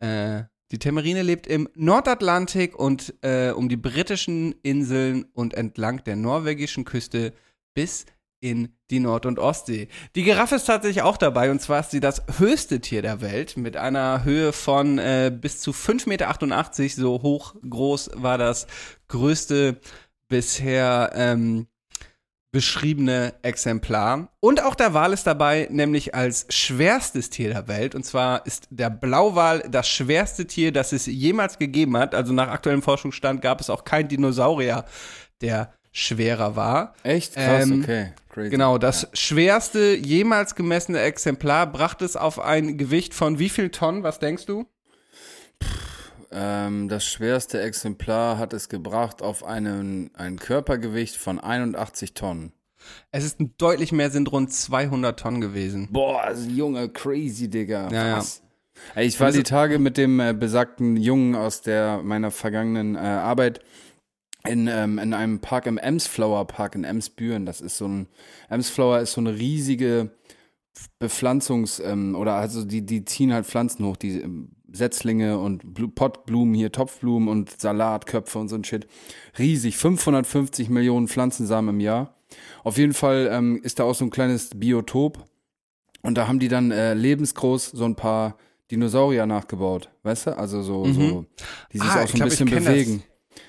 Äh, 0.00 0.44
die 0.70 0.78
Temerine 0.78 1.22
lebt 1.22 1.46
im 1.46 1.68
Nordatlantik 1.74 2.76
und 2.78 3.14
äh, 3.22 3.50
um 3.50 3.68
die 3.68 3.76
britischen 3.76 4.54
Inseln 4.62 5.24
und 5.34 5.54
entlang 5.54 6.02
der 6.04 6.16
norwegischen 6.16 6.84
Küste 6.84 7.32
bis 7.74 8.06
in 8.44 8.68
die 8.90 9.00
Nord- 9.00 9.24
und 9.24 9.38
Ostsee. 9.38 9.88
Die 10.14 10.22
Giraffe 10.22 10.56
ist 10.56 10.66
tatsächlich 10.66 11.02
auch 11.02 11.16
dabei 11.16 11.50
und 11.50 11.62
zwar 11.62 11.80
ist 11.80 11.92
sie 11.92 12.00
das 12.00 12.22
höchste 12.36 12.80
Tier 12.80 13.00
der 13.00 13.22
Welt 13.22 13.56
mit 13.56 13.78
einer 13.78 14.22
Höhe 14.22 14.52
von 14.52 14.98
äh, 14.98 15.32
bis 15.34 15.62
zu 15.62 15.70
5,88 15.70 16.08
Meter. 16.08 17.02
So 17.02 17.22
hoch 17.22 17.54
groß 17.66 18.10
war 18.16 18.36
das 18.36 18.66
größte 19.08 19.80
bisher 20.28 21.10
ähm, 21.14 21.68
beschriebene 22.52 23.32
Exemplar. 23.40 24.28
Und 24.40 24.62
auch 24.62 24.74
der 24.74 24.92
Wal 24.92 25.14
ist 25.14 25.26
dabei, 25.26 25.66
nämlich 25.70 26.14
als 26.14 26.46
schwerstes 26.50 27.30
Tier 27.30 27.48
der 27.48 27.66
Welt. 27.66 27.94
Und 27.94 28.04
zwar 28.04 28.44
ist 28.44 28.68
der 28.68 28.90
Blauwal 28.90 29.64
das 29.70 29.88
schwerste 29.88 30.46
Tier, 30.46 30.70
das 30.70 30.92
es 30.92 31.06
jemals 31.06 31.58
gegeben 31.58 31.96
hat. 31.96 32.14
Also 32.14 32.34
nach 32.34 32.48
aktuellem 32.48 32.82
Forschungsstand 32.82 33.40
gab 33.40 33.62
es 33.62 33.70
auch 33.70 33.84
keinen 33.84 34.08
Dinosaurier, 34.08 34.84
der 35.40 35.72
schwerer 35.94 36.56
war. 36.56 36.94
Echt? 37.04 37.34
Krass, 37.34 37.64
ähm, 37.64 37.80
okay. 37.82 38.12
Crazy. 38.28 38.50
Genau, 38.50 38.78
das 38.78 39.02
ja. 39.02 39.08
schwerste 39.14 39.94
jemals 39.94 40.56
gemessene 40.56 40.98
Exemplar 41.00 41.70
brachte 41.70 42.04
es 42.04 42.16
auf 42.16 42.40
ein 42.40 42.76
Gewicht 42.76 43.14
von 43.14 43.38
wie 43.38 43.48
viel 43.48 43.70
Tonnen, 43.70 44.02
was 44.02 44.18
denkst 44.18 44.44
du? 44.44 44.66
Ähm, 46.32 46.88
das 46.88 47.04
schwerste 47.06 47.62
Exemplar 47.62 48.38
hat 48.38 48.52
es 48.52 48.68
gebracht 48.68 49.22
auf 49.22 49.44
einen, 49.44 50.10
ein 50.14 50.36
Körpergewicht 50.36 51.16
von 51.16 51.38
81 51.38 52.14
Tonnen. 52.14 52.52
Es 53.12 53.24
ist 53.24 53.38
deutlich 53.56 53.92
mehr, 53.92 54.10
sind 54.10 54.32
rund 54.32 54.52
200 54.52 55.18
Tonnen 55.18 55.40
gewesen. 55.40 55.88
Boah, 55.92 56.22
also 56.22 56.50
Junge, 56.50 56.88
crazy, 56.88 57.48
Digga. 57.48 57.88
Ja, 57.92 58.16
Was? 58.16 58.42
Ey, 58.96 59.06
ich 59.06 59.20
war 59.20 59.30
die 59.30 59.44
Tage 59.44 59.78
mit 59.78 59.96
dem 59.96 60.18
äh, 60.18 60.34
besagten 60.34 60.96
Jungen 60.96 61.36
aus 61.36 61.62
der 61.62 62.00
meiner 62.02 62.32
vergangenen 62.32 62.96
äh, 62.96 62.98
Arbeit 62.98 63.60
in, 64.48 64.68
ähm, 64.68 64.98
in 64.98 65.14
einem 65.14 65.40
Park 65.40 65.66
im 65.66 65.78
Emsflower 65.78 66.46
Park 66.46 66.74
in 66.74 66.84
Emsbüren. 66.84 67.46
Das 67.46 67.60
ist 67.60 67.78
so 67.78 67.86
ein, 67.88 68.08
Emsflower 68.50 69.00
ist 69.00 69.12
so 69.12 69.20
eine 69.20 69.34
riesige 69.38 70.10
Bepflanzungs- 71.00 71.82
ähm, 71.82 72.14
oder 72.14 72.34
also 72.34 72.64
die, 72.64 72.84
die 72.84 73.04
ziehen 73.04 73.32
halt 73.32 73.46
Pflanzen 73.46 73.84
hoch, 73.86 73.96
die 73.96 74.20
ähm, 74.20 74.50
Setzlinge 74.70 75.38
und 75.38 75.62
Blu- 75.74 75.88
Pottblumen 75.88 76.52
hier, 76.54 76.72
Topfblumen 76.72 77.28
und 77.28 77.60
Salatköpfe 77.60 78.38
und 78.38 78.48
so 78.48 78.56
ein 78.56 78.64
Shit. 78.64 78.86
Riesig, 79.38 79.76
550 79.76 80.68
Millionen 80.68 81.08
Pflanzensamen 81.08 81.76
im 81.76 81.80
Jahr. 81.80 82.16
Auf 82.64 82.76
jeden 82.76 82.92
Fall 82.92 83.28
ähm, 83.30 83.60
ist 83.62 83.78
da 83.78 83.84
auch 83.84 83.94
so 83.94 84.04
ein 84.04 84.10
kleines 84.10 84.50
Biotop 84.54 85.24
und 86.02 86.18
da 86.18 86.26
haben 86.26 86.40
die 86.40 86.48
dann 86.48 86.70
äh, 86.72 86.92
lebensgroß 86.94 87.70
so 87.70 87.84
ein 87.84 87.94
paar 87.94 88.36
Dinosaurier 88.70 89.26
nachgebaut, 89.26 89.90
weißt 90.02 90.26
du? 90.28 90.38
Also 90.38 90.62
so, 90.62 90.90
so 90.92 91.26
die 91.72 91.78
sich 91.78 91.86
Ah, 91.88 92.02
auch 92.02 92.08
so 92.08 92.14
ein 92.14 92.16
glaub, 92.16 92.28
bisschen 92.30 92.48
kenn 92.48 92.64
das. 92.64 92.74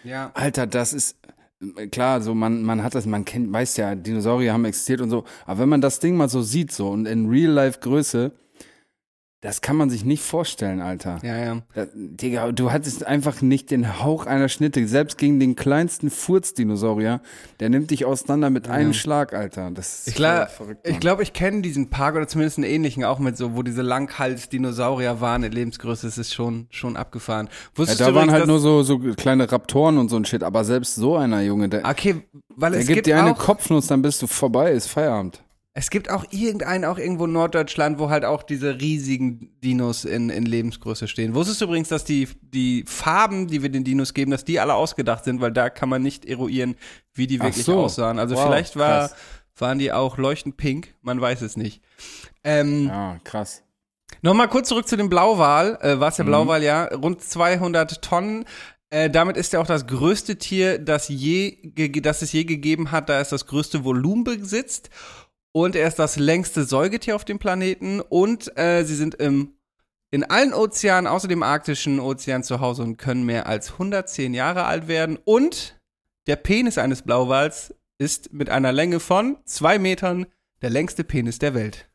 Ja. 0.04 0.32
Alter, 0.34 0.68
das 0.68 0.94
ist 0.94 1.18
äh, 1.78 1.88
klar, 1.88 2.22
so 2.22 2.34
man 2.34 2.64
man 2.64 2.84
hat 2.84 2.96
das, 2.96 3.06
man 3.06 3.26
kennt, 3.26 3.52
weiß 3.52 3.78
ja, 3.78 3.96
Dinosaurier 3.96 4.54
haben 4.54 4.66
existiert 4.66 5.02
und 5.02 5.10
so, 5.10 5.24
aber 5.46 5.60
wenn 5.60 5.70
man 5.70 5.82
das 5.82 6.00
Ding 6.00 6.16
mal 6.16 6.30
so 6.30 6.42
sieht 6.42 6.72
so 6.72 6.90
und 6.90 7.06
in 7.06 7.28
Real 7.30 7.52
Life 7.52 7.80
Größe, 7.80 8.32
das 9.42 9.62
kann 9.62 9.76
man 9.76 9.92
sich 9.92 10.04
nicht 10.04 10.24
vorstellen, 10.24 10.82
Alter. 10.82 11.20
Ja, 11.22 11.38
ja. 11.38 11.62
Da, 11.76 11.86
Digga, 11.94 12.52
du 12.52 12.72
hattest 12.72 13.06
einfach 13.06 13.44
nicht 13.44 13.70
den 13.70 14.00
Hauch 14.02 14.26
einer 14.26 14.50
Schnitte. 14.50 14.88
Selbst 14.88 15.20
gegen 15.20 15.40
den 15.40 15.56
kleinsten 15.56 16.10
Furzdinosaurier, 16.10 17.22
der 17.60 17.70
nimmt 17.70 17.92
dich 17.92 18.06
auseinander 18.06 18.50
mit 18.50 18.68
einem 18.70 18.94
Schlag, 18.94 19.34
Alter. 19.34 19.70
Das 19.72 20.00
ist 20.00 20.08
Ich 20.08 20.16
glaube, 20.16 20.48
voll 20.48 20.66
verrückt, 20.66 20.82
ich, 20.88 20.94
Mann. 20.94 21.00
glaub, 21.00 21.22
ich 21.22 21.34
kenne 21.34 21.62
diesen 21.62 21.92
Park 21.92 22.16
oder 22.16 22.28
zumindest 22.28 22.58
einen 22.58 22.66
ähnlichen 22.68 23.04
auch 23.04 23.20
mit 23.20 23.38
so, 23.38 23.56
wo 23.56 23.62
diese 23.62 23.84
Langhals-Dinosaurier 23.84 25.22
waren 25.22 25.44
in 25.44 25.52
Lebensgröße. 25.52 26.08
Es 26.08 26.18
ist 26.18 26.34
schon, 26.34 26.66
schon 26.72 26.98
abgefahren. 26.98 27.48
ja, 27.48 27.78
Wusstest 27.78 28.02
da 28.02 28.08
du 28.08 28.16
waren 28.16 28.24
übrigens, 28.30 28.40
halt 28.40 28.48
nur 28.48 28.60
so, 28.60 28.82
so 28.84 28.98
kleine 28.98 29.52
Raptoren 29.52 29.98
und 30.00 30.10
so 30.10 30.16
ein 30.16 30.26
Shit, 30.26 30.44
aber 30.44 30.64
selbst 30.64 30.96
so 30.96 31.18
einer, 31.18 31.42
Junge, 31.42 31.70
der, 31.70 31.86
Okay, 31.88 32.24
weil 32.50 32.72
der 32.72 32.82
es 32.82 32.88
gibt 32.88 32.96
gibt, 32.96 33.08
dir 33.08 33.20
eine 33.22 33.34
auch, 33.34 33.38
Kopfnuss, 33.38 33.88
dann 33.88 34.02
bist 34.02 34.22
du 34.24 34.28
vorbei, 34.28 34.72
ist 34.72 34.88
Feierabend. 34.88 35.44
Es 35.78 35.90
gibt 35.90 36.10
auch 36.10 36.24
irgendeinen, 36.32 36.86
auch 36.86 36.98
irgendwo 36.98 37.26
in 37.26 37.34
Norddeutschland, 37.34 38.00
wo 38.00 38.10
halt 38.10 38.24
auch 38.24 38.44
diese 38.44 38.80
riesigen 38.80 39.52
Dinos 39.62 40.06
in, 40.06 40.30
in 40.30 40.46
Lebensgröße 40.46 41.10
stehen. 41.10 41.36
Wusstest 41.36 41.60
du 41.60 41.66
übrigens, 41.66 41.90
dass 41.90 42.06
die, 42.06 42.30
die 42.42 42.86
Farben, 42.88 43.48
die 43.48 43.62
wir 43.62 43.68
den 43.70 43.84
Dinos 43.84 44.14
geben, 44.14 44.32
dass 44.32 44.46
die 44.46 44.62
alle 44.62 44.74
ausgedacht 44.74 45.26
sind, 45.26 45.42
weil 45.42 45.52
da 45.52 45.70
kann 45.70 45.90
man 45.90 46.02
nicht 46.02 46.24
eruieren, 46.26 46.76
wie 47.14 47.28
die 47.28 47.42
Ach 47.42 47.46
wirklich 47.46 47.66
so. 47.66 47.78
aussahen. 47.84 48.20
Also 48.20 48.36
Wow, 48.36 48.46
vielleicht 48.46 48.78
war, 48.78 49.10
krass. 49.10 49.16
waren 49.58 49.78
die 49.78 49.92
auch 49.92 50.18
leuchtend 50.18 50.56
pink, 50.56 50.96
man 51.02 51.20
weiß 51.20 51.42
es 51.42 51.58
nicht. 51.58 51.82
Ähm, 52.46 52.88
Ja, 52.88 53.20
krass. 53.26 53.62
Nochmal 54.22 54.48
kurz 54.48 54.70
zurück 54.70 54.88
zu 54.88 54.96
dem 54.96 55.10
Blauwal. 55.10 55.78
Äh, 55.82 56.00
war 56.00 56.08
es 56.08 56.16
der 56.16 56.24
Mhm. 56.24 56.30
Blauwal, 56.30 56.64
ja. 56.64 56.86
Rund 56.86 57.22
200 57.22 58.02
Tonnen. 58.02 58.46
Äh, 58.92 59.10
damit 59.10 59.36
ist 59.36 59.54
er 59.54 59.60
auch 59.60 59.68
das 59.68 59.88
größte 59.88 60.38
Tier, 60.38 60.78
das, 60.80 61.10
je, 61.10 61.58
das 62.02 62.22
es 62.22 62.32
je 62.32 62.46
gegeben 62.46 62.92
hat, 62.92 63.10
da 63.10 63.20
es 63.20 63.30
das 63.30 63.46
größte 63.48 63.84
Volumen 63.84 64.24
besitzt. 64.24 64.90
Und 65.56 65.78
er 65.78 65.88
ist 65.88 66.00
das 66.00 66.18
längste 66.18 66.66
Säugetier 66.66 67.16
auf 67.16 67.24
dem 67.24 67.40
Planeten. 67.40 68.02
Und 68.02 68.58
äh, 68.58 68.84
sie 68.84 68.94
sind 68.94 69.16
im, 69.16 69.54
in 70.12 70.26
allen 70.26 70.54
Ozeanen, 70.54 71.08
außer 71.08 71.30
dem 71.30 71.44
arktischen 71.44 72.02
Ozean, 72.02 72.44
zu 72.44 72.60
Hause 72.60 72.84
und 72.84 72.98
können 72.98 73.24
mehr 73.26 73.48
als 73.48 73.72
110 73.72 74.34
Jahre 74.34 74.66
alt 74.66 74.90
werden. 74.90 75.18
Und 75.24 75.80
der 76.28 76.36
Penis 76.36 76.78
eines 76.78 77.04
Blauwals 77.04 77.74
ist 77.98 78.34
mit 78.34 78.50
einer 78.50 78.74
Länge 78.74 79.00
von 79.00 79.38
zwei 79.46 79.80
Metern 79.80 80.26
der 80.62 80.72
längste 80.72 81.06
Penis 81.06 81.40
der 81.40 81.54
Welt. 81.54 81.88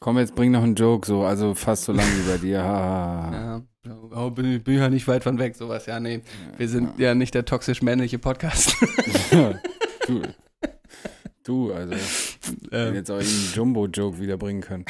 Komm, 0.00 0.16
jetzt 0.16 0.34
bring 0.34 0.50
noch 0.50 0.62
einen 0.62 0.74
Joke, 0.74 1.06
so, 1.06 1.22
also 1.22 1.52
fast 1.52 1.84
so 1.84 1.92
lang 1.92 2.06
wie 2.06 2.30
bei 2.30 2.38
dir. 2.38 2.64
Ha. 2.64 3.62
Ja, 3.84 3.96
oh, 4.16 4.30
bin, 4.30 4.62
bin 4.62 4.78
ja 4.78 4.88
nicht 4.88 5.06
weit 5.06 5.22
von 5.22 5.38
weg, 5.38 5.54
sowas. 5.54 5.84
Ja, 5.84 6.00
nee. 6.00 6.22
Wir 6.56 6.66
sind 6.66 6.98
ja, 6.98 7.14
nicht 7.14 7.34
der 7.34 7.44
toxisch 7.44 7.82
männliche 7.82 8.18
Podcast. 8.18 8.74
du, 10.06 10.22
du, 11.44 11.74
also, 11.74 11.94
Ähm, 12.70 12.94
jetzt 12.94 13.10
auch 13.10 13.18
irgendeinen 13.18 13.52
Jumbo-Joke 13.54 14.18
wiederbringen 14.18 14.62
können. 14.62 14.84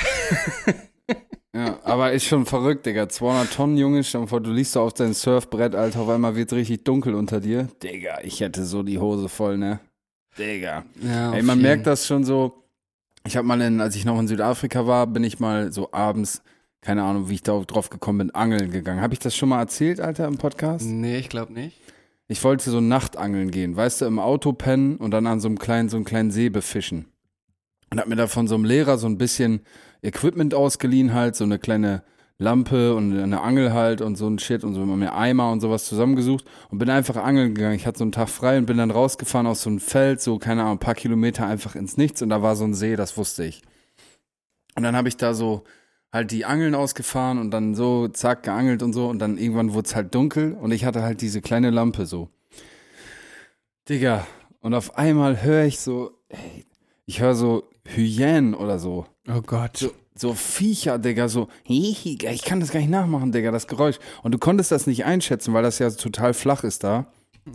ja, 1.55 1.78
aber 1.84 2.12
ist 2.12 2.24
schon 2.24 2.46
verrückt, 2.46 2.86
Digga. 2.86 3.09
200 3.09 3.53
Tonnen, 3.53 3.76
Junge, 3.76 4.05
stell 4.05 4.26
vor, 4.26 4.40
du 4.40 4.50
liegst 4.50 4.72
so 4.72 4.80
auf 4.80 4.94
dein 4.94 5.14
Surfbrett, 5.14 5.74
Alter, 5.74 6.00
auf 6.00 6.09
einmal 6.09 6.36
wird 6.36 6.53
richtig 6.53 6.84
dunkel 6.84 7.14
unter 7.14 7.40
dir. 7.40 7.68
Digga, 7.82 8.20
ich 8.22 8.40
hätte 8.40 8.64
so 8.64 8.82
die 8.82 8.98
Hose 8.98 9.28
voll, 9.28 9.59
ne? 9.59 9.80
Digga. 10.38 10.84
ja, 11.03 11.32
Ey, 11.34 11.42
man 11.42 11.61
merkt 11.61 11.86
das 11.86 12.07
schon 12.07 12.24
so. 12.24 12.64
Ich 13.26 13.36
habe 13.36 13.46
mal, 13.46 13.61
in, 13.61 13.80
als 13.80 13.94
ich 13.94 14.05
noch 14.05 14.18
in 14.18 14.26
Südafrika 14.26 14.86
war, 14.86 15.07
bin 15.07 15.22
ich 15.22 15.38
mal 15.38 15.72
so 15.72 15.92
abends, 15.92 16.42
keine 16.80 17.05
Ahnung, 17.05 17.28
wie 17.28 17.34
ich 17.34 17.42
da 17.42 17.59
drauf 17.61 17.90
gekommen 17.90 18.18
bin, 18.18 18.30
angeln 18.34 18.70
gegangen. 18.70 19.00
Habe 19.00 19.14
ich 19.14 19.20
das 19.20 19.36
schon 19.36 19.50
mal 19.50 19.61
erzählt, 19.61 20.00
Alter, 20.00 20.26
im 20.26 20.38
Podcast? 20.38 20.86
Nee, 20.86 21.18
ich 21.18 21.28
glaube 21.28 21.53
nicht. 21.53 21.78
Ich 22.28 22.42
wollte 22.42 22.70
so 22.70 22.80
Nachtangeln 22.80 23.50
gehen, 23.50 23.76
weißt 23.76 24.00
du, 24.00 24.05
im 24.07 24.18
Auto 24.18 24.55
pennen 24.55 24.96
und 24.96 25.11
dann 25.11 25.26
an 25.26 25.38
so 25.38 25.48
einem 25.48 25.59
kleinen, 25.59 25.90
so 25.90 25.98
einem 25.98 26.07
kleinen 26.07 26.30
See 26.30 26.48
befischen. 26.48 27.11
Und 27.93 28.01
hab 28.01 28.09
mir 28.09 28.16
da 28.16 28.26
von 28.26 28.49
so 28.49 28.55
einem 28.55 28.64
Lehrer 28.64 28.97
so 28.97 29.07
ein 29.07 29.18
bisschen 29.18 29.61
Equipment 30.01 30.55
ausgeliehen, 30.55 31.12
halt, 31.12 31.36
so 31.36 31.45
eine 31.45 31.59
kleine 31.59 32.03
Lampe 32.38 32.95
und 32.95 33.12
eine 33.12 33.43
Angel 33.43 33.74
halt 33.74 34.01
und 34.01 34.16
so 34.16 34.26
ein 34.26 34.38
Shit 34.38 34.64
und 34.64 34.72
so 34.72 34.80
mir 34.80 35.14
Eimer 35.14 35.53
und 35.53 35.61
sowas 35.61 35.84
zusammengesucht 35.84 36.47
und 36.70 36.78
bin 36.78 36.88
einfach 36.88 37.16
angeln 37.16 37.55
gegangen. 37.55 37.76
Ich 37.76 37.86
hatte 37.86 37.99
so 37.99 38.05
einen 38.05 38.12
Tag 38.12 38.30
frei 38.30 38.57
und 38.57 38.64
bin 38.64 38.78
dann 38.78 38.90
rausgefahren 38.90 39.47
aus 39.47 39.61
so 39.61 39.68
einem 39.68 39.78
Feld, 39.78 40.22
so, 40.22 40.38
keine 40.38 40.62
Ahnung, 40.62 40.76
ein 40.76 40.78
paar 40.78 40.95
Kilometer 40.95 41.47
einfach 41.47 41.74
ins 41.74 41.99
Nichts 41.99 42.22
und 42.22 42.30
da 42.30 42.40
war 42.40 42.57
so 42.57 42.64
ein 42.64 42.72
See, 42.72 42.97
das 42.97 43.18
wusste 43.18 43.45
ich. 43.45 43.61
Und 44.74 44.84
dann 44.84 44.97
habe 44.97 45.09
ich 45.09 45.18
da 45.18 45.34
so 45.34 45.64
halt 46.11 46.30
die 46.30 46.47
Angeln 46.47 46.74
ausgefahren 46.74 47.36
und 47.36 47.51
dann 47.51 47.74
so 47.74 48.09
zack 48.09 48.43
geangelt 48.45 48.82
und 48.82 48.95
so 48.95 49.09
und 49.09 49.18
dann 49.18 49.36
irgendwann 49.36 49.74
wurde 49.74 49.88
es 49.88 49.95
halt 49.95 50.14
dunkel 50.14 50.55
und 50.55 50.72
ich 50.72 50.86
hatte 50.86 51.03
halt 51.03 51.20
diese 51.20 51.43
kleine 51.43 51.68
Lampe 51.68 52.07
so. 52.07 52.30
Digga, 53.90 54.26
und 54.61 54.72
auf 54.72 54.97
einmal 54.97 55.43
höre 55.43 55.66
ich 55.66 55.78
so, 55.78 56.12
ey, 56.30 56.64
ich 57.05 57.20
höre 57.20 57.34
so 57.34 57.68
Hyänen 57.85 58.55
oder 58.55 58.78
so. 58.78 59.07
Oh 59.28 59.41
Gott. 59.43 59.76
So, 59.78 59.91
so 60.14 60.35
Viecher, 60.35 60.99
Digga, 60.99 61.28
so, 61.28 61.49
ich 61.66 62.45
kann 62.45 62.61
das 62.61 62.70
gar 62.72 62.80
nicht 62.80 62.91
nachmachen, 62.91 63.33
Digga, 63.33 63.51
das 63.51 63.66
Geräusch. 63.66 63.99
Und 64.22 64.33
du 64.33 64.39
konntest 64.39 64.70
das 64.72 64.87
nicht 64.87 65.05
einschätzen, 65.05 65.55
weil 65.55 65.62
das 65.62 65.78
ja 65.78 65.91
total 65.91 66.35
flach 66.35 66.64
ist 66.64 66.85
da. 66.85 67.07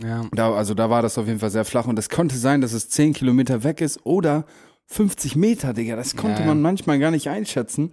Ja. 0.02 0.26
Da, 0.32 0.52
also 0.52 0.74
da 0.74 0.90
war 0.90 1.00
das 1.02 1.16
auf 1.16 1.26
jeden 1.26 1.38
Fall 1.38 1.50
sehr 1.50 1.64
flach 1.64 1.86
und 1.86 1.98
es 1.98 2.10
konnte 2.10 2.36
sein, 2.36 2.60
dass 2.60 2.72
es 2.72 2.88
10 2.90 3.14
Kilometer 3.14 3.64
weg 3.64 3.80
ist 3.80 4.00
oder 4.04 4.44
50 4.86 5.34
Meter, 5.36 5.72
Digga. 5.72 5.96
Das 5.96 6.16
konnte 6.16 6.40
Ja. 6.42 6.46
man 6.46 6.60
manchmal 6.60 6.98
gar 6.98 7.10
nicht 7.10 7.28
einschätzen. 7.28 7.92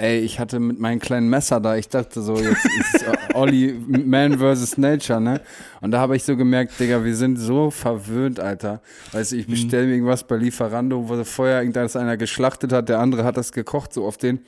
Ey, 0.00 0.20
ich 0.20 0.38
hatte 0.38 0.60
mit 0.60 0.78
meinem 0.78 1.00
kleinen 1.00 1.28
Messer 1.28 1.58
da, 1.58 1.74
ich 1.74 1.88
dachte 1.88 2.22
so, 2.22 2.38
jetzt 2.38 2.64
ist 2.64 3.04
Olli 3.34 3.76
Man 3.88 4.38
vs. 4.38 4.78
Nature, 4.78 5.20
ne? 5.20 5.40
Und 5.80 5.90
da 5.90 5.98
habe 5.98 6.14
ich 6.14 6.22
so 6.22 6.36
gemerkt, 6.36 6.78
Digga, 6.78 7.04
wir 7.04 7.16
sind 7.16 7.36
so 7.36 7.72
verwöhnt, 7.72 8.38
Alter. 8.38 8.80
Weißt 9.10 9.32
du, 9.32 9.36
ich 9.36 9.48
bestelle 9.48 9.86
mir 9.86 9.94
irgendwas 9.94 10.22
bei 10.22 10.36
Lieferando, 10.36 11.08
wo 11.08 11.24
vorher 11.24 11.62
irgendeiner 11.62 11.96
einer 11.96 12.16
geschlachtet 12.16 12.72
hat, 12.72 12.88
der 12.88 13.00
andere 13.00 13.24
hat 13.24 13.36
das 13.36 13.50
gekocht, 13.50 13.92
so 13.92 14.06
auf 14.06 14.16
den. 14.16 14.38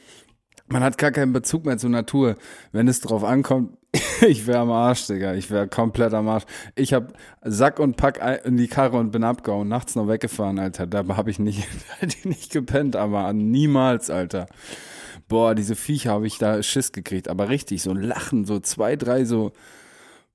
Man 0.68 0.84
hat 0.84 0.98
gar 0.98 1.10
keinen 1.10 1.32
Bezug 1.32 1.66
mehr 1.66 1.78
zur 1.78 1.90
Natur. 1.90 2.36
Wenn 2.70 2.86
es 2.86 3.00
drauf 3.00 3.24
ankommt, 3.24 3.76
ich 4.20 4.46
wäre 4.46 4.60
am 4.60 4.70
Arsch, 4.70 5.08
Digga. 5.08 5.34
Ich 5.34 5.50
wäre 5.50 5.66
komplett 5.66 6.14
am 6.14 6.28
Arsch. 6.28 6.44
Ich 6.76 6.92
habe 6.92 7.08
Sack 7.42 7.80
und 7.80 7.96
Pack 7.96 8.20
in 8.44 8.56
die 8.56 8.68
Karre 8.68 8.98
und 8.98 9.10
bin 9.10 9.24
abgehauen, 9.24 9.66
nachts 9.66 9.96
noch 9.96 10.06
weggefahren, 10.06 10.60
Alter. 10.60 10.86
Da 10.86 11.04
habe 11.16 11.28
ich 11.28 11.40
nicht, 11.40 11.66
nicht 12.24 12.52
gepennt, 12.52 12.94
aber 12.94 13.32
niemals, 13.32 14.10
Alter. 14.10 14.46
Boah, 15.30 15.54
diese 15.54 15.76
Viecher 15.76 16.10
habe 16.10 16.26
ich 16.26 16.38
da 16.38 16.60
Schiss 16.60 16.90
gekriegt, 16.90 17.28
aber 17.28 17.48
richtig, 17.48 17.82
so 17.82 17.92
ein 17.92 18.02
Lachen, 18.02 18.44
so 18.44 18.58
zwei, 18.58 18.96
drei, 18.96 19.24
so. 19.24 19.52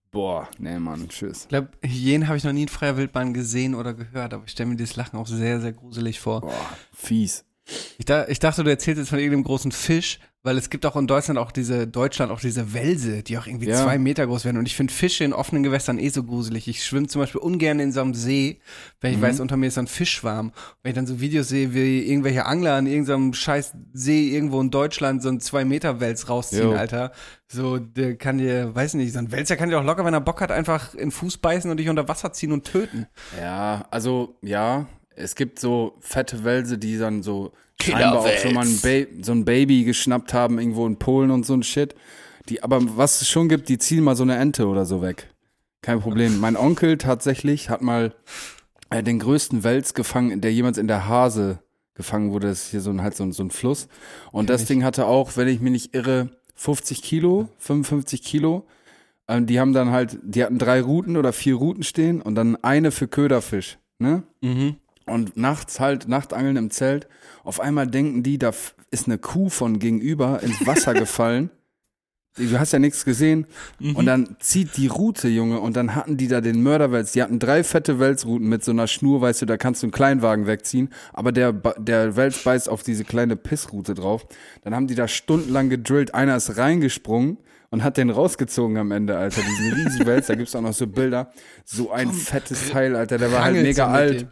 Boah, 0.09 0.47
nee, 0.57 0.79
Mann, 0.79 1.09
tschüss. 1.09 1.41
Ich 1.41 1.47
glaube, 1.49 1.67
Hyänen 1.83 2.29
habe 2.29 2.37
ich 2.37 2.45
noch 2.45 2.53
nie 2.53 2.61
in 2.61 2.69
freier 2.69 2.95
Wildbahn 2.95 3.33
gesehen 3.33 3.75
oder 3.75 3.93
gehört, 3.93 4.33
aber 4.33 4.45
ich 4.45 4.51
stelle 4.51 4.69
mir 4.69 4.77
dieses 4.77 4.95
Lachen 4.95 5.19
auch 5.19 5.27
sehr, 5.27 5.59
sehr 5.59 5.73
gruselig 5.73 6.21
vor. 6.21 6.39
Boah, 6.39 6.77
fies. 6.93 7.43
Ich, 7.97 8.05
da, 8.05 8.25
ich 8.29 8.39
dachte, 8.39 8.63
du 8.63 8.69
erzählst 8.69 8.99
jetzt 8.99 9.09
von 9.09 9.19
irgendeinem 9.19 9.43
großen 9.43 9.73
Fisch, 9.73 10.19
weil 10.45 10.57
es 10.59 10.69
gibt 10.69 10.85
auch 10.85 10.95
in 10.95 11.07
Deutschland 11.07 11.39
auch 11.39 11.51
diese, 11.51 11.87
Deutschland 11.87 12.31
auch 12.31 12.39
diese 12.39 12.73
Wälse, 12.73 13.23
die 13.23 13.37
auch 13.37 13.47
irgendwie 13.47 13.67
Ja. 13.67 13.83
zwei 13.83 13.97
Meter 13.97 14.25
groß 14.27 14.45
werden. 14.45 14.57
Und 14.57 14.67
ich 14.67 14.75
finde 14.75 14.93
Fische 14.93 15.23
in 15.23 15.33
offenen 15.33 15.63
Gewässern 15.63 15.97
eh 15.99 16.09
so 16.09 16.23
gruselig. 16.23 16.67
Ich 16.67 16.85
schwimme 16.85 17.07
zum 17.07 17.21
Beispiel 17.21 17.41
ungern 17.41 17.79
in 17.79 17.91
so 17.91 18.01
einem 18.01 18.13
See, 18.13 18.61
wenn 19.01 19.11
Mhm. 19.11 19.17
ich 19.17 19.21
weiß, 19.23 19.39
unter 19.39 19.57
mir 19.57 19.67
ist 19.67 19.73
so 19.73 19.81
ein 19.81 19.87
Fischschwarm. 19.87 20.53
Wenn 20.83 20.91
ich 20.91 20.95
dann 20.95 21.07
so 21.07 21.19
Videos 21.19 21.47
sehe, 21.49 21.73
wie 21.73 22.07
irgendwelche 22.07 22.45
Angler 22.45 22.75
an 22.75 22.85
irgendeinem 22.85 23.33
scheiß 23.33 23.73
See 23.93 24.29
irgendwo 24.29 24.61
in 24.61 24.69
Deutschland 24.69 25.23
so 25.23 25.29
einen 25.29 25.39
zwei 25.41 25.65
Meter 25.65 25.99
Wels 25.99 26.29
rausziehen, 26.29 26.63
Jo. 26.71 26.75
Alter. 26.75 27.11
So, 27.47 27.79
der 27.79 28.15
kann 28.15 28.37
dir, 28.37 28.73
weiß 28.75 28.93
nicht, 28.93 29.13
so 29.13 29.19
ein 29.19 29.31
Wälzer 29.31 29.55
kann 29.57 29.69
dir 29.69 29.79
auch 29.79 29.83
locker, 29.83 30.05
wenn 30.05 30.13
er 30.13 30.21
Bock 30.21 30.41
hat, 30.41 30.51
einfach 30.51 30.93
in 30.93 30.99
den 31.09 31.11
Fuß 31.11 31.37
beißen 31.37 31.69
und 31.71 31.77
dich 31.77 31.89
unter 31.89 32.07
Wasser 32.07 32.31
ziehen 32.33 32.51
und 32.51 32.65
töten. 32.65 33.07
Ja, 33.41 33.85
also, 33.89 34.37
ja, 34.43 34.85
es 35.15 35.33
gibt 35.35 35.57
so 35.59 35.95
fette 36.01 36.43
Wälse, 36.43 36.77
die 36.77 36.97
dann 36.99 37.23
so 37.23 37.51
scheinbar 37.81 38.19
auch 38.19 38.37
schon 38.37 38.53
mal 38.53 38.65
ein 38.65 39.23
so 39.23 39.31
ein 39.31 39.45
Baby 39.45 39.83
geschnappt 39.83 40.33
haben, 40.33 40.59
irgendwo 40.59 40.85
in 40.87 40.97
Polen 40.97 41.31
und 41.31 41.45
so 41.45 41.53
ein 41.53 41.63
Shit. 41.63 41.95
Die, 42.49 42.61
aber 42.63 42.79
was 42.97 43.21
es 43.21 43.29
schon 43.29 43.49
gibt, 43.49 43.69
die 43.69 43.77
ziehen 43.77 44.03
mal 44.03 44.15
so 44.15 44.23
eine 44.23 44.37
Ente 44.37 44.67
oder 44.67 44.85
so 44.85 45.01
weg. 45.01 45.29
Kein 45.81 45.99
Problem. 45.99 46.39
Mein 46.39 46.57
Onkel 46.57 46.97
tatsächlich 46.97 47.69
hat 47.69 47.81
mal 47.81 48.13
äh, 48.89 49.03
den 49.03 49.19
größten 49.19 49.63
Wels 49.63 49.93
gefangen, 49.93 50.41
der 50.41 50.53
jemals 50.53 50.77
in 50.77 50.87
der 50.87 51.07
Hase 51.07 51.59
gefangen 51.95 52.31
wurde. 52.31 52.47
Das 52.47 52.65
ist 52.65 52.71
hier 52.71 52.81
so 52.81 52.91
ein, 52.91 53.01
halt 53.01 53.15
so 53.15 53.23
ein, 53.23 53.31
so 53.31 53.43
ein 53.43 53.51
Fluss. 53.51 53.87
Und 54.31 54.49
das 54.49 54.65
Ding 54.65 54.83
hatte 54.83 55.05
auch, 55.05 55.37
wenn 55.37 55.47
ich 55.47 55.61
mich 55.61 55.71
nicht 55.71 55.95
irre, 55.95 56.29
50 56.55 57.01
Kilo, 57.01 57.49
55 57.57 58.21
Kilo. 58.21 58.65
Ähm, 59.27 59.45
die 59.45 59.59
haben 59.59 59.73
dann 59.73 59.91
halt, 59.91 60.19
die 60.23 60.43
hatten 60.43 60.57
drei 60.57 60.81
Routen 60.81 61.17
oder 61.17 61.33
vier 61.33 61.55
Routen 61.55 61.83
stehen 61.83 62.21
und 62.21 62.35
dann 62.35 62.55
eine 62.63 62.91
für 62.91 63.07
Köderfisch. 63.07 63.77
Ne? 63.97 64.23
Mhm. 64.41 64.75
Und 65.05 65.37
nachts 65.37 65.79
halt, 65.79 66.07
Nachtangeln 66.07 66.55
im 66.57 66.71
Zelt. 66.71 67.07
Auf 67.43 67.59
einmal 67.59 67.87
denken 67.87 68.23
die, 68.23 68.37
da 68.39 68.51
ist 68.91 69.07
eine 69.07 69.17
Kuh 69.17 69.49
von 69.49 69.79
gegenüber 69.79 70.41
ins 70.41 70.65
Wasser 70.65 70.93
gefallen. 70.95 71.51
Du 72.37 72.59
hast 72.59 72.73
ja 72.73 72.79
nichts 72.79 73.05
gesehen. 73.05 73.45
Und 73.93 74.07
dann 74.07 74.35
zieht 74.39 74.75
die 74.75 74.87
Route, 74.87 75.29
Junge, 75.29 75.61
und 75.61 75.77
dann 75.77 75.95
hatten 75.95 76.17
die 76.17 76.27
da 76.27 76.41
den 76.41 76.61
Mörderwels. 76.61 77.13
Die 77.13 77.23
hatten 77.23 77.39
drei 77.39 77.63
fette 77.63 77.97
Welsrouten 77.97 78.49
mit 78.49 78.61
so 78.61 78.71
einer 78.71 78.87
Schnur, 78.87 79.21
weißt 79.21 79.43
du, 79.43 79.45
da 79.45 79.55
kannst 79.55 79.83
du 79.83 79.85
einen 79.87 79.93
Kleinwagen 79.93 80.45
wegziehen. 80.45 80.89
Aber 81.13 81.31
der, 81.31 81.53
der 81.53 82.17
Wels 82.17 82.43
beißt 82.43 82.67
auf 82.67 82.83
diese 82.83 83.05
kleine 83.05 83.37
Pissroute 83.37 83.93
drauf. 83.93 84.27
Dann 84.63 84.75
haben 84.75 84.87
die 84.87 84.95
da 84.95 85.07
stundenlang 85.07 85.69
gedrillt. 85.69 86.13
Einer 86.13 86.35
ist 86.35 86.57
reingesprungen 86.57 87.37
und 87.69 87.85
hat 87.85 87.95
den 87.95 88.09
rausgezogen 88.09 88.77
am 88.77 88.91
Ende, 88.91 89.17
Alter. 89.17 89.41
Diesen 89.41 89.73
riesen 89.73 90.05
Wels, 90.05 90.27
da 90.27 90.35
gibt's 90.35 90.55
auch 90.55 90.61
noch 90.61 90.73
so 90.73 90.87
Bilder. 90.87 91.31
So 91.63 91.91
ein 91.91 92.11
fettes 92.11 92.69
Teil, 92.69 92.97
Alter. 92.97 93.17
Der 93.17 93.31
war 93.31 93.45
halt 93.45 93.61
mega 93.61 93.87
alt. 93.87 94.21
dem. 94.21 94.27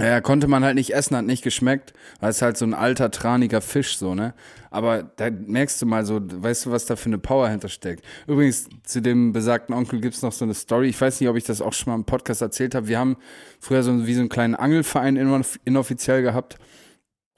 Ja, 0.00 0.20
konnte 0.20 0.48
man 0.48 0.64
halt 0.64 0.74
nicht 0.74 0.92
essen, 0.92 1.16
hat 1.16 1.24
nicht 1.24 1.44
geschmeckt, 1.44 1.92
weil 2.18 2.30
es 2.30 2.42
halt 2.42 2.56
so 2.56 2.64
ein 2.64 2.74
alter, 2.74 3.12
traniger 3.12 3.60
Fisch 3.60 3.96
so, 3.96 4.16
ne? 4.16 4.34
Aber 4.70 5.04
da 5.04 5.30
merkst 5.30 5.80
du 5.80 5.86
mal 5.86 6.04
so, 6.04 6.20
weißt 6.20 6.66
du, 6.66 6.72
was 6.72 6.86
da 6.86 6.96
für 6.96 7.06
eine 7.06 7.18
Power 7.18 7.48
hintersteckt. 7.48 8.04
Übrigens, 8.26 8.68
zu 8.82 9.00
dem 9.00 9.32
besagten 9.32 9.72
Onkel 9.72 10.00
gibt's 10.00 10.22
noch 10.22 10.32
so 10.32 10.44
eine 10.44 10.54
Story. 10.54 10.88
Ich 10.88 11.00
weiß 11.00 11.20
nicht, 11.20 11.30
ob 11.30 11.36
ich 11.36 11.44
das 11.44 11.60
auch 11.60 11.72
schon 11.72 11.92
mal 11.92 11.94
im 11.96 12.04
Podcast 12.04 12.42
erzählt 12.42 12.74
habe. 12.74 12.88
Wir 12.88 12.98
haben 12.98 13.16
früher 13.60 13.84
so 13.84 14.04
wie 14.04 14.14
so 14.14 14.20
einen 14.20 14.28
kleinen 14.30 14.56
Angelverein 14.56 15.16
inoffiziell 15.64 16.22
gehabt. 16.22 16.58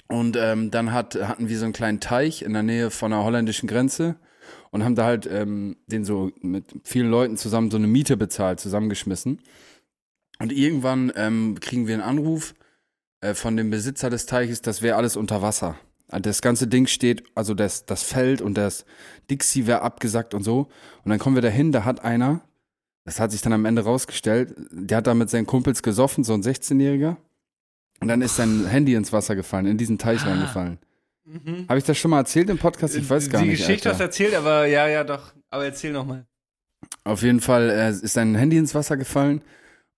Und 0.08 0.38
ähm, 0.40 0.70
dann 0.70 0.92
hat, 0.92 1.16
hatten 1.16 1.50
wir 1.50 1.58
so 1.58 1.64
einen 1.64 1.74
kleinen 1.74 2.00
Teich 2.00 2.40
in 2.40 2.54
der 2.54 2.62
Nähe 2.62 2.90
von 2.90 3.10
der 3.10 3.22
holländischen 3.22 3.68
Grenze 3.68 4.16
und 4.70 4.84
haben 4.84 4.94
da 4.94 5.04
halt 5.04 5.28
ähm, 5.30 5.76
den 5.88 6.04
so 6.04 6.30
mit 6.40 6.64
vielen 6.84 7.10
Leuten 7.10 7.36
zusammen 7.36 7.70
so 7.70 7.76
eine 7.76 7.86
Miete 7.86 8.16
bezahlt, 8.16 8.60
zusammengeschmissen. 8.60 9.40
Und 10.38 10.52
irgendwann 10.52 11.12
ähm, 11.16 11.58
kriegen 11.60 11.86
wir 11.86 11.94
einen 11.94 12.02
Anruf 12.02 12.54
äh, 13.20 13.34
von 13.34 13.56
dem 13.56 13.70
Besitzer 13.70 14.10
des 14.10 14.26
Teiches, 14.26 14.60
das 14.62 14.82
wäre 14.82 14.96
alles 14.96 15.16
unter 15.16 15.40
Wasser. 15.42 15.76
Also 16.08 16.22
Das 16.22 16.42
ganze 16.42 16.66
Ding 16.68 16.86
steht, 16.86 17.24
also 17.34 17.54
das, 17.54 17.86
das 17.86 18.02
Feld 18.02 18.40
und 18.42 18.54
das 18.56 18.84
Dixie 19.30 19.66
wäre 19.66 19.82
abgesackt 19.82 20.34
und 20.34 20.42
so. 20.42 20.68
Und 21.04 21.10
dann 21.10 21.18
kommen 21.18 21.34
wir 21.36 21.42
dahin, 21.42 21.72
da 21.72 21.84
hat 21.84 22.04
einer, 22.04 22.42
das 23.04 23.18
hat 23.18 23.32
sich 23.32 23.40
dann 23.40 23.52
am 23.52 23.64
Ende 23.64 23.82
rausgestellt, 23.82 24.54
der 24.70 24.98
hat 24.98 25.06
da 25.06 25.14
mit 25.14 25.30
seinen 25.30 25.46
Kumpels 25.46 25.82
gesoffen, 25.82 26.22
so 26.22 26.34
ein 26.34 26.42
16-Jähriger. 26.42 27.16
Und 28.00 28.08
dann 28.08 28.20
ist 28.20 28.36
sein 28.36 28.66
Handy 28.66 28.94
ins 28.94 29.12
Wasser 29.12 29.34
gefallen, 29.36 29.66
in 29.66 29.78
diesen 29.78 29.96
Teich 29.98 30.20
Ah. 30.22 30.28
reingefallen. 30.30 30.78
Habe 31.68 31.78
ich 31.78 31.84
das 31.84 31.98
schon 31.98 32.12
mal 32.12 32.18
erzählt 32.18 32.48
im 32.50 32.58
Podcast? 32.58 32.94
Ich 32.94 33.08
weiß 33.10 33.30
gar 33.30 33.42
die 33.42 33.48
nicht. 33.48 33.58
Geschichte 33.60 33.88
hast 33.88 33.94
Alter. 33.96 34.04
du 34.04 34.08
erzählt, 34.10 34.34
aber 34.34 34.66
ja, 34.66 34.86
ja, 34.86 35.02
doch. 35.02 35.32
Aber 35.50 35.64
erzähl 35.64 35.92
nochmal. 35.92 36.24
Auf 37.02 37.22
jeden 37.22 37.40
Fall 37.40 37.68
äh, 37.70 37.90
ist 37.90 38.12
sein 38.12 38.36
Handy 38.36 38.56
ins 38.58 38.76
Wasser 38.76 38.96
gefallen 38.96 39.42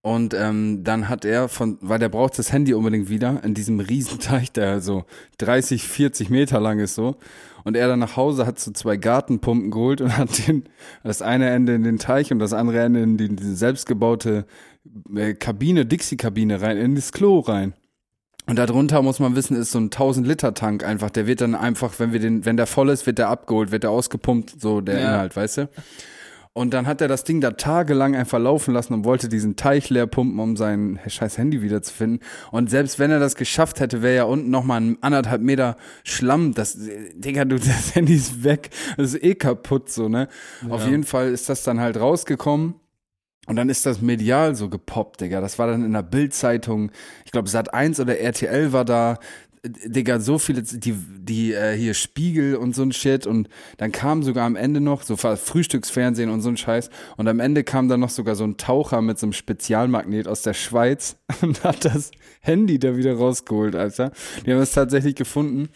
und 0.00 0.32
ähm, 0.32 0.84
dann 0.84 1.08
hat 1.08 1.24
er 1.24 1.48
von, 1.48 1.76
weil 1.80 1.98
der 1.98 2.08
braucht 2.08 2.38
das 2.38 2.52
Handy 2.52 2.72
unbedingt 2.72 3.08
wieder 3.08 3.42
in 3.42 3.54
diesem 3.54 3.80
Riesenteich, 3.80 4.52
der 4.52 4.80
so 4.80 5.04
30, 5.38 5.82
40 5.82 6.30
Meter 6.30 6.60
lang 6.60 6.78
ist 6.78 6.94
so. 6.94 7.16
Und 7.64 7.76
er 7.76 7.88
dann 7.88 7.98
nach 7.98 8.16
Hause 8.16 8.46
hat 8.46 8.58
so 8.58 8.70
zwei 8.70 8.96
Gartenpumpen 8.96 9.70
geholt 9.70 10.00
und 10.00 10.16
hat 10.16 10.46
den, 10.46 10.64
das 11.02 11.20
eine 11.20 11.50
Ende 11.50 11.74
in 11.74 11.82
den 11.82 11.98
Teich 11.98 12.32
und 12.32 12.38
das 12.38 12.52
andere 12.52 12.80
Ende 12.80 13.02
in 13.02 13.16
die, 13.16 13.28
diese 13.34 13.56
selbstgebaute 13.56 14.46
äh, 15.14 15.34
Kabine, 15.34 15.84
Dixie-Kabine 15.84 16.62
rein, 16.62 16.78
in 16.78 16.94
das 16.94 17.12
Klo 17.12 17.40
rein. 17.40 17.74
Und 18.46 18.58
darunter 18.58 19.02
muss 19.02 19.18
man 19.18 19.36
wissen, 19.36 19.56
ist 19.56 19.72
so 19.72 19.78
ein 19.78 19.86
1000 19.86 20.26
Liter 20.26 20.54
Tank 20.54 20.82
einfach. 20.82 21.10
Der 21.10 21.26
wird 21.26 21.42
dann 21.42 21.54
einfach, 21.54 21.98
wenn 21.98 22.14
wir 22.14 22.20
den, 22.20 22.46
wenn 22.46 22.56
der 22.56 22.66
voll 22.66 22.88
ist, 22.88 23.04
wird 23.04 23.18
der 23.18 23.28
abgeholt, 23.28 23.72
wird 23.72 23.82
der 23.82 23.90
ausgepumpt, 23.90 24.58
so 24.58 24.80
der 24.80 24.98
Ja. 24.98 25.08
Inhalt, 25.08 25.36
weißt 25.36 25.58
du? 25.58 25.68
Und 26.58 26.74
dann 26.74 26.88
hat 26.88 27.00
er 27.00 27.06
das 27.06 27.22
Ding 27.22 27.40
da 27.40 27.52
tagelang 27.52 28.16
einfach 28.16 28.40
laufen 28.40 28.74
lassen 28.74 28.92
und 28.92 29.04
wollte 29.04 29.28
diesen 29.28 29.54
Teich 29.54 29.90
leer 29.90 30.08
pumpen, 30.08 30.40
um 30.40 30.56
sein 30.56 30.98
scheiß 31.06 31.38
Handy 31.38 31.62
wiederzufinden. 31.62 32.18
Und 32.50 32.68
selbst 32.68 32.98
wenn 32.98 33.12
er 33.12 33.20
das 33.20 33.36
geschafft 33.36 33.78
hätte, 33.78 34.02
wäre 34.02 34.16
ja 34.16 34.24
unten 34.24 34.50
nochmal 34.50 34.80
ein 34.80 34.98
anderthalb 35.00 35.40
Meter 35.40 35.76
Schlamm. 36.02 36.54
Das, 36.54 36.76
Digga, 37.14 37.44
du, 37.44 37.56
das 37.60 37.94
Handy 37.94 38.16
ist 38.16 38.42
weg. 38.42 38.70
Das 38.96 39.14
ist 39.14 39.22
eh 39.22 39.36
kaputt, 39.36 39.88
so, 39.88 40.08
ne? 40.08 40.26
Auf 40.68 40.84
jeden 40.84 41.04
Fall 41.04 41.28
ist 41.28 41.48
das 41.48 41.62
dann 41.62 41.78
halt 41.78 41.96
rausgekommen. 41.96 42.74
Und 43.46 43.54
dann 43.54 43.68
ist 43.68 43.86
das 43.86 44.02
medial 44.02 44.56
so 44.56 44.68
gepoppt, 44.68 45.20
Digga. 45.20 45.40
Das 45.40 45.60
war 45.60 45.68
dann 45.68 45.84
in 45.84 45.92
der 45.92 46.02
Bild-Zeitung. 46.02 46.90
Ich 47.24 47.30
glaube, 47.30 47.48
Sat 47.48 47.72
1 47.72 48.00
oder 48.00 48.18
RTL 48.18 48.72
war 48.72 48.84
da. 48.84 49.18
Digga, 49.64 50.20
so 50.20 50.38
viele, 50.38 50.62
die, 50.62 50.92
die 50.92 51.52
äh, 51.52 51.76
hier 51.76 51.94
Spiegel 51.94 52.56
und 52.56 52.74
so 52.74 52.82
ein 52.82 52.92
Shit. 52.92 53.26
Und 53.26 53.48
dann 53.76 53.92
kam 53.92 54.22
sogar 54.22 54.46
am 54.46 54.56
Ende 54.56 54.80
noch 54.80 55.02
so 55.02 55.16
Frühstücksfernsehen 55.16 56.30
und 56.30 56.40
so 56.40 56.48
ein 56.48 56.56
Scheiß. 56.56 56.90
Und 57.16 57.28
am 57.28 57.40
Ende 57.40 57.64
kam 57.64 57.88
dann 57.88 58.00
noch 58.00 58.10
sogar 58.10 58.34
so 58.34 58.44
ein 58.44 58.56
Taucher 58.56 59.02
mit 59.02 59.18
so 59.18 59.26
einem 59.26 59.32
Spezialmagnet 59.32 60.28
aus 60.28 60.42
der 60.42 60.54
Schweiz 60.54 61.16
und 61.42 61.64
hat 61.64 61.84
das 61.84 62.10
Handy 62.40 62.78
da 62.78 62.96
wieder 62.96 63.14
rausgeholt, 63.14 63.74
Alter. 63.74 64.12
Die 64.44 64.52
haben 64.52 64.60
es 64.60 64.72
tatsächlich 64.72 65.14
gefunden. 65.14 65.68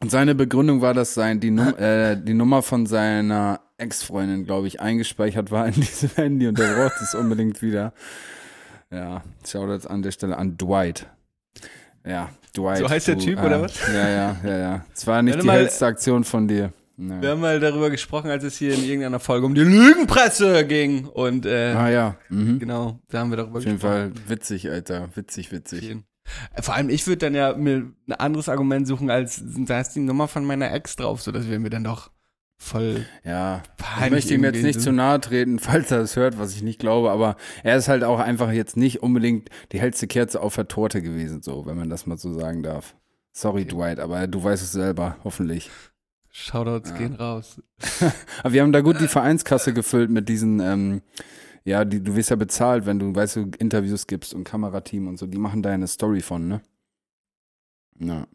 Und 0.00 0.10
seine 0.10 0.34
Begründung 0.34 0.80
war, 0.80 0.94
dass 0.94 1.14
sein, 1.14 1.38
die, 1.38 1.52
Num 1.52 1.76
äh, 1.76 2.16
die 2.16 2.34
Nummer 2.34 2.62
von 2.62 2.86
seiner 2.86 3.60
Ex-Freundin, 3.78 4.44
glaube 4.44 4.66
ich, 4.66 4.80
eingespeichert 4.80 5.50
war 5.50 5.66
in 5.66 5.74
diesem 5.76 6.10
Handy 6.16 6.48
und 6.48 6.58
der 6.58 6.74
braucht 6.74 7.00
es 7.00 7.14
unbedingt 7.14 7.62
wieder. 7.62 7.92
Ja, 8.90 9.22
Shoutouts 9.46 9.86
an 9.86 10.02
der 10.02 10.10
Stelle 10.10 10.36
an 10.36 10.58
Dwight. 10.58 11.06
Ja, 12.04 12.30
Dwight. 12.56 12.78
So 12.78 12.88
heißt 12.88 13.08
der 13.08 13.18
Typ, 13.18 13.38
äh, 13.38 13.46
oder 13.46 13.62
was? 13.62 13.74
Ja, 13.92 14.08
ja, 14.08 14.36
ja, 14.44 14.58
ja. 14.58 14.84
Es 14.94 15.06
war 15.06 15.22
nicht 15.22 15.40
die 15.42 15.46
mal. 15.46 15.56
hellste 15.56 15.86
Aktion 15.86 16.24
von 16.24 16.48
dir. 16.48 16.72
Ja. 16.98 17.22
Wir 17.22 17.30
haben 17.30 17.40
mal 17.40 17.58
darüber 17.58 17.90
gesprochen, 17.90 18.30
als 18.30 18.44
es 18.44 18.56
hier 18.58 18.74
in 18.74 18.84
irgendeiner 18.84 19.18
Folge 19.18 19.46
um 19.46 19.54
die 19.54 19.62
Lügenpresse 19.62 20.66
ging. 20.66 21.06
Und 21.06 21.46
äh, 21.46 21.72
Ah 21.72 21.88
ja, 21.88 22.16
mhm. 22.28 22.58
genau, 22.58 23.00
da 23.08 23.20
haben 23.20 23.30
wir 23.30 23.38
darüber 23.38 23.58
auf 23.58 23.64
jeden 23.64 23.76
gesprochen. 23.78 24.14
Fall 24.14 24.28
witzig, 24.28 24.70
Alter. 24.70 25.08
Witzig, 25.14 25.50
witzig. 25.52 25.96
Äh, 26.54 26.62
Vor 26.62 26.74
allem, 26.74 26.90
ich 26.90 27.06
würde 27.06 27.18
dann 27.18 27.34
ja 27.34 27.54
mir 27.54 27.90
ein 28.06 28.12
anderes 28.12 28.48
Argument 28.48 28.86
suchen, 28.86 29.10
als 29.10 29.42
da 29.44 29.80
ist 29.80 29.92
die 29.94 30.00
Nummer 30.00 30.28
von 30.28 30.44
meiner 30.44 30.72
Ex 30.72 30.96
drauf, 30.96 31.22
so 31.22 31.32
dass 31.32 31.48
wir 31.48 31.58
mir 31.58 31.70
dann 31.70 31.84
doch 31.84 32.10
voll 32.62 33.04
Ja, 33.24 33.62
ich 34.04 34.10
möchte 34.10 34.34
ihm 34.34 34.44
jetzt 34.44 34.62
nicht 34.62 34.80
zu 34.80 34.92
nahe 34.92 35.20
treten, 35.20 35.58
falls 35.58 35.90
er 35.90 36.00
es 36.00 36.16
hört, 36.16 36.38
was 36.38 36.54
ich 36.54 36.62
nicht 36.62 36.78
glaube, 36.78 37.10
aber 37.10 37.36
er 37.62 37.76
ist 37.76 37.88
halt 37.88 38.04
auch 38.04 38.20
einfach 38.20 38.52
jetzt 38.52 38.76
nicht 38.76 39.02
unbedingt 39.02 39.50
die 39.72 39.80
hellste 39.80 40.06
Kerze 40.06 40.40
auf 40.40 40.54
der 40.54 40.68
Torte 40.68 41.02
gewesen, 41.02 41.42
so, 41.42 41.66
wenn 41.66 41.76
man 41.76 41.90
das 41.90 42.06
mal 42.06 42.18
so 42.18 42.32
sagen 42.32 42.62
darf. 42.62 42.94
Sorry, 43.32 43.64
Dwight, 43.64 43.98
aber 43.98 44.26
du 44.26 44.42
weißt 44.42 44.62
es 44.62 44.72
selber, 44.72 45.16
hoffentlich. 45.24 45.70
Shoutouts 46.30 46.90
Ja. 46.90 46.96
gehen 46.96 47.14
raus. 47.14 47.60
Aber 48.42 48.52
wir 48.54 48.62
haben 48.62 48.72
da 48.72 48.80
gut 48.80 49.00
die 49.00 49.08
Vereinskasse 49.08 49.74
gefüllt 49.74 50.10
mit 50.10 50.30
diesen, 50.30 50.60
ähm, 50.60 51.02
ja, 51.64 51.84
die, 51.84 52.02
du 52.02 52.16
wirst 52.16 52.30
ja 52.30 52.36
bezahlt, 52.36 52.86
wenn 52.86 52.98
du, 52.98 53.14
weißt 53.14 53.36
du, 53.36 53.50
Interviews 53.58 54.06
gibst 54.06 54.32
und 54.32 54.44
Kamerateam 54.44 55.08
und 55.08 55.18
so, 55.18 55.26
die 55.26 55.38
machen 55.38 55.62
da 55.62 55.70
eine 55.70 55.86
Story 55.86 56.22
von, 56.22 56.48
ne? 56.48 56.62
Ja. 57.98 58.26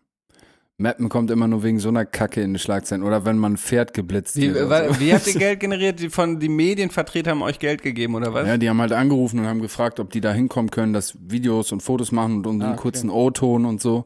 Mappen 0.80 1.10
kommt 1.10 1.32
immer 1.32 1.48
nur 1.48 1.64
wegen 1.64 1.80
so 1.80 1.90
einer 1.90 2.06
Kacke 2.06 2.42
in 2.42 2.54
die 2.54 2.60
Schlagzeilen 2.60 3.04
oder 3.04 3.26
wenn 3.26 3.38
man 3.40 3.54
ein 3.54 3.58
Pferd 3.58 3.96
geblitzt 3.96 4.36
Wie, 4.38 4.54
wird 4.54 4.70
so. 4.94 5.00
wie 5.00 5.12
habt 5.12 5.26
ihr 5.26 5.34
Geld 5.40 5.60
generiert? 5.60 6.00
Die 6.00 6.10
von 6.10 6.40
die 6.40 6.50
Medienvertreter 6.50 7.32
haben 7.32 7.42
euch 7.42 7.58
Geld 7.58 7.82
gegeben 7.82 8.14
oder 8.14 8.32
was? 8.34 8.48
Ja, 8.48 8.58
die 8.58 8.70
haben 8.70 8.80
halt 8.80 8.92
angerufen 8.92 9.40
und 9.40 9.48
haben 9.48 9.62
gefragt, 9.62 10.00
ob 10.00 10.12
die 10.12 10.22
da 10.22 10.32
hinkommen 10.32 10.70
können, 10.70 10.94
dass 10.94 11.18
Videos 11.20 11.72
und 11.72 11.82
Fotos 11.82 12.12
machen 12.12 12.38
und 12.38 12.48
unseren 12.48 12.70
Ah, 12.70 12.74
okay. 12.74 12.82
kurzen 12.84 13.10
O-Ton 13.10 13.66
und 13.66 13.82
so. 13.82 14.06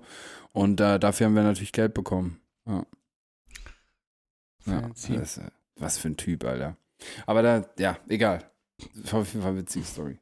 Und 0.54 0.80
äh, 0.80 0.98
dafür 0.98 1.28
haben 1.28 1.36
wir 1.36 1.44
natürlich 1.44 1.74
Geld 1.74 1.94
bekommen. 1.94 2.40
Ja. 2.66 2.86
Ja, 4.66 4.90
das, 5.10 5.38
äh, 5.40 5.50
was 5.78 5.98
für 5.98 6.08
ein 6.08 6.18
Typ, 6.18 6.46
Alter. 6.46 6.78
Aber 7.26 7.42
da, 7.42 7.66
ja, 7.80 7.98
egal. 8.08 8.50
Das 8.96 9.12
war 9.12 9.22
auf 9.22 9.28
jeden 9.34 9.42
Fall 9.42 9.52
eine 9.52 9.62
witzige 9.62 9.86
Story. 9.86 10.20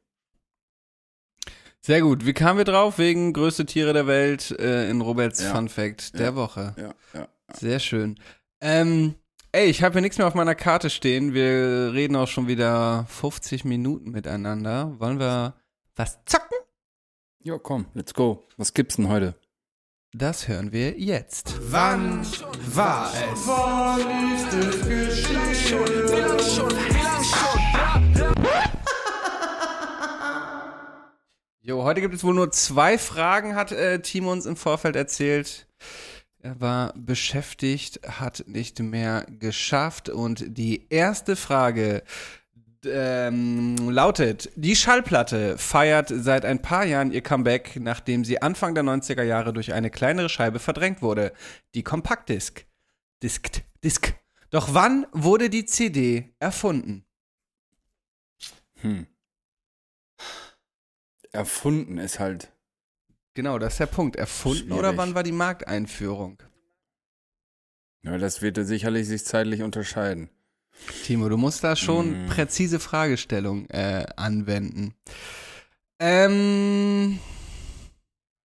Sehr 1.82 2.02
gut. 2.02 2.26
Wie 2.26 2.34
kamen 2.34 2.58
wir 2.58 2.64
drauf? 2.64 2.98
Wegen 2.98 3.32
größte 3.32 3.64
Tiere 3.66 3.92
der 3.92 4.06
Welt 4.06 4.50
äh, 4.58 4.88
in 4.90 5.00
Roberts 5.00 5.42
Ja. 5.42 5.54
Fun 5.54 5.68
Fact 5.68 6.18
der 6.18 6.26
Ja. 6.26 6.34
Woche. 6.36 6.74
Ja, 6.76 6.94
ja. 7.18 7.28
Sehr 7.54 7.78
schön. 7.80 8.18
Ähm, 8.60 9.14
ey, 9.52 9.66
ich 9.70 9.82
habe 9.82 9.94
hier 9.94 10.02
nichts 10.02 10.18
mehr 10.18 10.26
auf 10.26 10.34
meiner 10.34 10.54
Karte 10.54 10.90
stehen. 10.90 11.32
Wir 11.32 11.92
reden 11.94 12.16
auch 12.16 12.28
schon 12.28 12.48
wieder 12.48 13.06
50 13.08 13.64
Minuten 13.64 14.10
miteinander. 14.10 14.94
Wollen 15.00 15.18
wir 15.18 15.54
was 15.96 16.18
zocken? 16.26 16.58
Ja, 17.42 17.56
komm, 17.58 17.86
let's 17.94 18.12
go. 18.12 18.44
Was 18.58 18.74
gibt's 18.74 18.96
denn 18.96 19.08
heute? 19.08 19.34
Das 20.12 20.48
hören 20.48 20.72
wir 20.72 20.98
jetzt. 20.98 21.54
Wann 21.70 22.26
war 22.74 23.10
es? 23.32 23.46
Jo, 31.62 31.84
heute 31.84 32.00
gibt 32.00 32.14
es 32.14 32.24
wohl 32.24 32.34
nur 32.34 32.50
zwei 32.52 32.96
Fragen, 32.96 33.54
hat 33.54 33.70
äh, 33.70 34.00
Timo 34.00 34.32
uns 34.32 34.46
im 34.46 34.56
Vorfeld 34.56 34.96
erzählt. 34.96 35.66
Er 36.38 36.58
war 36.58 36.94
beschäftigt, 36.96 38.00
hat 38.08 38.44
nicht 38.46 38.78
mehr 38.78 39.26
geschafft. 39.28 40.08
Und 40.08 40.56
die 40.56 40.86
erste 40.88 41.36
Frage 41.36 42.02
ähm, 42.86 43.76
lautet: 43.90 44.50
Die 44.56 44.74
Schallplatte 44.74 45.58
feiert 45.58 46.10
seit 46.10 46.46
ein 46.46 46.62
paar 46.62 46.86
Jahren 46.86 47.12
ihr 47.12 47.20
Comeback, 47.20 47.76
nachdem 47.78 48.24
sie 48.24 48.40
Anfang 48.40 48.74
der 48.74 48.84
90er 48.84 49.22
Jahre 49.22 49.52
durch 49.52 49.74
eine 49.74 49.90
kleinere 49.90 50.30
Scheibe 50.30 50.60
verdrängt 50.60 51.02
wurde. 51.02 51.34
Die 51.74 51.82
Kompaktdisk. 51.82 52.64
Diskt, 53.22 53.64
Disk. 53.84 54.14
Doch 54.48 54.72
wann 54.72 55.06
wurde 55.12 55.50
die 55.50 55.66
CD 55.66 56.34
erfunden? 56.38 57.04
Hm. 58.80 59.06
Erfunden 61.32 61.98
ist 61.98 62.18
halt. 62.18 62.52
Genau, 63.34 63.58
das 63.58 63.74
ist 63.74 63.80
der 63.80 63.86
Punkt. 63.86 64.16
Erfunden 64.16 64.58
Schwierig. 64.64 64.78
oder 64.78 64.96
wann 64.96 65.14
war 65.14 65.22
die 65.22 65.32
Markteinführung? 65.32 66.42
Ja, 68.02 68.18
das 68.18 68.42
wird 68.42 68.56
sicherlich 68.66 69.06
sich 69.06 69.24
zeitlich 69.24 69.62
unterscheiden. 69.62 70.30
Timo, 71.04 71.28
du 71.28 71.36
musst 71.36 71.62
da 71.62 71.76
schon 71.76 72.24
Mm. 72.24 72.28
präzise 72.28 72.80
Fragestellung 72.80 73.68
äh, 73.70 74.06
anwenden. 74.16 74.94
Ähm, 76.00 77.18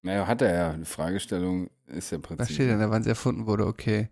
Naja, 0.02 0.28
hat 0.28 0.42
er 0.42 0.54
ja. 0.54 0.74
Die 0.74 0.86
Fragestellung 0.86 1.70
ist 1.88 2.12
ja 2.12 2.18
was 2.20 2.24
präzise. 2.24 2.54
steht 2.54 2.70
denn 2.70 2.80
da, 2.80 2.92
wann 2.92 3.04
sie 3.04 3.10
erfunden 3.10 3.46
wurde? 3.48 3.66
Okay. 3.66 4.10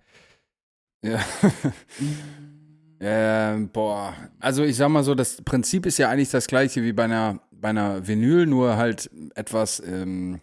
Ja. 1.04 1.20
ähm, 3.02 3.70
boah. 3.70 4.16
Also 4.40 4.64
ich 4.64 4.78
sag 4.78 4.90
mal 4.90 5.04
so, 5.04 5.14
das 5.16 5.42
Prinzip 5.42 5.86
ist 5.86 5.98
ja 5.98 6.10
eigentlich 6.10 6.30
das 6.32 6.48
gleiche 6.48 6.82
wie 6.84 6.94
bei 6.94 7.04
einer, 7.04 7.42
bei 7.64 7.70
einer 7.70 8.06
Vinyl, 8.06 8.46
nur 8.46 8.76
halt 8.76 9.10
etwas, 9.36 9.82
ähm, 9.86 10.42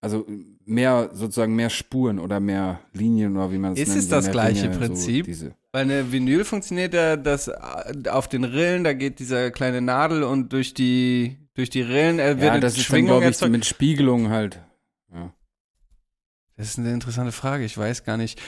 also 0.00 0.26
mehr, 0.64 1.10
sozusagen 1.12 1.54
mehr 1.54 1.70
Spuren 1.70 2.18
oder 2.18 2.40
mehr 2.40 2.80
Linien 2.92 3.36
oder 3.36 3.52
wie 3.52 3.58
man 3.58 3.74
es 3.74 3.78
Ist 3.78 3.88
nennt. 3.90 3.98
es 4.00 4.04
so 4.06 4.16
das 4.16 4.30
gleiche 4.32 4.64
Ringe, 4.64 4.76
Prinzip? 4.76 5.32
So. 5.32 5.50
Bei 5.70 5.82
einer 5.82 6.10
Vinyl 6.10 6.44
funktioniert 6.44 6.92
ja 6.92 7.16
das 7.16 7.46
äh, 7.46 7.54
auf 8.10 8.26
den 8.26 8.42
Rillen, 8.42 8.82
da 8.82 8.94
geht 8.94 9.20
diese 9.20 9.52
kleine 9.52 9.80
Nadel 9.80 10.24
und 10.24 10.52
durch 10.52 10.74
die, 10.74 11.36
durch 11.54 11.70
die 11.70 11.82
Rillen 11.82 12.18
äh, 12.18 12.30
wird 12.38 12.42
Ja, 12.42 12.52
eine 12.52 12.60
das 12.60 12.76
ist 12.76 12.82
Schwingung 12.82 13.20
glaube 13.20 13.30
ich, 13.30 13.48
mit 13.48 13.64
Spiegelung 13.64 14.30
halt. 14.30 14.60
Ja. 15.14 15.32
Das 16.56 16.66
ist 16.70 16.78
eine 16.80 16.92
interessante 16.92 17.30
Frage, 17.30 17.64
ich 17.64 17.78
weiß 17.78 18.02
gar 18.02 18.16
nicht. 18.16 18.40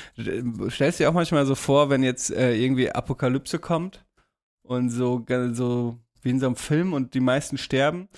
Stellst 0.71 0.99
du 0.99 1.05
dir 1.05 1.09
auch 1.09 1.15
manchmal 1.15 1.47
so 1.47 1.55
vor, 1.55 1.89
wenn 1.89 2.03
jetzt 2.03 2.33
äh, 2.33 2.57
irgendwie 2.57 2.91
Apokalypse 2.91 3.61
kommt 3.61 4.05
und 4.63 4.91
so, 4.91 5.25
so 5.53 6.01
wie 6.23 6.31
in 6.31 6.41
so 6.41 6.47
einem 6.47 6.57
Film 6.57 6.93
und 6.93 7.15
die 7.15 7.21
meisten 7.21 7.59
sterben 7.59 8.09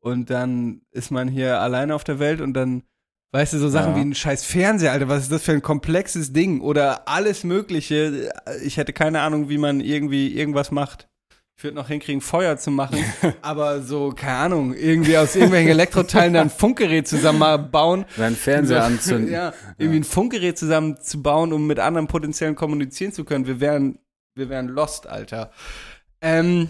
und 0.00 0.30
dann 0.30 0.82
ist 0.90 1.10
man 1.10 1.28
hier 1.28 1.60
alleine 1.60 1.94
auf 1.94 2.04
der 2.04 2.18
Welt 2.18 2.40
und 2.40 2.54
dann, 2.54 2.82
weißt 3.32 3.52
du, 3.52 3.58
so 3.58 3.68
Sachen 3.68 3.92
Ja. 3.92 3.96
wie 3.98 4.00
ein 4.02 4.14
scheiß 4.14 4.44
Fernseher, 4.44 4.92
Alter, 4.92 5.08
was 5.08 5.24
ist 5.24 5.32
das 5.32 5.42
für 5.42 5.52
ein 5.52 5.62
komplexes 5.62 6.32
Ding 6.32 6.60
oder 6.60 7.06
alles 7.08 7.44
Mögliche. 7.44 8.32
Ich 8.64 8.76
hätte 8.76 8.92
keine 8.92 9.20
Ahnung, 9.20 9.48
wie 9.48 9.58
man 9.58 9.80
irgendwie 9.80 10.34
irgendwas 10.34 10.70
macht. 10.70 11.06
Ich 11.58 11.64
würde 11.64 11.76
noch 11.76 11.88
hinkriegen, 11.88 12.22
Feuer 12.22 12.56
zu 12.56 12.70
machen, 12.70 12.96
aber 13.42 13.82
so, 13.82 14.14
keine 14.16 14.36
Ahnung, 14.38 14.72
irgendwie 14.74 15.18
aus 15.18 15.34
irgendwelchen 15.36 15.68
Elektroteilen 15.68 16.32
dann 16.32 16.46
ein 16.46 16.50
Funkgerät 16.50 17.06
zusammenbauen 17.06 18.06
Seinen 18.16 18.36
Fernseher 18.36 18.82
anzünden. 18.86 19.30
ja, 19.30 19.52
irgendwie 19.76 20.00
ein 20.00 20.04
Funkgerät 20.04 20.56
zusammenzubauen, 20.56 21.52
um 21.52 21.66
mit 21.66 21.78
anderen 21.78 22.06
Potenziellen 22.06 22.54
kommunizieren 22.54 23.12
zu 23.12 23.26
können. 23.26 23.46
Wir 23.46 23.60
wären, 23.60 23.98
wir 24.34 24.48
wären 24.48 24.68
lost, 24.68 25.06
Alter. 25.06 25.50
Ähm, 26.22 26.68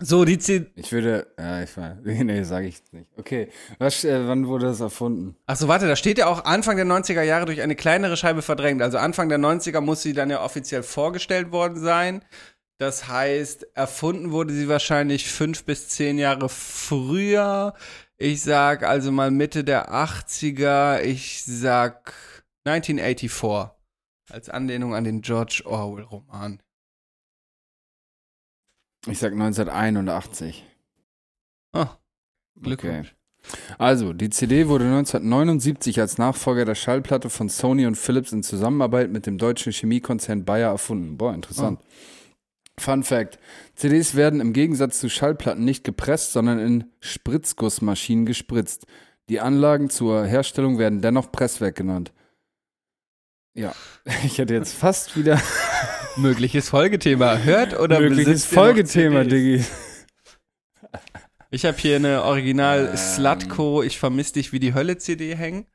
so, 0.00 0.24
die 0.24 0.38
C 0.38 0.66
Ich 0.74 0.92
würde, 0.92 1.26
ja, 1.38 1.62
ich 1.62 1.76
war, 1.76 1.94
nee, 2.04 2.42
sage 2.42 2.66
ich 2.66 2.82
nicht. 2.92 3.06
Okay, 3.16 3.48
was, 3.78 4.04
äh, 4.04 4.26
wann 4.26 4.46
wurde 4.46 4.66
das 4.66 4.80
erfunden? 4.80 5.36
Achso, 5.46 5.68
warte, 5.68 5.86
da 5.86 5.96
steht 5.96 6.18
ja 6.18 6.26
auch 6.26 6.44
Anfang 6.44 6.76
der 6.76 6.86
90er 6.86 7.22
Jahre 7.22 7.46
durch 7.46 7.62
eine 7.62 7.76
kleinere 7.76 8.16
Scheibe 8.16 8.42
verdrängt. 8.42 8.82
Also 8.82 8.98
Anfang 8.98 9.28
der 9.28 9.38
90er 9.38 9.80
muss 9.80 10.02
sie 10.02 10.12
dann 10.12 10.30
ja 10.30 10.42
offiziell 10.42 10.82
vorgestellt 10.82 11.52
worden 11.52 11.78
sein. 11.78 12.24
Das 12.78 13.08
heißt, 13.08 13.68
erfunden 13.76 14.32
wurde 14.32 14.52
sie 14.52 14.68
wahrscheinlich 14.68 15.30
fünf 15.30 15.64
bis 15.64 15.88
zehn 15.88 16.18
Jahre 16.18 16.48
früher. 16.48 17.74
Ich 18.16 18.42
sag 18.42 18.82
also 18.82 19.12
mal 19.12 19.30
Mitte 19.30 19.62
der 19.64 19.92
80er. 19.92 21.00
Ich 21.02 21.44
sag 21.44 22.12
1984. 22.64 23.70
Als 24.30 24.48
Anlehnung 24.48 24.94
an 24.94 25.04
den 25.04 25.20
George 25.20 25.62
Orwell-Roman. 25.66 26.60
Ich 29.06 29.18
sag 29.18 29.32
1981. 29.32 30.64
Oh, 31.74 31.86
Glückwunsch. 32.60 33.14
Also, 33.78 34.14
die 34.14 34.30
CD 34.30 34.68
wurde 34.68 34.84
1979 34.86 36.00
als 36.00 36.16
Nachfolger 36.16 36.64
der 36.64 36.74
Schallplatte 36.74 37.28
von 37.28 37.48
Sony 37.50 37.86
und 37.86 37.96
Philips 37.96 38.32
in 38.32 38.42
Zusammenarbeit 38.42 39.10
mit 39.10 39.26
dem 39.26 39.36
deutschen 39.36 39.72
Chemiekonzern 39.72 40.44
Bayer 40.44 40.70
erfunden. 40.70 41.18
Boah, 41.18 41.34
interessant. 41.34 41.80
Fun 42.78 43.02
Fact: 43.02 43.38
CDs 43.74 44.14
werden 44.14 44.40
im 44.40 44.52
Gegensatz 44.52 44.98
zu 44.98 45.10
Schallplatten 45.10 45.64
nicht 45.64 45.84
gepresst, 45.84 46.32
sondern 46.32 46.58
in 46.58 46.84
Spritzgussmaschinen 47.00 48.24
gespritzt. 48.24 48.86
Die 49.28 49.40
Anlagen 49.40 49.90
zur 49.90 50.24
Herstellung 50.24 50.78
werden 50.78 51.02
dennoch 51.02 51.30
Presswerk 51.30 51.76
genannt. 51.76 52.12
Ja, 53.54 53.74
ich 54.24 54.38
hätte 54.38 54.54
jetzt 54.54 54.74
fast 54.74 55.16
wieder 55.16 55.40
Mögliches 56.16 56.68
Folgethema. 56.68 57.38
Hört 57.38 57.78
oder 57.78 58.00
mögliches 58.00 58.44
Folgethema? 58.44 59.24
Diggi. 59.24 59.64
Ich 61.50 61.64
habe 61.64 61.76
hier 61.76 61.96
eine 61.96 62.22
Original 62.22 62.90
Ähm. 62.90 62.96
Slutko 62.96 63.82
Ich 63.82 63.98
vermiss 63.98 64.32
dich 64.32 64.52
wie 64.52 64.60
die 64.60 64.74
Hölle 64.74 64.98
CD 64.98 65.34
hängen. 65.34 65.66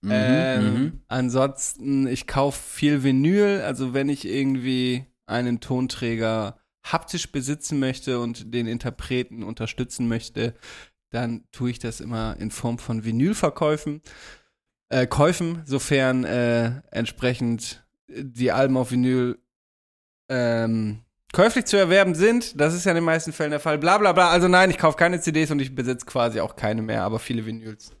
Mhm, 0.00 0.10
ähm, 0.12 0.64
mhm. 0.64 1.00
Ansonsten, 1.08 2.06
ich 2.06 2.26
kaufe 2.26 2.60
viel 2.60 3.02
Vinyl, 3.02 3.62
also 3.64 3.94
wenn 3.94 4.08
ich 4.08 4.24
irgendwie 4.24 5.06
einen 5.26 5.60
Tonträger 5.60 6.58
haptisch 6.84 7.30
besitzen 7.30 7.78
möchte 7.78 8.18
und 8.18 8.52
den 8.52 8.66
Interpreten 8.66 9.44
unterstützen 9.44 10.08
möchte, 10.08 10.54
dann 11.10 11.44
tue 11.52 11.70
ich 11.70 11.78
das 11.78 12.00
immer 12.00 12.36
in 12.38 12.50
Form 12.50 12.78
von 12.78 13.04
Vinylverkäufen, 13.04 14.02
äh, 14.88 15.06
Käufen, 15.06 15.62
sofern 15.64 16.24
äh, 16.24 16.82
entsprechend 16.90 17.84
die 18.08 18.50
Alben 18.50 18.76
auf 18.76 18.90
Vinyl 18.90 19.38
ähm, 20.28 21.00
käuflich 21.32 21.64
zu 21.64 21.76
erwerben 21.76 22.14
sind. 22.14 22.60
Das 22.60 22.74
ist 22.74 22.84
ja 22.84 22.92
in 22.92 22.96
den 22.96 23.04
meisten 23.04 23.32
Fällen 23.32 23.50
der 23.50 23.60
Fall. 23.60 23.78
Bla 23.78 23.98
bla 23.98 24.12
bla. 24.12 24.30
Also 24.30 24.48
nein, 24.48 24.70
ich 24.70 24.78
kaufe 24.78 24.96
keine 24.96 25.20
CDs 25.20 25.50
und 25.50 25.60
ich 25.60 25.74
besitze 25.74 26.06
quasi 26.06 26.40
auch 26.40 26.56
keine 26.56 26.82
mehr, 26.82 27.02
aber 27.02 27.18
viele 27.18 27.46
Vinyls. 27.46 27.92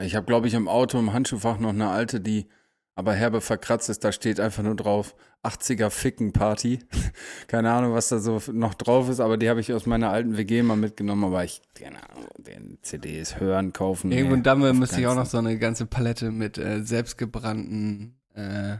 Ich 0.00 0.14
habe, 0.14 0.26
glaube 0.26 0.48
ich, 0.48 0.54
im 0.54 0.68
Auto 0.68 0.98
im 0.98 1.12
Handschuhfach 1.12 1.58
noch 1.58 1.70
eine 1.70 1.90
alte, 1.90 2.20
die 2.20 2.48
aber 2.94 3.12
herbe 3.12 3.40
verkratzt 3.40 3.90
ist. 3.90 4.04
Da 4.04 4.12
steht 4.12 4.40
einfach 4.40 4.62
nur 4.62 4.76
drauf 4.76 5.14
80er 5.42 5.90
Ficken 5.90 6.32
Party. 6.32 6.80
keine 7.48 7.70
Ahnung, 7.72 7.94
was 7.94 8.08
da 8.08 8.18
so 8.18 8.40
noch 8.52 8.74
drauf 8.74 9.08
ist, 9.08 9.20
aber 9.20 9.36
die 9.36 9.48
habe 9.48 9.60
ich 9.60 9.72
aus 9.72 9.86
meiner 9.86 10.10
alten 10.10 10.36
WG 10.36 10.62
mal 10.62 10.76
mitgenommen. 10.76 11.24
Aber 11.24 11.44
ich, 11.44 11.62
keine 11.74 12.08
Ahnung, 12.10 12.28
den 12.38 12.78
CDs 12.82 13.40
hören, 13.40 13.72
kaufen. 13.72 14.12
Irgendwo 14.12 14.34
in 14.34 14.42
Damme 14.42 14.72
müsste 14.72 15.00
ich 15.00 15.06
auch 15.06 15.14
noch 15.14 15.26
so 15.26 15.38
eine 15.38 15.58
ganze 15.58 15.86
Palette 15.86 16.30
mit 16.30 16.58
äh, 16.58 16.82
selbstgebrannten 16.82 18.18
äh, 18.34 18.78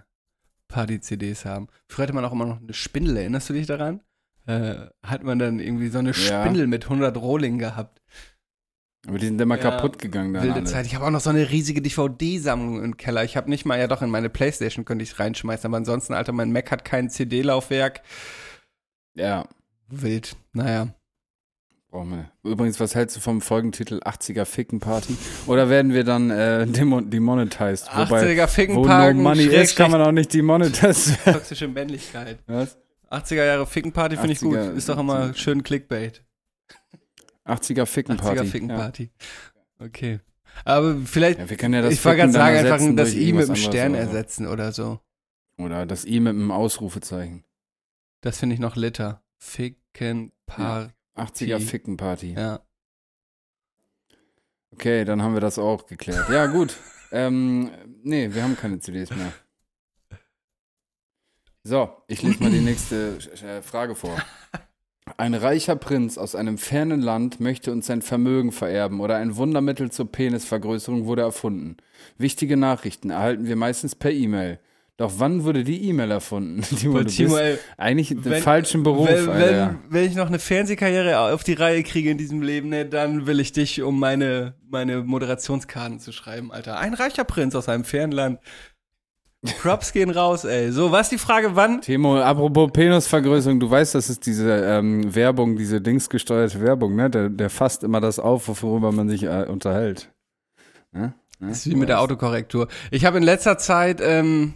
Party-CDs 0.70 1.44
haben. 1.44 1.68
Früher 1.88 2.04
hatte 2.04 2.14
man 2.14 2.24
auch 2.24 2.32
immer 2.32 2.46
noch 2.46 2.60
eine 2.60 2.72
Spindel, 2.72 3.16
erinnerst 3.18 3.48
du 3.48 3.52
dich 3.52 3.66
daran? 3.66 4.00
Äh, 4.46 4.86
hat 5.02 5.22
man 5.22 5.38
dann 5.38 5.60
irgendwie 5.60 5.88
so 5.88 5.98
eine 5.98 6.12
Ja. 6.12 6.42
Spindel 6.42 6.66
mit 6.66 6.84
100 6.84 7.16
Rohling 7.16 7.58
gehabt. 7.58 8.00
Aber 9.06 9.18
die 9.18 9.26
sind 9.26 9.40
immer 9.40 9.56
Ja, 9.56 9.62
kaputt 9.62 9.98
gegangen 9.98 10.34
dann 10.34 10.42
Wilde 10.42 10.56
alle. 10.56 10.64
Zeit. 10.64 10.86
Ich 10.86 10.94
habe 10.94 11.06
auch 11.06 11.10
noch 11.10 11.20
so 11.20 11.30
eine 11.30 11.48
riesige 11.50 11.80
DVD-Sammlung 11.82 12.82
im 12.84 12.96
Keller. 12.96 13.24
Ich 13.24 13.36
habe 13.36 13.48
nicht 13.48 13.64
mal, 13.64 13.78
ja 13.78 13.86
doch, 13.86 14.02
in 14.02 14.10
meine 14.10 14.28
Playstation 14.28 14.84
könnte 14.84 15.02
ich 15.02 15.18
reinschmeißen, 15.18 15.66
aber 15.66 15.78
ansonsten, 15.78 16.12
Alter, 16.14 16.32
mein 16.32 16.52
Mac 16.52 16.70
hat 16.70 16.84
kein 16.84 17.08
CD-Laufwerk. 17.10 18.02
Ja, 19.14 19.46
Wild. 19.88 20.36
Naja. 20.52 20.88
Brauchen 21.90 22.10
wir. 22.10 22.30
Übrigens, 22.44 22.78
was 22.78 22.94
hältst 22.94 23.16
du 23.16 23.20
vom 23.20 23.40
Folgentitel 23.40 23.98
80er 23.98 24.44
Ficken 24.44 24.78
Party? 24.78 25.16
Oder 25.48 25.68
werden 25.68 25.92
wir 25.92 26.04
dann 26.04 26.30
äh, 26.30 26.64
demonetized? 26.66 27.90
80er 27.90 28.46
Ficken 28.46 28.82
Party. 28.82 29.18
Wo 29.18 29.22
no 29.22 29.28
money 29.28 29.44
ist, 29.46 29.74
kann 29.74 29.90
man 29.90 30.00
auch 30.00 30.12
nicht 30.12 30.32
demonetized. 30.32 31.18
Toxische 31.24 31.66
Männlichkeit. 31.66 32.38
Was? 32.46 32.78
80er 33.10 33.44
Jahre 33.44 33.66
Ficken 33.66 33.90
Party 33.92 34.16
finde 34.16 34.32
ich 34.32 34.40
gut. 34.40 34.56
Ist 34.56 34.88
doch 34.88 34.98
immer 34.98 35.34
schön 35.34 35.64
Clickbait. 35.64 36.22
80er 37.44 37.86
Ficken 37.86 38.16
Party. 38.16 38.40
80er 38.40 38.44
Ficken 38.44 38.68
Party. 38.68 39.10
Ja. 39.80 39.86
Okay. 39.86 40.20
Aber 40.64 40.96
vielleicht. 41.04 41.40
Ja, 41.40 41.50
wir 41.50 41.56
können 41.56 41.74
ja 41.74 41.82
das 41.82 41.94
ich 41.94 42.04
wollte 42.04 42.18
gerade 42.18 42.32
sagen, 42.32 42.56
einfach 42.56 42.96
das 42.96 43.14
I 43.14 43.32
mit 43.32 43.48
dem 43.48 43.56
Stern 43.56 43.92
oder 43.92 44.00
ersetzen 44.00 44.46
oder 44.46 44.70
so. 44.70 45.00
Oder 45.58 45.86
das 45.86 46.04
I 46.04 46.20
mit 46.20 46.34
dem 46.34 46.52
Ausrufezeichen. 46.52 47.44
Das 48.20 48.38
finde 48.38 48.54
ich 48.54 48.60
noch 48.60 48.76
litter. 48.76 49.24
Ficken 49.38 50.30
Party. 50.46 50.92
Ja. 50.92 50.99
80er 51.16 51.60
Fickenparty. 51.60 52.34
Ja. 52.34 52.60
Okay, 54.72 55.04
dann 55.04 55.22
haben 55.22 55.34
wir 55.34 55.40
das 55.40 55.58
auch 55.58 55.86
geklärt. 55.86 56.28
Ja, 56.30 56.46
gut. 56.46 56.76
ähm, 57.12 57.70
nee, 58.02 58.32
wir 58.32 58.42
haben 58.42 58.56
keine 58.56 58.78
CDs 58.78 59.10
mehr. 59.10 59.32
So, 61.62 61.90
ich 62.06 62.22
lese 62.22 62.42
mal 62.42 62.50
die 62.50 62.60
nächste 62.60 63.18
äh, 63.42 63.58
äh, 63.58 63.62
Frage 63.62 63.94
vor. 63.94 64.16
Ein 65.18 65.34
reicher 65.34 65.76
Prinz 65.76 66.16
aus 66.16 66.34
einem 66.34 66.56
fernen 66.56 67.02
Land 67.02 67.40
möchte 67.40 67.72
uns 67.72 67.86
sein 67.86 68.00
Vermögen 68.00 68.52
vererben 68.52 69.00
oder 69.00 69.16
ein 69.16 69.36
Wundermittel 69.36 69.90
zur 69.90 70.10
Penisvergrößerung 70.10 71.04
wurde 71.04 71.22
erfunden. 71.22 71.76
Wichtige 72.16 72.56
Nachrichten 72.56 73.10
erhalten 73.10 73.46
wir 73.46 73.56
meistens 73.56 73.94
per 73.94 74.12
E-Mail. 74.12 74.60
Doch 75.00 75.12
wann 75.16 75.44
wurde 75.44 75.64
die 75.64 75.88
E-Mail 75.88 76.10
erfunden? 76.10 76.60
Timo, 76.78 77.02
Timo, 77.04 77.38
ey, 77.38 77.56
eigentlich 77.78 78.10
im 78.10 78.22
wenn- 78.22 78.42
falschen 78.42 78.82
Beruf, 78.82 79.08
wenn, 79.08 79.28
wenn, 79.28 79.78
wenn 79.88 80.04
ich 80.04 80.14
noch 80.14 80.26
eine 80.26 80.38
Fernsehkarriere 80.38 81.18
auf 81.32 81.42
die 81.42 81.54
Reihe 81.54 81.82
kriege 81.82 82.10
in 82.10 82.18
diesem 82.18 82.42
Leben, 82.42 82.68
ne, 82.68 82.84
dann 82.84 83.26
will 83.26 83.40
ich 83.40 83.52
dich, 83.52 83.80
um 83.80 83.98
meine, 83.98 84.52
meine 84.68 85.02
Moderationskarten 85.02 86.00
zu 86.00 86.12
schreiben, 86.12 86.52
Alter. 86.52 86.78
Ein 86.78 86.92
reicher 86.92 87.24
Prinz 87.24 87.54
aus 87.54 87.70
einem 87.70 87.84
fernen 87.84 88.12
Land. 88.12 88.40
Props 89.62 89.92
gehen 89.94 90.10
raus, 90.10 90.44
ey. 90.44 90.70
So, 90.70 90.92
was 90.92 91.06
ist 91.06 91.12
die 91.12 91.18
Frage, 91.18 91.56
wann? 91.56 91.80
Timo, 91.80 92.18
apropos 92.18 92.70
Penisvergrößerung, 92.70 93.58
du 93.58 93.70
weißt, 93.70 93.94
das 93.94 94.10
ist 94.10 94.26
diese 94.26 94.52
ähm, 94.52 95.14
Werbung, 95.14 95.56
diese 95.56 95.80
dingsgesteuerte 95.80 96.60
Werbung, 96.60 96.94
ne? 96.94 97.08
Der, 97.08 97.30
der 97.30 97.48
fasst 97.48 97.84
immer 97.84 98.02
das 98.02 98.18
auf, 98.18 98.62
worüber 98.62 98.92
man 98.92 99.08
sich 99.08 99.22
äh, 99.22 99.46
unterhält. 99.48 100.12
Ne? 100.92 101.14
Ne? 101.38 101.48
Das 101.48 101.64
ist 101.64 101.70
wie 101.70 101.74
mit 101.76 101.88
der 101.88 102.02
Autokorrektur. 102.02 102.68
Ich 102.90 103.06
habe 103.06 103.16
in 103.16 103.22
letzter 103.24 103.56
Zeit, 103.56 104.02
ähm, 104.02 104.52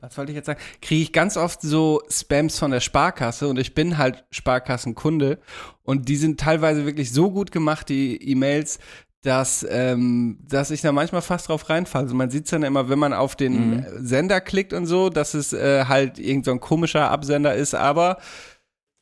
was 0.00 0.16
wollte 0.16 0.32
ich 0.32 0.36
jetzt 0.36 0.46
sagen, 0.46 0.60
kriege 0.80 1.02
ich 1.02 1.12
ganz 1.12 1.36
oft 1.36 1.60
so 1.62 2.00
Spams 2.08 2.58
von 2.58 2.70
der 2.70 2.80
Sparkasse 2.80 3.48
und 3.48 3.58
ich 3.58 3.74
bin 3.74 3.98
halt 3.98 4.24
Sparkassenkunde 4.30 5.38
und 5.82 6.08
die 6.08 6.16
sind 6.16 6.40
teilweise 6.40 6.86
wirklich 6.86 7.12
so 7.12 7.30
gut 7.30 7.52
gemacht, 7.52 7.88
die 7.88 8.16
E-Mails, 8.30 8.78
dass, 9.22 9.66
ähm, 9.68 10.38
dass 10.48 10.70
ich 10.70 10.80
da 10.80 10.92
manchmal 10.92 11.20
fast 11.20 11.48
drauf 11.48 11.68
reinfalle. 11.68 12.04
Also 12.04 12.14
man 12.14 12.30
sieht 12.30 12.50
dann 12.50 12.62
immer, 12.62 12.88
wenn 12.88 12.98
man 12.98 13.12
auf 13.12 13.36
den 13.36 13.84
Sender 13.98 14.40
klickt 14.40 14.72
und 14.72 14.86
so, 14.86 15.10
dass 15.10 15.34
es 15.34 15.52
äh, 15.52 15.84
halt 15.84 16.18
irgend 16.18 16.46
so 16.46 16.52
ein 16.52 16.60
komischer 16.60 17.10
Absender 17.10 17.54
ist, 17.54 17.74
aber 17.74 18.16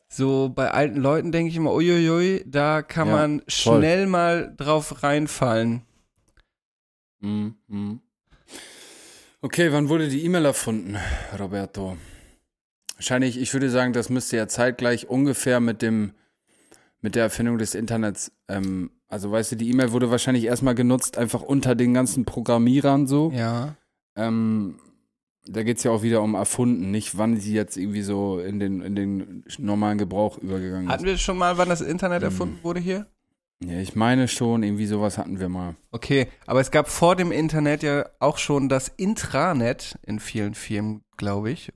so 0.08 0.48
bei 0.48 0.70
alten 0.72 0.96
Leuten 1.00 1.30
denke 1.30 1.50
ich 1.50 1.56
immer, 1.56 1.72
uiuiui, 1.72 2.42
da 2.46 2.82
kann 2.82 3.06
Ja, 3.08 3.14
man 3.14 3.42
voll. 3.48 3.78
schnell 3.78 4.06
mal 4.08 4.52
drauf 4.56 5.02
reinfallen. 5.04 5.82
Mhm, 7.20 7.54
mhm. 7.68 8.00
Okay, 9.40 9.72
wann 9.72 9.88
wurde 9.88 10.08
die 10.08 10.24
E-Mail 10.24 10.44
erfunden, 10.46 10.96
Roberto? 11.38 11.96
Wahrscheinlich, 12.96 13.38
ich 13.40 13.52
würde 13.52 13.70
sagen, 13.70 13.92
das 13.92 14.10
müsste 14.10 14.36
ja 14.36 14.48
zeitgleich 14.48 15.08
ungefähr 15.08 15.60
mit 15.60 15.80
dem, 15.82 16.12
mit 17.00 17.14
der 17.14 17.22
Erfindung 17.22 17.58
des 17.58 17.76
Internets, 17.76 18.32
ähm, 18.48 18.90
also 19.06 19.30
weißt 19.30 19.52
du, 19.52 19.56
die 19.56 19.70
E-Mail 19.70 19.92
wurde 19.92 20.10
wahrscheinlich 20.10 20.44
erstmal 20.44 20.74
genutzt, 20.74 21.16
einfach 21.16 21.40
unter 21.40 21.76
den 21.76 21.94
ganzen 21.94 22.24
Programmierern 22.24 23.06
so. 23.06 23.30
Ja. 23.32 23.76
Ähm, 24.16 24.80
da 25.46 25.62
geht 25.62 25.78
es 25.78 25.84
ja 25.84 25.92
auch 25.92 26.02
wieder 26.02 26.20
um 26.20 26.34
erfunden, 26.34 26.90
nicht 26.90 27.16
wann 27.16 27.38
sie 27.38 27.54
jetzt 27.54 27.76
irgendwie 27.76 28.02
so 28.02 28.40
in 28.40 28.58
den, 28.58 28.82
in 28.82 28.96
den 28.96 29.44
normalen 29.58 29.96
Gebrauch 29.98 30.36
übergegangen 30.38 30.88
Hatten 30.88 31.04
ist. 31.04 31.10
wir 31.10 31.16
schon 31.18 31.38
mal, 31.38 31.56
wann 31.56 31.68
das 31.68 31.80
Internet 31.80 32.20
Mhm. 32.22 32.26
erfunden 32.26 32.58
wurde 32.62 32.80
hier? 32.80 33.06
Ja, 33.64 33.78
ich 33.80 33.96
meine 33.96 34.28
schon, 34.28 34.62
irgendwie 34.62 34.86
sowas 34.86 35.18
hatten 35.18 35.40
wir 35.40 35.48
mal. 35.48 35.74
Okay, 35.90 36.28
aber 36.46 36.60
es 36.60 36.70
gab 36.70 36.88
vor 36.88 37.16
dem 37.16 37.32
Internet 37.32 37.82
ja 37.82 38.08
auch 38.20 38.38
schon 38.38 38.68
das 38.68 38.88
Intranet 38.88 39.98
in 40.02 40.20
vielen 40.20 40.54
Firmen, 40.54 41.02
glaube 41.16 41.50
ich. 41.50 41.72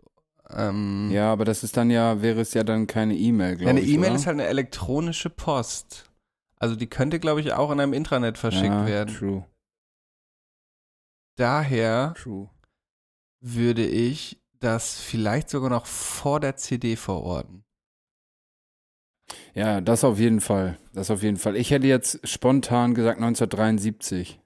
Ähm, 0.51 1.11
Ja, 1.11 1.33
aber 1.33 1.45
das 1.45 1.65
ist 1.65 1.77
dann 1.77 1.91
ja, 1.91 2.23
wäre 2.23 2.41
es 2.41 2.55
ja 2.55 2.63
dann 2.63 2.87
keine 2.87 3.17
E-Mail, 3.17 3.51
ja, 3.51 3.57
glaube 3.57 3.71
eine 3.71 3.81
ich. 3.81 3.89
E-Mail 3.91 4.11
oder? 4.11 4.17
ist 4.17 4.27
halt 4.27 4.39
eine 4.39 4.47
elektronische 4.49 5.29
Post. 5.31 6.09
Also 6.57 6.77
die 6.77 6.87
könnte, 6.87 7.19
glaube 7.19 7.41
ich, 7.41 7.53
auch 7.53 7.73
in 7.73 7.81
einem 7.81 7.93
Intranet 7.93 8.39
verschickt 8.39 8.67
ja, 8.67 8.87
werden. 8.87 9.13
True, 9.15 9.45
Daher 11.37 12.15
true. 12.17 12.49
würde 13.41 13.85
ich 13.87 14.41
das 14.61 15.01
vielleicht 15.01 15.51
sogar 15.51 15.71
noch 15.71 15.87
vor 15.87 16.39
der 16.39 16.57
CD 16.57 16.95
verorten. 16.95 17.65
Ja, 19.55 19.81
das 19.81 20.05
auf 20.05 20.19
jeden 20.19 20.41
Fall. 20.41 20.79
Das 20.93 21.11
auf 21.11 21.23
jeden 21.23 21.37
Fall. 21.37 21.57
Ich 21.57 21.71
hätte 21.71 21.87
jetzt 21.87 22.27
spontan 22.29 22.95
gesagt 22.95 23.19
1973. 23.21 24.41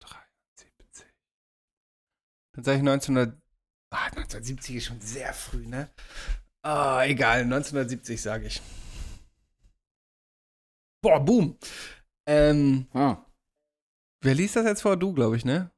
73. 0.00 1.06
Dann 2.54 2.64
sage 2.64 2.76
ich 2.78 2.82
1900. 2.82 3.38
Ah, 3.92 4.06
1970 4.06 4.76
ist 4.76 4.84
schon 4.86 5.00
sehr 5.00 5.32
früh, 5.32 5.66
ne? 5.66 5.88
Ah, 6.64 7.04
egal, 7.04 7.42
1970 7.42 8.20
sage 8.20 8.46
ich. 8.46 8.60
Boah, 11.02 11.20
boom. 11.24 11.58
Ähm, 12.26 12.86
Ah, 12.92 13.24
wer 14.22 14.34
liest 14.34 14.56
das 14.56 14.64
jetzt 14.64 14.82
vor? 14.82 14.96
Du, 14.96 15.12
glaube 15.12 15.36
ich, 15.36 15.44
ne? 15.44 15.70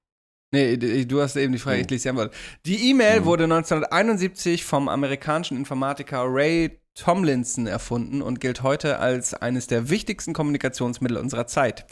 Nee, 0.54 0.76
du 1.04 1.20
hast 1.20 1.34
eben 1.36 1.52
die 1.52 1.58
Frage, 1.58 1.78
Oh. 1.78 1.80
ich 1.82 1.90
lese 1.90 2.02
die 2.04 2.08
Antwort. 2.10 2.34
Die 2.64 2.88
E-Mail 2.90 3.20
Mhm. 3.20 3.24
wurde 3.24 3.44
1971 3.48 4.64
vom 4.64 4.88
amerikanischen 4.88 5.56
Informatiker 5.56 6.22
Ray 6.26 6.80
Tomlinson 6.96 7.66
erfunden 7.66 8.22
und 8.22 8.40
gilt 8.40 8.62
heute 8.62 8.98
als 8.98 9.34
eines 9.34 9.66
der 9.66 9.90
wichtigsten 9.90 10.32
Kommunikationsmittel 10.32 11.18
unserer 11.18 11.46
Zeit. 11.46 11.86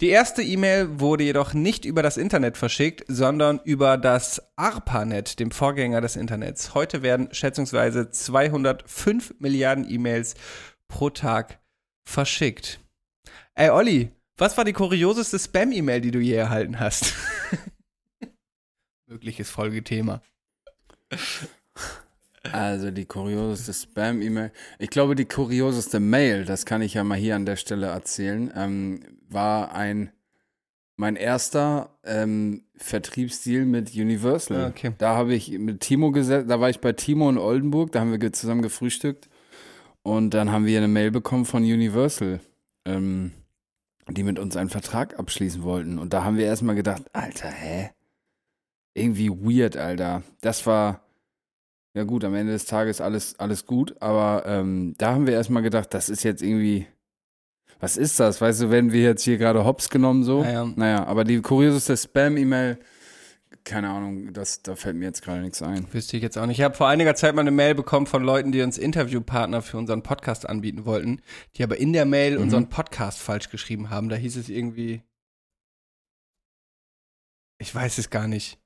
Die 0.00 0.10
erste 0.10 0.42
E-Mail 0.42 1.00
wurde 1.00 1.24
jedoch 1.24 1.54
nicht 1.54 1.84
über 1.84 2.02
das 2.02 2.16
Internet 2.16 2.56
verschickt, 2.56 3.04
sondern 3.08 3.60
über 3.64 3.96
das 3.96 4.42
ARPANET, 4.56 5.40
dem 5.40 5.50
Vorgänger 5.50 6.00
des 6.00 6.16
Internets. 6.16 6.74
Heute 6.74 7.02
werden 7.02 7.28
schätzungsweise 7.32 8.10
205 8.10 9.34
Milliarden 9.38 9.90
E-Mails 9.90 10.34
pro 10.88 11.10
Tag 11.10 11.58
verschickt. 12.04 12.80
Ey, 13.54 13.70
Olli, 13.70 14.10
was 14.36 14.56
war 14.56 14.64
die 14.64 14.72
kurioseste 14.72 15.38
Spam-E-Mail, 15.38 16.00
die 16.00 16.10
du 16.10 16.18
je 16.18 16.34
erhalten 16.34 16.78
hast? 16.78 17.14
Mögliches 19.06 19.50
Folgethema. 19.50 20.22
Also 22.42 22.90
die 22.90 23.04
kurioseste 23.04 23.72
Spam-E-Mail. 23.72 24.52
Ich 24.78 24.90
glaube, 24.90 25.14
die 25.14 25.26
kurioseste 25.26 26.00
Mail, 26.00 26.44
das 26.44 26.64
kann 26.64 26.82
ich 26.82 26.94
ja 26.94 27.04
mal 27.04 27.18
hier 27.18 27.36
an 27.36 27.46
der 27.46 27.56
Stelle 27.56 27.88
erzählen, 27.88 28.50
ähm, 28.54 29.00
war 29.28 29.74
ein 29.74 30.10
mein 31.00 31.16
erster 31.16 31.98
ähm, 32.04 32.62
Vertriebsdeal 32.76 33.64
mit 33.64 33.94
Universal. 33.94 34.64
Ah, 34.64 34.68
okay. 34.68 34.92
Da 34.98 35.16
habe 35.16 35.32
ich 35.32 35.58
mit 35.58 35.80
Timo 35.80 36.12
gesetzt, 36.12 36.50
da 36.50 36.60
war 36.60 36.68
ich 36.68 36.80
bei 36.80 36.92
Timo 36.92 37.30
in 37.30 37.38
Oldenburg, 37.38 37.90
da 37.92 38.00
haben 38.00 38.20
wir 38.20 38.32
zusammen 38.34 38.60
gefrühstückt 38.60 39.30
und 40.02 40.34
dann 40.34 40.52
haben 40.52 40.66
wir 40.66 40.76
eine 40.76 40.88
Mail 40.88 41.10
bekommen 41.10 41.46
von 41.46 41.62
Universal, 41.62 42.40
ähm, 42.84 43.32
die 44.08 44.22
mit 44.22 44.38
uns 44.38 44.56
einen 44.56 44.68
Vertrag 44.68 45.18
abschließen 45.18 45.62
wollten. 45.62 45.98
Und 45.98 46.12
da 46.12 46.24
haben 46.24 46.36
wir 46.36 46.44
erstmal 46.44 46.74
gedacht, 46.74 47.02
Alter, 47.14 47.48
hä? 47.48 47.90
Irgendwie 48.92 49.30
weird, 49.30 49.78
Alter. 49.78 50.22
Das 50.42 50.66
war, 50.66 51.02
ja 51.94 52.04
gut, 52.04 52.24
am 52.24 52.34
Ende 52.34 52.52
des 52.52 52.66
Tages 52.66 53.00
alles, 53.00 53.38
alles 53.38 53.66
gut, 53.66 53.96
aber 54.00 54.44
ähm, 54.46 54.94
da 54.98 55.12
haben 55.14 55.26
wir 55.26 55.34
erstmal 55.34 55.62
gedacht, 55.62 55.92
das 55.92 56.08
ist 56.08 56.22
jetzt 56.22 56.42
irgendwie, 56.42 56.86
was 57.80 57.96
ist 57.96 58.20
das? 58.20 58.40
Weißt 58.40 58.60
du, 58.60 58.70
werden 58.70 58.92
wir 58.92 59.02
jetzt 59.02 59.22
hier 59.24 59.38
gerade 59.38 59.64
hops 59.64 59.88
genommen 59.90 60.22
so? 60.22 60.42
Naja. 60.42 60.64
Naja, 60.76 61.04
aber 61.06 61.24
die 61.24 61.40
kurioseste 61.40 61.96
Spam-E-Mail, 61.96 62.78
keine 63.64 63.90
Ahnung, 63.90 64.32
das, 64.32 64.62
da 64.62 64.76
fällt 64.76 64.96
mir 64.96 65.06
jetzt 65.06 65.22
gerade 65.22 65.40
nichts 65.40 65.60
ein. 65.62 65.92
Wüsste 65.92 66.16
ich 66.16 66.22
jetzt 66.22 66.38
auch 66.38 66.46
nicht. 66.46 66.58
Ich 66.60 66.64
habe 66.64 66.74
vor 66.76 66.88
einiger 66.88 67.14
Zeit 67.16 67.34
mal 67.34 67.40
eine 67.40 67.50
Mail 67.50 67.74
bekommen 67.74 68.06
von 68.06 68.22
Leuten, 68.22 68.52
die 68.52 68.62
uns 68.62 68.78
Interviewpartner 68.78 69.60
für 69.60 69.76
unseren 69.76 70.02
Podcast 70.02 70.48
anbieten 70.48 70.84
wollten, 70.86 71.20
die 71.56 71.64
aber 71.64 71.76
in 71.78 71.92
der 71.92 72.04
Mail 72.06 72.36
Mhm. 72.36 72.42
unseren 72.44 72.68
Podcast 72.68 73.18
falsch 73.18 73.50
geschrieben 73.50 73.90
haben. 73.90 74.08
Da 74.08 74.16
hieß 74.16 74.36
es 74.36 74.48
irgendwie. 74.48 75.02
Ich 77.58 77.74
weiß 77.74 77.98
es 77.98 78.08
gar 78.10 78.28
nicht. 78.28 78.59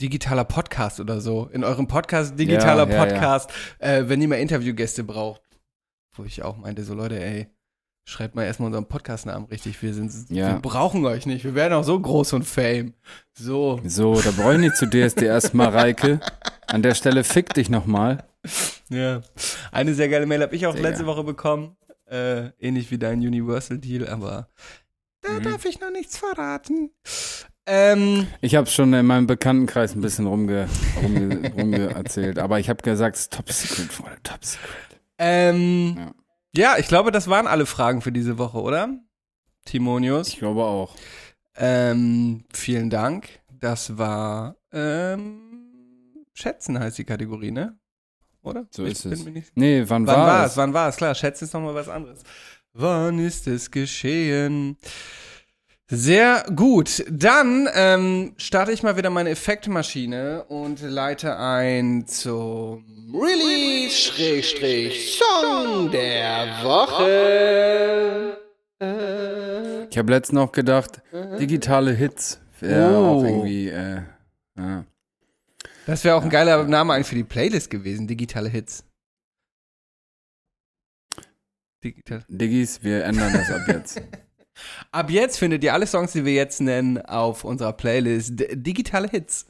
Digitaler 0.00 0.44
Podcast 0.44 1.00
oder 1.00 1.20
so. 1.20 1.48
In 1.52 1.64
eurem 1.64 1.86
Podcast, 1.88 2.38
digitaler 2.38 2.84
Ja, 2.88 2.90
ja, 2.90 2.96
ja. 2.96 3.04
Podcast, 3.12 3.50
Äh, 3.78 4.04
wenn 4.06 4.20
ihr 4.20 4.28
mal 4.28 4.36
Interviewgäste 4.36 5.04
braucht. 5.04 5.42
Wo 6.14 6.24
ich 6.24 6.42
auch 6.42 6.56
meinte, 6.56 6.82
so 6.84 6.94
Leute, 6.94 7.18
ey, 7.22 7.48
schreibt 8.08 8.34
mal 8.34 8.44
erstmal 8.44 8.66
unseren 8.68 8.86
Podcastnamen 8.88 9.48
richtig. 9.48 9.80
Wir 9.82 9.94
sind, 9.94 10.12
Ja. 10.30 10.52
wir 10.52 10.60
brauchen 10.60 11.04
euch 11.06 11.26
nicht. 11.26 11.44
Wir 11.44 11.54
werden 11.54 11.72
auch 11.72 11.84
so 11.84 11.98
groß 11.98 12.34
und 12.34 12.44
fame. 12.44 12.94
So. 13.32 13.80
So, 13.84 14.20
da 14.20 14.52
ich 14.52 14.58
nicht 14.58 14.76
zu 14.76 14.86
DSDS, 14.86 15.54
Mareike. 15.54 16.20
An 16.66 16.82
der 16.82 16.94
Stelle 16.94 17.24
fick 17.24 17.54
dich 17.54 17.68
nochmal. 17.70 18.24
Ja. 18.90 19.22
Eine 19.72 19.94
sehr 19.94 20.08
geile 20.08 20.26
Mail 20.26 20.42
habe 20.42 20.54
ich 20.54 20.66
auch 20.66 20.74
Sehr 20.74 20.82
letzte 20.82 21.04
geil. 21.04 21.14
Woche 21.14 21.24
bekommen. 21.24 21.76
Äh, 22.08 22.50
ähnlich 22.60 22.90
wie 22.92 22.98
dein 22.98 23.18
Universal-Deal, 23.18 24.06
aber 24.08 24.48
da 25.22 25.32
Mhm. 25.32 25.42
darf 25.42 25.64
ich 25.64 25.80
noch 25.80 25.90
nichts 25.90 26.16
verraten. 26.18 26.90
Ähm, 27.66 28.26
Ich 28.40 28.54
habe 28.54 28.68
schon 28.68 28.92
in 28.94 29.06
meinem 29.06 29.26
Bekanntenkreis 29.26 29.94
ein 29.94 30.00
bisschen 30.00 30.26
rumge, 30.26 30.68
rumge, 31.02 31.52
rumge 31.52 31.90
erzählt, 31.94 32.38
aber 32.38 32.60
ich 32.60 32.68
habe 32.68 32.82
gesagt, 32.82 33.16
es 33.16 33.22
ist 33.22 33.32
Top 33.32 33.50
Secret, 33.50 33.92
Freunde, 33.92 34.18
Top 34.22 34.44
Secret. 34.44 35.00
ähm, 35.18 35.96
Ja. 35.96 36.72
ja. 36.74 36.78
ich 36.78 36.86
glaube, 36.86 37.10
das 37.10 37.28
waren 37.28 37.46
alle 37.46 37.66
Fragen 37.66 38.02
für 38.02 38.12
diese 38.12 38.38
Woche, 38.38 38.60
oder? 38.60 38.88
Timonius. 39.64 40.28
Ich 40.28 40.38
glaube 40.38 40.62
auch. 40.64 40.94
Ähm, 41.56 42.44
vielen 42.52 42.88
Dank. 42.90 43.28
Das 43.50 43.98
war 43.98 44.56
ähm, 44.72 45.40
Schätzen 46.34 46.78
heißt 46.78 46.98
die 46.98 47.04
Kategorie, 47.04 47.50
ne? 47.50 47.78
Oder? 48.42 48.66
So 48.70 48.84
Ich 48.84 48.92
ist 48.92 49.06
es. 49.06 49.24
nicht- 49.24 49.56
Nee, 49.56 49.82
wann, 49.88 50.06
Wann 50.06 50.16
war 50.16 50.46
es? 50.46 50.56
Wann 50.56 50.72
war 50.72 50.88
es? 50.88 50.96
Klar, 50.96 51.14
Schätzen 51.16 51.46
ist 51.46 51.54
nochmal 51.54 51.74
was 51.74 51.88
anderes. 51.88 52.20
Wann 52.74 53.18
ist 53.18 53.46
es 53.48 53.70
geschehen? 53.70 54.76
Sehr 55.88 56.44
gut. 56.54 57.04
Dann 57.08 57.68
ähm, 57.72 58.34
starte 58.38 58.72
ich 58.72 58.82
mal 58.82 58.96
wieder 58.96 59.08
meine 59.10 59.30
Effektmaschine 59.30 60.42
und 60.44 60.80
leite 60.82 61.38
ein 61.38 62.06
zum 62.08 62.84
Release-Song 63.14 65.90
der 65.92 66.48
Woche. 66.64 68.36
Ich 69.88 69.96
habe 69.96 70.12
letztens 70.12 70.34
noch 70.34 70.50
gedacht, 70.52 71.00
digitale 71.38 71.92
Hits 71.92 72.40
wäre 72.60 72.98
Oh. 72.98 73.20
auch 73.20 73.24
irgendwie, 73.24 73.68
äh, 73.68 74.02
ja. 74.58 74.84
Das 75.86 76.02
wäre 76.02 76.16
auch 76.16 76.24
ein 76.24 76.30
geiler 76.30 76.64
Name 76.64 76.94
eigentlich 76.94 77.06
für 77.06 77.14
die 77.14 77.22
Playlist 77.22 77.70
gewesen, 77.70 78.08
digitale 78.08 78.48
Hits. 78.48 78.82
Digital. 81.84 82.24
Diggis, 82.28 82.82
wir 82.82 83.04
ändern 83.04 83.32
das 83.32 83.50
ab 83.52 83.60
jetzt. 83.68 84.02
Ab 84.92 85.10
jetzt 85.10 85.38
findet 85.38 85.62
ihr 85.64 85.72
alle 85.74 85.86
Songs, 85.86 86.12
die 86.12 86.24
wir 86.24 86.34
jetzt 86.34 86.60
nennen, 86.60 86.98
auf 87.00 87.44
unserer 87.44 87.72
Playlist 87.72 88.32
Digitale 88.36 89.08
Hits. 89.08 89.46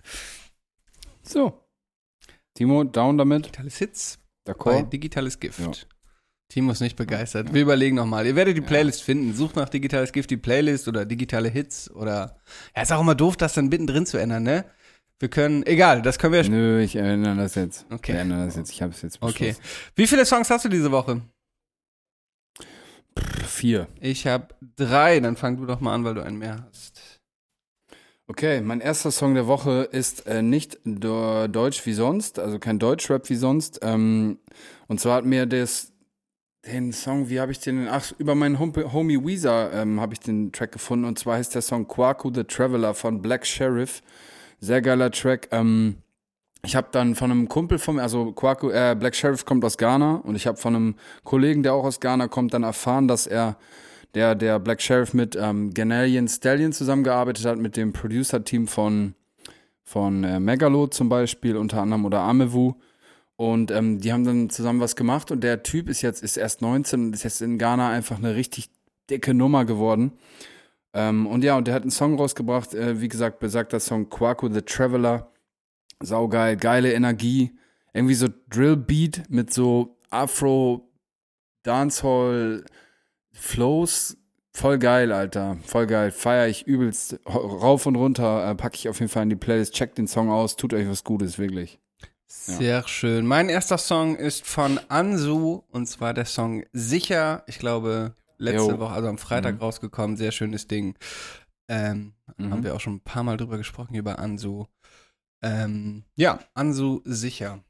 So. 1.23 1.61
Timo, 2.55 2.85
down 2.85 3.19
damit. 3.19 3.47
Digitales 3.47 3.77
Hits 3.79 4.19
bei 4.45 4.53
D'accord. 4.53 4.89
Digitales 4.89 5.39
Gift. 5.41 5.59
Ja. 5.59 5.71
Timo 6.49 6.71
ist 6.73 6.81
nicht 6.81 6.97
begeistert. 6.97 7.53
Wir 7.53 7.63
überlegen 7.63 7.97
nochmal. 7.97 8.25
Ihr 8.27 8.37
werdet 8.37 8.57
die 8.57 8.61
Playlist 8.61 9.03
finden. 9.03 9.35
Sucht 9.35 9.57
nach 9.57 9.69
Digitales 9.69 10.13
Gift 10.13 10.31
die 10.31 10.37
Playlist 10.37 10.87
oder 10.87 11.05
digitale 11.05 11.49
Hits 11.49 11.91
oder. 11.91 12.37
Ja, 12.75 12.83
ist 12.83 12.93
auch 12.93 13.01
immer 13.01 13.17
doof, 13.17 13.37
das 13.37 13.55
dann 13.55 13.69
mittendrin 13.69 14.07
zu 14.07 14.17
ändern, 14.17 14.45
ne? 14.45 14.65
Wir 15.19 15.29
können. 15.29 15.67
Egal, 15.67 16.03
das 16.03 16.19
können 16.19 16.35
wir. 16.35 16.49
Nö, 16.49 16.81
ich 16.81 16.95
ändere 16.95 17.37
das 17.37 17.57
jetzt. 17.57 17.87
Okay. 17.91 18.13
Wir 18.13 18.21
ändern 18.21 18.47
das 18.47 18.55
jetzt. 18.55 18.71
Ich 18.71 18.81
habe 18.81 18.93
es 18.93 19.03
jetzt 19.03 19.21
Okay. 19.21 19.49
beschlossen. 19.49 19.63
Wie 19.97 20.07
viele 20.07 20.25
Songs 20.25 20.49
hast 20.51 20.65
du 20.65 20.69
diese 20.69 20.93
Woche? 20.93 21.23
Vier. 23.47 23.89
Ich 24.01 24.27
habe 24.27 24.49
drei. 24.77 25.21
Dann 25.21 25.37
fang 25.37 25.57
du 25.57 25.67
doch 25.67 25.81
mal 25.81 25.95
an, 25.95 26.05
weil 26.05 26.15
du 26.15 26.23
einen 26.23 26.39
mehr 26.39 26.67
hast. 26.69 27.01
Okay, 28.29 28.61
mein 28.61 28.81
erster 28.81 29.13
Song 29.13 29.35
der 29.35 29.47
Woche 29.47 29.89
ist 29.93 30.27
äh, 30.27 30.43
nicht 30.43 30.81
do 30.85 31.47
deutsch 31.47 31.87
wie 31.87 31.93
sonst, 31.93 32.41
also 32.41 32.59
kein 32.59 32.81
Deutschrap 32.81 33.31
wie 33.31 33.37
sonst. 33.37 33.79
Ähm, 33.83 34.41
und 34.89 34.99
zwar 34.99 35.19
hat 35.19 35.25
mir 35.25 35.47
das, 35.47 35.93
den 36.67 36.93
Song, 36.93 37.29
wie 37.29 37.39
habe 37.39 37.53
ich 37.53 37.61
den, 37.61 37.87
ach, 37.87 38.13
über 38.19 38.35
meinen 38.35 38.59
Hom 38.59 38.75
Homie 38.93 39.25
Weezer 39.25 39.73
ähm, 39.73 40.01
habe 40.01 40.13
ich 40.13 40.19
den 40.19 40.51
Track 40.51 40.73
gefunden. 40.73 41.05
Und 41.05 41.21
zwar 41.21 41.37
heißt 41.37 41.55
der 41.55 41.63
Song 41.63 41.87
Kwaku 41.87 42.33
the 42.35 42.43
Traveler 42.43 42.95
von 42.95 43.23
Black 43.23 43.47
Sheriff. 43.47 44.03
Sehr 44.59 44.83
geiler 44.83 45.13
Track. 45.13 45.49
Ähm, 45.53 45.99
ich 46.67 46.75
habe 46.75 46.89
dann 46.91 47.15
von 47.15 47.31
einem 47.31 47.49
Kumpel 47.49 47.79
von 47.79 47.97
mir, 47.97 48.03
also 48.03 48.33
Kwaku, 48.33 48.71
äh, 48.71 48.97
Black 48.99 49.15
Sheriff 49.15 49.45
kommt 49.45 49.65
aus 49.65 49.79
Ghana 49.79 50.17
und 50.17 50.35
ich 50.35 50.47
habe 50.47 50.59
von 50.59 50.75
einem 50.75 50.95
Kollegen, 51.23 51.63
der 51.63 51.75
auch 51.75 51.85
aus 51.85 52.01
Ghana 52.01 52.27
kommt, 52.27 52.53
dann 52.55 52.65
erfahren, 52.65 53.07
dass 53.07 53.27
er 53.27 53.57
der, 54.15 54.35
der 54.35 54.59
Black 54.59 54.83
Sheriff 54.83 55.15
mit 55.15 55.37
ähm, 55.41 55.73
Ganalian 55.73 56.27
Stallion 56.27 56.73
zusammengearbeitet 56.73 57.45
hat, 57.47 57.59
mit 57.59 57.77
dem 57.77 57.93
Producer-Team 57.93 58.67
von, 58.67 59.15
von 59.85 60.25
äh, 60.25 60.41
Megalo 60.41 60.89
zum 60.89 61.09
Beispiel, 61.09 61.57
unter 61.57 61.81
anderem, 61.81 62.05
oder 62.05 62.21
Amewu. 62.21 62.75
Und 63.37 63.71
ähm, 63.71 64.01
die 64.01 64.13
haben 64.13 64.25
dann 64.25 64.51
zusammen 64.51 64.81
was 64.81 64.97
gemacht 64.97 65.31
und 65.31 65.45
der 65.45 65.63
Typ 65.63 65.89
ist 65.89 66.03
jetzt, 66.03 66.23
ist 66.23 66.37
erst 66.37 66.63
19 66.63 67.07
und 67.07 67.15
ist 67.15 67.23
jetzt 67.23 67.43
in 67.43 67.59
Ghana 67.59 67.91
einfach 67.91 68.17
eine 68.17 68.35
richtig 68.35 68.71
dicke 69.09 69.35
Nummer 69.35 69.65
geworden. 69.67 70.13
Ähm, 70.95 71.27
und 71.27 71.45
ja, 71.45 71.57
und 71.57 71.69
der 71.69 71.75
hat 71.75 71.83
einen 71.83 71.91
Song 71.91 72.17
rausgebracht, 72.17 72.75
äh, 72.75 73.01
wie 73.01 73.09
gesagt, 73.09 73.39
besagter 73.39 73.79
Song 73.79 74.09
Kwaku 74.09 74.49
the 74.53 74.63
Traveler. 74.63 75.31
Saugeil, 76.03 76.57
geile 76.57 76.93
Energie. 76.93 77.57
Irgendwie 77.93 78.15
so 78.15 78.29
Drill-Beat 78.51 79.31
mit 79.31 79.53
so 79.53 79.97
Afro, 80.11 80.89
Dancehall, 81.63 82.65
Flows, 83.33 84.17
voll 84.53 84.79
geil, 84.79 85.13
Alter. 85.13 85.57
Voll 85.65 85.87
geil. 85.87 86.11
Feier 86.11 86.49
ich 86.49 86.67
übelst 86.67 87.19
rauf 87.27 87.87
und 87.87 87.97
runter. 87.97 88.51
Äh, 88.51 88.55
packe 88.55 88.77
ich 88.77 88.89
auf 88.89 89.01
jeden 89.01 89.11
Fall 89.11 89.25
in 89.25 89.31
die 89.31 89.37
Playlist. 89.37 89.75
Checkt 89.75 89.99
den 89.99 90.07
Song 90.07 90.31
aus. 90.31 90.57
Tut 90.57 90.73
euch 90.75 90.89
was 90.89 91.05
Gutes, 91.05 91.39
wirklich. 91.39 91.79
Sehr 92.29 92.87
schön. 92.89 93.27
Mein 93.27 93.49
erster 93.49 93.79
Song 93.79 94.17
ist 94.17 94.47
von 94.47 94.81
Ansu 94.89 95.63
und 95.71 95.87
zwar 95.87 96.13
der 96.15 96.25
Song 96.25 96.65
Sicher. 96.73 97.45
Ich 97.47 97.59
glaube, 97.59 98.15
letzte 98.39 98.73
Jo. 98.73 98.79
Woche, 98.81 98.93
also 98.95 99.09
am 99.09 99.19
Freitag 99.19 99.57
Mhm. 99.57 99.61
rausgekommen. 99.61 100.17
Sehr 100.17 100.33
schönes 100.33 100.67
Ding. 100.67 100.97
Ähm, 101.69 102.13
Mhm. 102.39 102.51
Haben 102.51 102.65
wir 102.65 102.75
auch 102.75 102.81
schon 102.81 102.95
ein 102.97 103.01
paar 103.01 103.23
Mal 103.23 103.37
drüber 103.37 103.57
gesprochen, 103.57 103.95
über 103.95 104.19
Ansu. 104.19 104.67
Ähm, 105.43 106.05
ja, 106.15 106.41
Ansu 106.55 107.01
Sicher. 107.05 107.63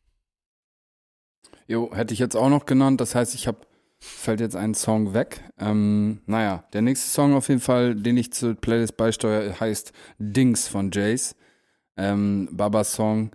Jo, 1.67 1.95
hätte 1.95 2.15
ich 2.15 2.21
jetzt 2.21 2.37
auch 2.37 2.49
noch 2.49 2.67
genannt. 2.67 3.01
Das 3.01 3.15
heißt, 3.15 3.35
ich 3.35 3.47
habe 3.47 3.67
fällt 3.99 4.41
jetzt 4.41 4.57
ein 4.57 4.75
Song 4.75 5.15
weg. 5.15 5.43
Ähm, 5.59 6.21
naja, 6.27 6.65
der 6.73 6.83
nächste 6.83 7.09
Song 7.11 7.35
auf 7.35 7.49
jeden 7.49 7.61
Fall, 7.61 7.95
den 7.95 8.17
ich 8.17 8.33
zur 8.33 8.55
Playlist 8.55 8.97
beisteuere, 8.97 9.59
heißt 9.59 9.93
Dings 10.19 10.69
von 10.69 10.91
Jace. 10.93 11.35
Ähm, 11.97 12.49
Babas 12.53 12.93
Song. 12.93 13.31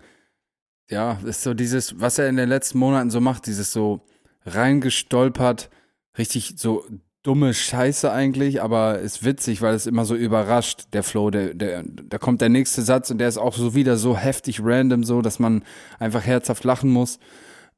Ja, 0.88 1.18
ist 1.24 1.42
so 1.42 1.54
dieses, 1.54 2.00
was 2.00 2.18
er 2.18 2.28
in 2.28 2.36
den 2.36 2.48
letzten 2.48 2.78
Monaten 2.78 3.10
so 3.10 3.20
macht, 3.20 3.46
dieses 3.46 3.72
so 3.72 4.04
reingestolpert, 4.44 5.70
richtig 6.18 6.54
so 6.58 6.84
dumme 7.22 7.54
Scheiße 7.54 8.10
eigentlich, 8.10 8.62
aber 8.62 8.98
ist 8.98 9.24
witzig, 9.24 9.62
weil 9.62 9.74
es 9.74 9.86
immer 9.86 10.04
so 10.04 10.14
überrascht, 10.14 10.88
der 10.92 11.02
Flow, 11.02 11.30
der, 11.30 11.54
der, 11.54 11.84
da 11.84 12.18
kommt 12.18 12.40
der 12.40 12.48
nächste 12.48 12.82
Satz 12.82 13.10
und 13.10 13.18
der 13.18 13.28
ist 13.28 13.38
auch 13.38 13.54
so 13.54 13.74
wieder 13.74 13.96
so 13.96 14.16
heftig 14.16 14.60
random, 14.62 15.04
so, 15.04 15.22
dass 15.22 15.38
man 15.38 15.64
einfach 15.98 16.24
herzhaft 16.24 16.64
lachen 16.64 16.90
muss. 16.90 17.18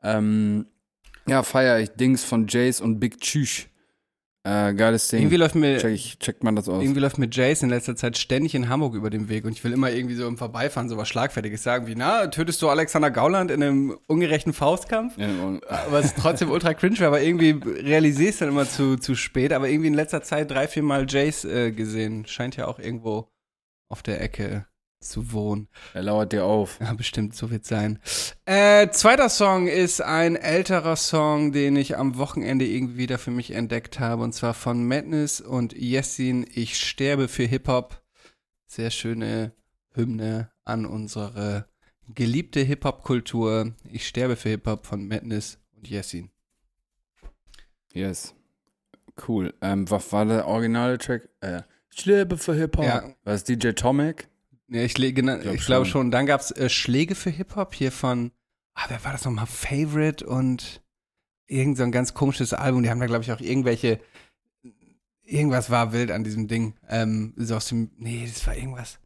Ähm, 0.03 0.66
ja, 1.26 1.42
feier 1.42 1.78
ich 1.78 1.90
Dings 1.90 2.24
von 2.24 2.47
Jace 2.49 2.80
und 2.80 3.01
Big 3.01 3.20
Tschüsch. 3.20 3.68
Äh, 4.47 4.74
geiles 4.74 5.09
Ding. 5.09 5.20
Irgendwie 5.20 5.36
läuft 5.38 5.55
mir 5.55 5.78
Check, 5.78 5.95
ich, 5.95 6.18
checkt 6.18 6.45
man 6.45 6.55
das 6.55 6.68
aus. 6.68 6.82
Irgendwie 6.82 7.01
läuft 7.01 7.16
mir 7.16 7.28
Jace 7.30 7.62
in 7.62 7.70
letzter 7.70 7.97
Zeit 7.97 8.18
ständig 8.18 8.55
in 8.55 8.68
Hamburg 8.68 8.95
über 8.95 9.09
den 9.09 9.30
Weg 9.30 9.47
und 9.47 9.53
ich 9.53 9.64
will 9.64 9.72
immer 9.72 9.90
irgendwie 9.90 10.16
so 10.16 10.28
im 10.28 10.36
Vorbeifahren 10.36 10.90
so 10.90 10.99
was 10.99 11.09
Schlagfertiges 11.09 11.62
sagen, 11.62 11.86
wie, 11.86 11.95
na, 11.95 12.26
tötest 12.26 12.61
du 12.61 12.68
Alexander 12.68 13.11
Gauland 13.11 13.51
in 13.51 13.62
einem 13.62 13.99
ungerechten 14.07 14.53
Faustkampf? 14.53 15.16
Ja, 15.16 15.28
Was 15.88 16.14
trotzdem 16.14 16.51
ultra 16.51 16.74
cringe 16.74 16.99
wäre, 16.99 17.09
aber 17.09 17.22
irgendwie 17.22 17.53
realisierst 17.53 18.42
dann 18.42 18.51
immer 18.51 18.68
zu, 18.68 18.99
zu 18.99 19.14
spät, 19.14 19.51
aber 19.55 19.70
irgendwie 19.70 19.88
in 19.88 19.95
letzter 19.95 20.22
Zeit 20.22 20.51
drei, 20.51 20.68
vier 20.68 20.82
Mal 20.82 21.07
Jace 21.09 21.47
äh, 21.47 21.72
gesehen. 21.72 22.26
Scheint 22.26 22.57
ja 22.57 22.66
auch 22.66 22.78
irgendwo 22.78 23.30
auf 23.88 24.03
der 24.03 24.20
Ecke 24.20 24.66
zu 25.05 25.32
wohnen. 25.32 25.68
er 25.92 26.02
lauert 26.02 26.32
dir 26.32 26.44
auf. 26.44 26.78
Ja, 26.80 26.92
bestimmt, 26.94 27.34
so 27.36 27.50
wird's 27.50 27.68
sein. 27.68 27.98
Äh, 28.46 28.88
zweiter 28.90 29.28
Song 29.28 29.68
ist 29.68 30.00
ein 30.00 30.36
älterer 30.36 30.96
Song, 30.96 31.52
den 31.52 31.76
ich 31.76 31.96
am 31.96 32.16
Wochenende 32.18 32.66
irgendwie 32.66 32.96
wieder 32.98 33.18
für 33.18 33.30
mich 33.30 33.52
entdeckt 33.52 34.00
habe, 34.00 34.22
und 34.22 34.32
zwar 34.32 34.55
von 34.55 34.86
Madness 34.86 35.40
und 35.40 35.74
Yessin, 35.74 36.46
Ich 36.55 36.78
sterbe 36.78 37.28
für 37.28 37.44
Hip-Hop. 37.44 38.02
Sehr 38.66 38.90
schöne 38.90 39.52
Hymne 39.94 40.50
an 40.64 40.86
unsere 40.86 41.66
geliebte 42.14 42.61
Hip-Hop-Kultur. 42.61 43.72
Ich 43.90 44.07
sterbe 44.07 44.36
für 44.36 44.48
Hip-Hop 44.50 44.86
von 44.86 45.07
Madness 45.07 45.59
und 45.76 45.88
Yessin. 45.88 46.30
Yes. 47.92 48.34
Cool. 49.28 49.55
Ähm, 49.61 49.88
was 49.90 50.12
war 50.12 50.24
der 50.24 50.46
originale 50.46 50.98
Track? 50.98 51.28
Äh, 51.40 51.62
ich 51.92 52.05
lebe 52.07 52.36
für 52.36 52.55
Hip-Hop. 52.55 52.84
Ja. 52.84 53.14
Was 53.22 53.44
DJ 53.44 53.70
Tomek? 53.70 54.28
Ja, 54.69 54.83
ich, 54.83 54.97
le- 54.99 55.12
gena- 55.12 55.39
Glaub 55.39 55.55
ich 55.55 55.67
glaube 55.67 55.87
schon. 55.87 56.11
Dann 56.11 56.27
gab's 56.27 56.51
äh, 56.53 56.69
Schläge 56.69 57.15
für 57.15 57.31
Hip-Hop 57.31 57.75
hier 57.75 57.93
von, 57.93 58.33
ah, 58.75 58.85
wer 58.89 59.05
war 59.05 59.12
das 59.12 59.25
nochmal? 59.25 59.47
Favorite 59.47 60.27
und 60.27 60.83
irgend 61.47 61.77
so 61.77 61.83
ein 61.83 61.93
ganz 61.93 62.15
komisches 62.15 62.55
Album. 62.55 62.83
Die 62.83 62.91
haben 62.91 63.01
da, 63.01 63.07
glaube 63.07 63.23
ich, 63.23 63.33
auch 63.33 63.41
irgendwelche, 63.41 64.01
irgendwas 65.23 65.69
war 65.71 65.93
wild 65.93 66.11
an 66.11 66.25
diesem 66.25 66.49
Ding. 66.49 66.75
Ähm, 66.89 67.35
so 67.37 67.57
aus 67.57 67.69
dem, 67.69 67.91
nee, 67.99 68.27
das 68.27 68.47
war 68.47 68.57
irgendwas. 68.57 68.99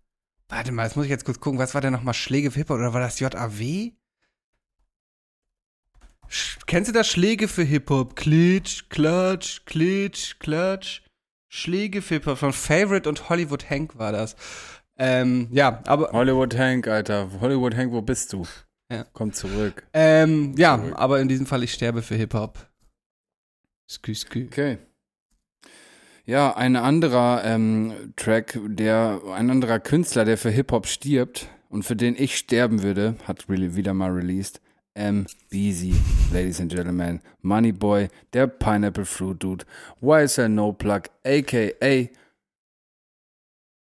Warte 0.49 0.73
mal, 0.73 0.85
das 0.85 0.97
muss 0.97 1.05
ich 1.07 1.11
jetzt 1.11 1.25
kurz 1.25 1.41
gucken. 1.41 1.59
Was 1.59 1.75
war 1.75 1.81
denn 1.81 1.93
nochmal 1.93 2.15
Schläge 2.15 2.51
für 2.51 2.61
Hip-Hop 2.61 2.79
oder 2.79 2.95
war 2.95 3.01
das 3.01 3.19
JAW? 3.21 3.93
Sch 6.29 6.59
Kennst 6.67 6.89
du 6.91 6.93
das 6.93 7.09
Schläge 7.09 7.49
für 7.49 7.63
Hip-Hop? 7.65 8.15
Klitsch, 8.17 8.85
Klatsch, 8.91 9.65
Klitsch, 9.65 10.39
Klatsch. 10.39 11.03
Schläge 11.49 12.03
für 12.03 12.15
Hip-Hop 12.15 12.39
von 12.39 12.53
Favorite 12.53 13.09
und 13.09 13.29
Hollywood 13.29 13.69
Hank 13.71 13.99
war 13.99 14.13
das. 14.13 14.37
Ähm, 14.99 15.49
ja, 15.53 15.81
aber 15.87 16.11
Hollywood 16.13 16.57
Hank, 16.59 16.89
Alter. 16.89 17.31
Hollywood 17.41 17.77
Hank, 17.77 17.93
wo 17.93 18.03
bist 18.03 18.33
du? 18.33 18.45
Ja. 18.91 19.05
Komm 19.13 19.33
zurück. 19.33 19.87
ähm, 19.93 20.55
ja, 20.57 20.79
Zurück. 20.79 20.95
aber 20.97 21.21
in 21.21 21.29
diesem 21.29 21.47
Fall 21.47 21.63
ich 21.63 21.73
sterbe 21.73 22.03
für 22.03 22.15
Hip 22.17 22.35
Hop. 22.35 22.59
Skü 23.91 24.15
skü. 24.15 24.47
Okay. 24.47 24.79
Ja, 26.25 26.55
ein 26.57 26.77
anderer 26.77 27.43
ähm, 27.45 28.13
Track, 28.17 28.59
der, 28.67 29.23
ein 29.35 29.51
anderer 29.51 29.81
Künstler, 29.81 30.27
der 30.27 30.37
für 30.37 30.51
Hip-Hop 30.51 30.87
stirbt 30.87 31.49
und 31.71 31.85
für 31.85 31.97
den 31.97 32.17
ich 32.17 32.37
sterben 32.37 32.83
würde, 32.83 33.17
hat 33.27 33.49
really 33.49 33.77
wieder 33.77 33.95
mal 33.95 34.11
released. 34.11 34.61
M. 34.95 35.27
Beezy, 35.49 35.95
ladies 36.33 36.61
and 36.61 36.71
gentlemen. 36.71 37.23
Money 37.41 37.73
Boy, 37.73 38.09
der 38.35 38.47
Pineapple 38.47 39.07
Fruit 39.07 39.43
Dude. 39.43 39.65
YSL 40.03 40.51
No 40.51 40.73
Plug, 40.73 41.03
aka. 41.25 42.09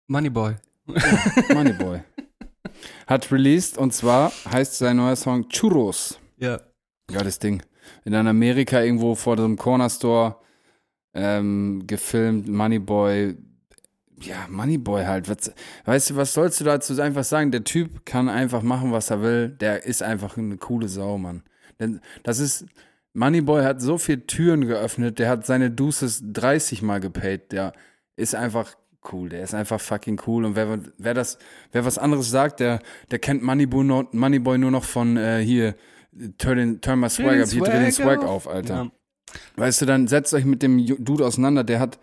Money 0.09 0.31
Boy. 0.31 0.55
Hat 3.07 3.31
released 3.33 3.79
und 3.79 3.93
zwar 3.93 4.33
heißt 4.51 4.79
sein 4.79 4.97
neuer 4.97 5.17
Song 5.17 5.49
Churros. 5.49 6.19
Ja. 6.37 6.61
Geiles 7.09 7.39
Ding. 7.39 7.63
In 8.05 8.15
Amerika 8.15 8.81
irgendwo 8.81 9.15
vor 9.15 9.37
dem 9.37 9.57
Corner 9.57 9.91
Store 9.91 10.37
ähm, 11.15 11.83
gefilmt, 11.87 12.49
Moneyboy, 12.49 13.37
ja, 14.23 14.47
Moneyboy 14.49 15.05
halt. 15.05 15.29
Was, 15.29 15.53
weißt 15.85 16.11
du, 16.11 16.17
was 16.17 16.35
sollst 16.35 16.61
du 16.61 16.65
dazu 16.65 17.01
einfach 17.01 17.25
sagen? 17.25 17.51
Der 17.51 17.65
Typ 17.65 18.05
kann 18.05 18.29
einfach 18.29 18.63
machen, 18.63 18.93
was 18.93 19.11
er 19.11 19.23
will. 19.23 19.49
Der 19.49 19.85
ist 19.85 20.03
einfach 20.03 20.37
eine 20.37 20.57
coole 20.57 20.89
Sau, 20.89 21.19
Mann. 21.19 21.43
Denn 21.79 22.01
das 22.23 22.39
ist, 22.39 22.67
Moneyboy 23.15 23.65
hat 23.65 23.81
so 23.81 23.99
viele 23.99 24.27
Türen 24.27 24.67
geöffnet, 24.67 25.19
der 25.19 25.29
hat 25.29 25.47
seine 25.47 25.71
Deuces 25.71 26.23
30 26.25 26.83
Mal 26.83 27.01
gepaid. 27.01 27.53
Der 27.53 27.73
ist 28.17 28.35
einfach 28.35 28.77
cool, 29.13 29.29
der 29.29 29.43
ist 29.43 29.55
einfach 29.55 29.81
fucking 29.81 30.21
cool. 30.27 30.45
Und 30.45 30.57
wer, 30.57 30.79
wer 30.99 31.15
das, 31.15 31.39
wer 31.73 31.85
was 31.85 31.99
anderes 31.99 32.31
sagt, 32.31 32.61
der, 32.61 32.81
der 33.11 33.19
kennt 33.19 33.43
Moneyboy 33.43 33.85
nur, 33.85 34.09
Moneyboy 34.13 34.59
nur 34.59 34.71
noch 34.71 34.85
von 34.85 35.17
äh, 35.17 35.41
hier, 35.41 35.75
turn, 36.39 36.81
turn 36.81 37.01
my 37.01 37.09
swag 37.09 37.41
up, 37.41 37.49
hier 37.49 37.63
dreh 37.63 37.79
den 37.79 37.93
Swag 37.93 38.25
auf, 38.25 38.49
Alter. 38.49 38.75
Ja. 38.75 38.91
Weißt 39.57 39.83
du, 39.83 39.87
dann 39.87 40.09
setzt 40.09 40.35
euch 40.35 40.45
mit 40.45 40.63
dem 40.63 40.85
Dude 41.05 41.25
auseinander, 41.25 41.65
der 41.65 41.81
hat, 41.81 41.99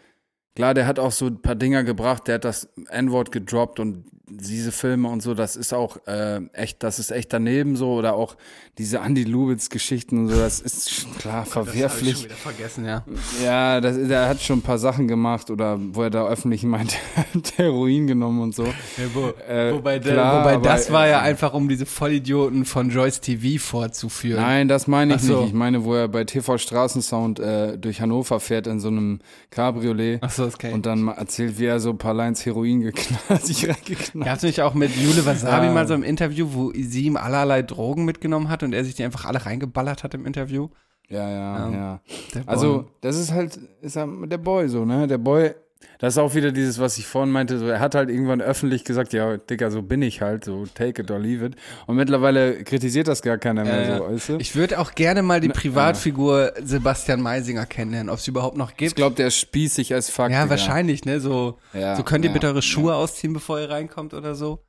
klar, 0.56 0.74
der 0.74 0.88
hat 0.88 1.00
auch 1.00 1.12
so 1.12 1.28
ein 1.28 1.42
paar 1.42 1.56
Dinger 1.56 1.84
gebracht, 1.84 2.28
der 2.28 2.36
hat 2.36 2.46
das 2.46 2.70
N-Wort 2.90 3.32
gedroppt 3.32 3.80
und 3.80 4.06
diese 4.30 4.74
Filme 4.74 5.08
und 5.08 5.22
so, 5.22 5.34
das 5.34 5.56
ist 5.56 5.74
auch 5.74 6.06
äh, 6.06 6.42
echt, 6.52 6.84
das 6.84 7.00
ist 7.00 7.12
echt 7.12 7.32
daneben 7.32 7.78
so 7.78 7.94
oder 7.94 8.14
auch 8.16 8.36
diese 8.78 9.00
Andy 9.00 9.24
Lubitz 9.24 9.70
Geschichten 9.70 10.20
und 10.20 10.28
so, 10.28 10.38
das 10.38 10.60
ist 10.60 10.94
schon 10.94 11.18
klar 11.18 11.46
verwerflich. 11.46 11.84
Das 11.84 12.02
ich 12.02 12.14
schon 12.14 12.26
wieder 12.26 12.36
vergessen, 12.36 12.86
ja. 12.86 13.06
Ja, 13.42 13.80
das, 13.80 13.96
der 13.96 14.28
hat 14.28 14.42
schon 14.42 14.60
ein 14.60 14.64
paar 14.64 14.80
Sachen 14.80 15.08
gemacht 15.08 15.50
oder 15.50 15.80
wo 15.80 16.04
er 16.04 16.10
da 16.10 16.28
öffentlich 16.28 16.64
meint, 16.64 16.98
Heroin 17.56 18.06
genommen 18.06 18.42
und 18.42 18.54
so. 18.54 18.66
Ja, 18.66 18.74
wo, 19.14 19.30
äh, 19.50 19.74
wobei, 19.74 20.00
klar, 20.00 20.42
wobei 20.42 20.58
das 20.58 20.92
war 20.92 21.08
ja 21.08 21.22
einfach, 21.22 21.54
um 21.54 21.70
diese 21.70 21.86
Vollidioten 21.86 22.66
von 22.66 22.90
Joyce 22.90 23.22
TV 23.22 23.64
vorzuführen. 23.64 24.42
Nein, 24.42 24.68
das 24.68 24.88
meine 24.88 25.16
ich 25.16 25.22
so. 25.22 25.40
nicht. 25.40 25.50
Ich 25.50 25.54
meine, 25.54 25.86
wo 25.86 25.96
er 25.96 26.10
bei 26.10 26.26
TV 26.26 26.58
Straßensound 26.58 27.40
äh, 27.40 27.78
durch 27.78 28.02
Hannover 28.02 28.42
fährt 28.42 28.68
in 28.68 28.82
so 28.82 28.90
einem 28.90 29.20
Cabriolet 29.52 30.20
Ach 30.22 30.32
so, 30.32 30.46
okay. 30.46 30.74
und 30.74 30.86
dann 30.86 31.08
erzählt, 31.08 31.58
wie 31.60 31.66
er 31.66 31.80
so 31.80 31.92
ein 31.92 31.98
paar 31.98 32.14
Lines 32.14 32.46
Heroin 32.46 32.82
geknallt, 32.82 33.42
sich 33.46 33.70
reingeknallt 33.70 34.17
Gab 34.24 34.38
es 34.38 34.44
nicht 34.44 34.62
auch 34.62 34.74
mit 34.74 34.96
Jule 34.96 35.26
Wasabi 35.26 35.68
ja. 35.68 35.74
mal 35.74 35.88
so 35.88 35.94
im 35.94 36.04
Interview, 36.04 36.48
wo 36.52 36.72
sie 36.74 37.06
ihm 37.06 37.18
allerlei 37.18 37.62
Drogen 37.62 38.06
mitgenommen 38.06 38.50
hat 38.50 38.64
und 38.64 38.74
er 38.74 38.84
sich 38.84 38.96
die 38.96 39.04
einfach 39.04 39.26
alle 39.26 39.46
reingeballert 39.46 40.04
hat 40.04 40.14
im 40.14 40.26
Interview? 40.26 40.70
Ja, 41.10 41.30
ja, 41.30 41.70
ja. 41.70 41.72
ja. 41.72 42.02
Also, 42.46 42.90
das 43.02 43.18
ist 43.18 43.32
halt, 43.32 43.58
ist 43.82 43.96
halt 43.96 44.10
der 44.32 44.38
Boy 44.38 44.68
so, 44.68 44.86
ne? 44.86 45.08
Der 45.08 45.18
Boy 45.18 45.54
das 46.00 46.14
ist 46.14 46.18
auch 46.20 46.36
wieder 46.36 46.52
dieses, 46.52 46.80
was 46.80 46.98
ich 46.98 47.08
vorhin 47.08 47.32
meinte, 47.32 47.58
so, 47.58 47.68
er 47.68 47.80
hat 47.80 47.96
halt 47.96 48.10
irgendwann 48.10 48.42
öffentlich 48.42 48.84
gesagt, 48.84 49.14
ja, 49.14 49.38
Digga, 49.38 49.72
so 49.72 49.82
bin 49.82 50.02
ich 50.02 50.22
halt, 50.22 50.46
so 50.46 50.66
take 50.66 51.02
it 51.02 51.12
or 51.12 51.20
leave 51.20 51.46
it. 51.46 51.56
Und 51.88 51.96
mittlerweile 51.96 52.64
kritisiert 52.64 53.08
das 53.08 53.22
gar 53.22 53.38
keiner 53.38 53.64
mehr 53.64 53.80
äh, 53.80 53.98
so, 53.98 54.04
weißt 54.06 54.30
du? 54.30 54.38
Ich 54.38 54.56
würde 54.56 54.80
auch 54.80 54.94
gerne 54.94 55.24
mal 55.24 55.40
die 55.42 55.50
Privatfigur 55.50 56.54
ja. 56.56 56.66
Sebastian 56.66 57.22
Meisinger 57.22 57.66
kennenlernen, 57.66 58.10
ob 58.10 58.20
es 58.20 58.28
überhaupt 58.28 58.58
noch 58.58 58.76
gibt. 58.76 58.92
Ich 58.92 58.96
glaube, 58.96 59.16
der 59.16 59.32
spießt 59.32 59.76
sich 59.76 59.94
als 59.94 60.10
Fakt. 60.10 60.34
Ja, 60.34 60.50
wahrscheinlich, 60.50 61.06
ne, 61.06 61.20
so, 61.20 61.58
ja, 61.74 61.96
so 61.96 62.04
könnt 62.04 62.26
ihr 62.26 62.32
bitte 62.32 62.48
eure 62.48 62.62
Schuhe 62.62 62.94
ausziehen, 62.96 63.34
bevor 63.34 63.60
ihr 63.60 63.70
reinkommt 63.70 64.14
oder 64.14 64.36
so. 64.36 64.64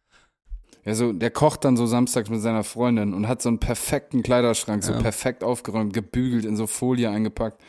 Ja, 0.85 0.95
so, 0.95 1.13
der 1.13 1.31
kocht 1.31 1.65
dann 1.65 1.77
so 1.77 1.85
samstags 1.85 2.31
mit 2.31 2.41
seiner 2.41 2.65
Freundin 2.65 3.13
und 3.13 3.29
hat 3.29 3.43
so 3.43 3.51
einen 3.51 3.59
perfekten 3.59 4.23
Kleiderschrank, 4.23 4.83
so 4.83 4.95
perfekt 4.95 5.45
aufgeräumt, 5.45 5.93
gebügelt, 5.93 6.47
in 6.47 6.57
so 6.57 6.67
Folie 6.67 7.11
eingepackt. 7.11 7.61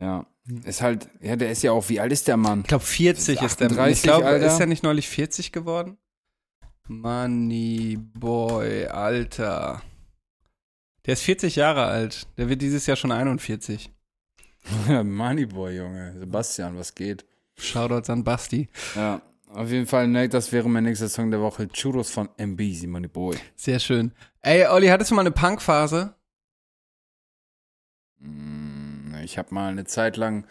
Ja. 0.00 0.26
Ist 0.64 0.80
halt, 0.80 1.08
ja, 1.20 1.36
der 1.36 1.50
ist 1.50 1.62
ja 1.62 1.72
auch, 1.72 1.88
wie 1.88 2.00
alt 2.00 2.12
ist 2.12 2.26
der 2.28 2.36
Mann? 2.36 2.60
Ich 2.60 2.68
glaube 2.68 2.84
40 2.84 3.42
ist 3.42 3.60
der 3.60 3.72
Mann. 3.72 3.90
Ich 3.90 4.02
glaube, 4.02 4.28
ist 4.28 4.60
er 4.60 4.66
nicht 4.66 4.82
neulich 4.82 5.08
40 5.08 5.52
geworden? 5.52 5.98
Money 6.86 7.98
Boy, 7.98 8.86
Alter. 8.86 9.82
Der 11.04 11.14
ist 11.14 11.22
40 11.22 11.56
Jahre 11.56 11.84
alt. 11.84 12.26
Der 12.38 12.48
wird 12.48 12.62
dieses 12.62 12.86
Jahr 12.86 12.96
schon 12.96 13.12
41. 13.12 13.90
Moneyboy, 14.88 15.76
Junge. 15.76 16.14
Sebastian, 16.18 16.76
was 16.78 16.94
geht? 16.94 17.24
Shoutouts 17.56 18.10
an 18.10 18.24
Basti. 18.24 18.68
Ja, 18.94 19.22
auf 19.48 19.70
jeden 19.70 19.86
Fall, 19.86 20.08
ne, 20.08 20.28
das 20.28 20.52
wäre 20.52 20.68
mein 20.68 20.84
nächster 20.84 21.08
Song 21.08 21.30
der 21.30 21.40
Woche. 21.40 21.68
Churros 21.68 22.10
von 22.10 22.28
MBZ, 22.36 22.86
Moneyboy. 22.86 23.36
Sehr 23.56 23.78
schön. 23.78 24.12
Ey, 24.42 24.66
Olli, 24.66 24.88
hattest 24.88 25.10
du 25.10 25.14
mal 25.14 25.22
eine 25.22 25.30
Punkphase? 25.30 26.14
Mm. 28.20 28.47
Ich 29.28 29.36
habe 29.36 29.54
mal 29.54 29.70
eine 29.70 29.84
Zeit 29.84 30.16
lang 30.16 30.46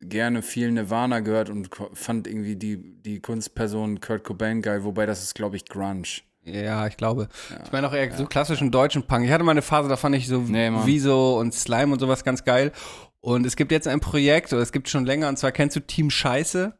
gerne 0.00 0.42
viel 0.42 0.70
Nirvana 0.70 1.20
gehört 1.20 1.48
und 1.48 1.70
fand 1.94 2.26
irgendwie 2.26 2.56
die, 2.56 2.76
die 2.76 3.20
Kunstperson 3.20 4.00
Kurt 4.00 4.22
Cobain 4.22 4.60
geil, 4.60 4.84
wobei 4.84 5.06
das 5.06 5.22
ist, 5.22 5.34
glaube 5.34 5.56
ich, 5.56 5.64
Grunge. 5.64 6.20
Ja, 6.44 6.86
ich 6.86 6.98
glaube. 6.98 7.28
Ja, 7.50 7.62
ich 7.64 7.72
meine 7.72 7.88
auch 7.88 7.94
eher 7.94 8.08
ja, 8.08 8.16
so 8.16 8.26
klassischen 8.26 8.70
deutschen 8.70 9.04
Punk. 9.04 9.24
Ich 9.24 9.30
hatte 9.30 9.44
mal 9.44 9.52
eine 9.52 9.62
Phase, 9.62 9.88
da 9.88 9.96
fand 9.96 10.14
ich 10.14 10.28
so 10.28 10.40
nee, 10.40 10.70
Wieso 10.84 11.38
und 11.38 11.54
Slime 11.54 11.92
und 11.92 12.00
sowas 12.00 12.22
ganz 12.22 12.44
geil. 12.44 12.72
Und 13.20 13.46
es 13.46 13.56
gibt 13.56 13.72
jetzt 13.72 13.88
ein 13.88 14.00
Projekt, 14.00 14.52
oder 14.52 14.60
es 14.60 14.72
gibt 14.72 14.90
schon 14.90 15.06
länger, 15.06 15.28
und 15.28 15.38
zwar 15.38 15.52
kennst 15.52 15.76
du 15.76 15.80
Team 15.80 16.10
Scheiße? 16.10 16.76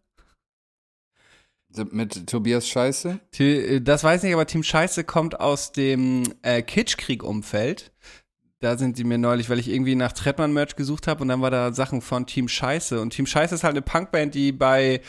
Mit 1.90 2.26
Tobias 2.26 2.68
Scheiße? 2.68 3.20
Äh, 3.38 3.80
das 3.80 4.04
weiß 4.04 4.22
ich 4.22 4.24
nicht, 4.24 4.34
aber 4.34 4.46
Team 4.46 4.62
Scheiße 4.62 5.04
kommt 5.04 5.40
aus 5.40 5.72
dem 5.72 6.24
äh, 6.42 6.60
Kitschkrieg-Umfeld 6.60 7.91
da 8.62 8.78
sind 8.78 8.96
sie 8.96 9.04
mir 9.04 9.18
neulich, 9.18 9.50
weil 9.50 9.58
ich 9.58 9.68
irgendwie 9.68 9.96
nach 9.96 10.12
Trettmann-Merch 10.12 10.76
gesucht 10.76 11.08
habe 11.08 11.22
und 11.22 11.28
dann 11.28 11.42
war 11.42 11.50
da 11.50 11.72
Sachen 11.72 12.00
von 12.00 12.26
Team 12.26 12.48
Scheiße. 12.48 13.00
Und 13.00 13.10
Team 13.10 13.26
Scheiße 13.26 13.54
ist 13.54 13.64
halt 13.64 13.72
eine 13.72 13.82
Punkband, 13.82 14.34
die 14.34 14.52
bei, 14.52 15.00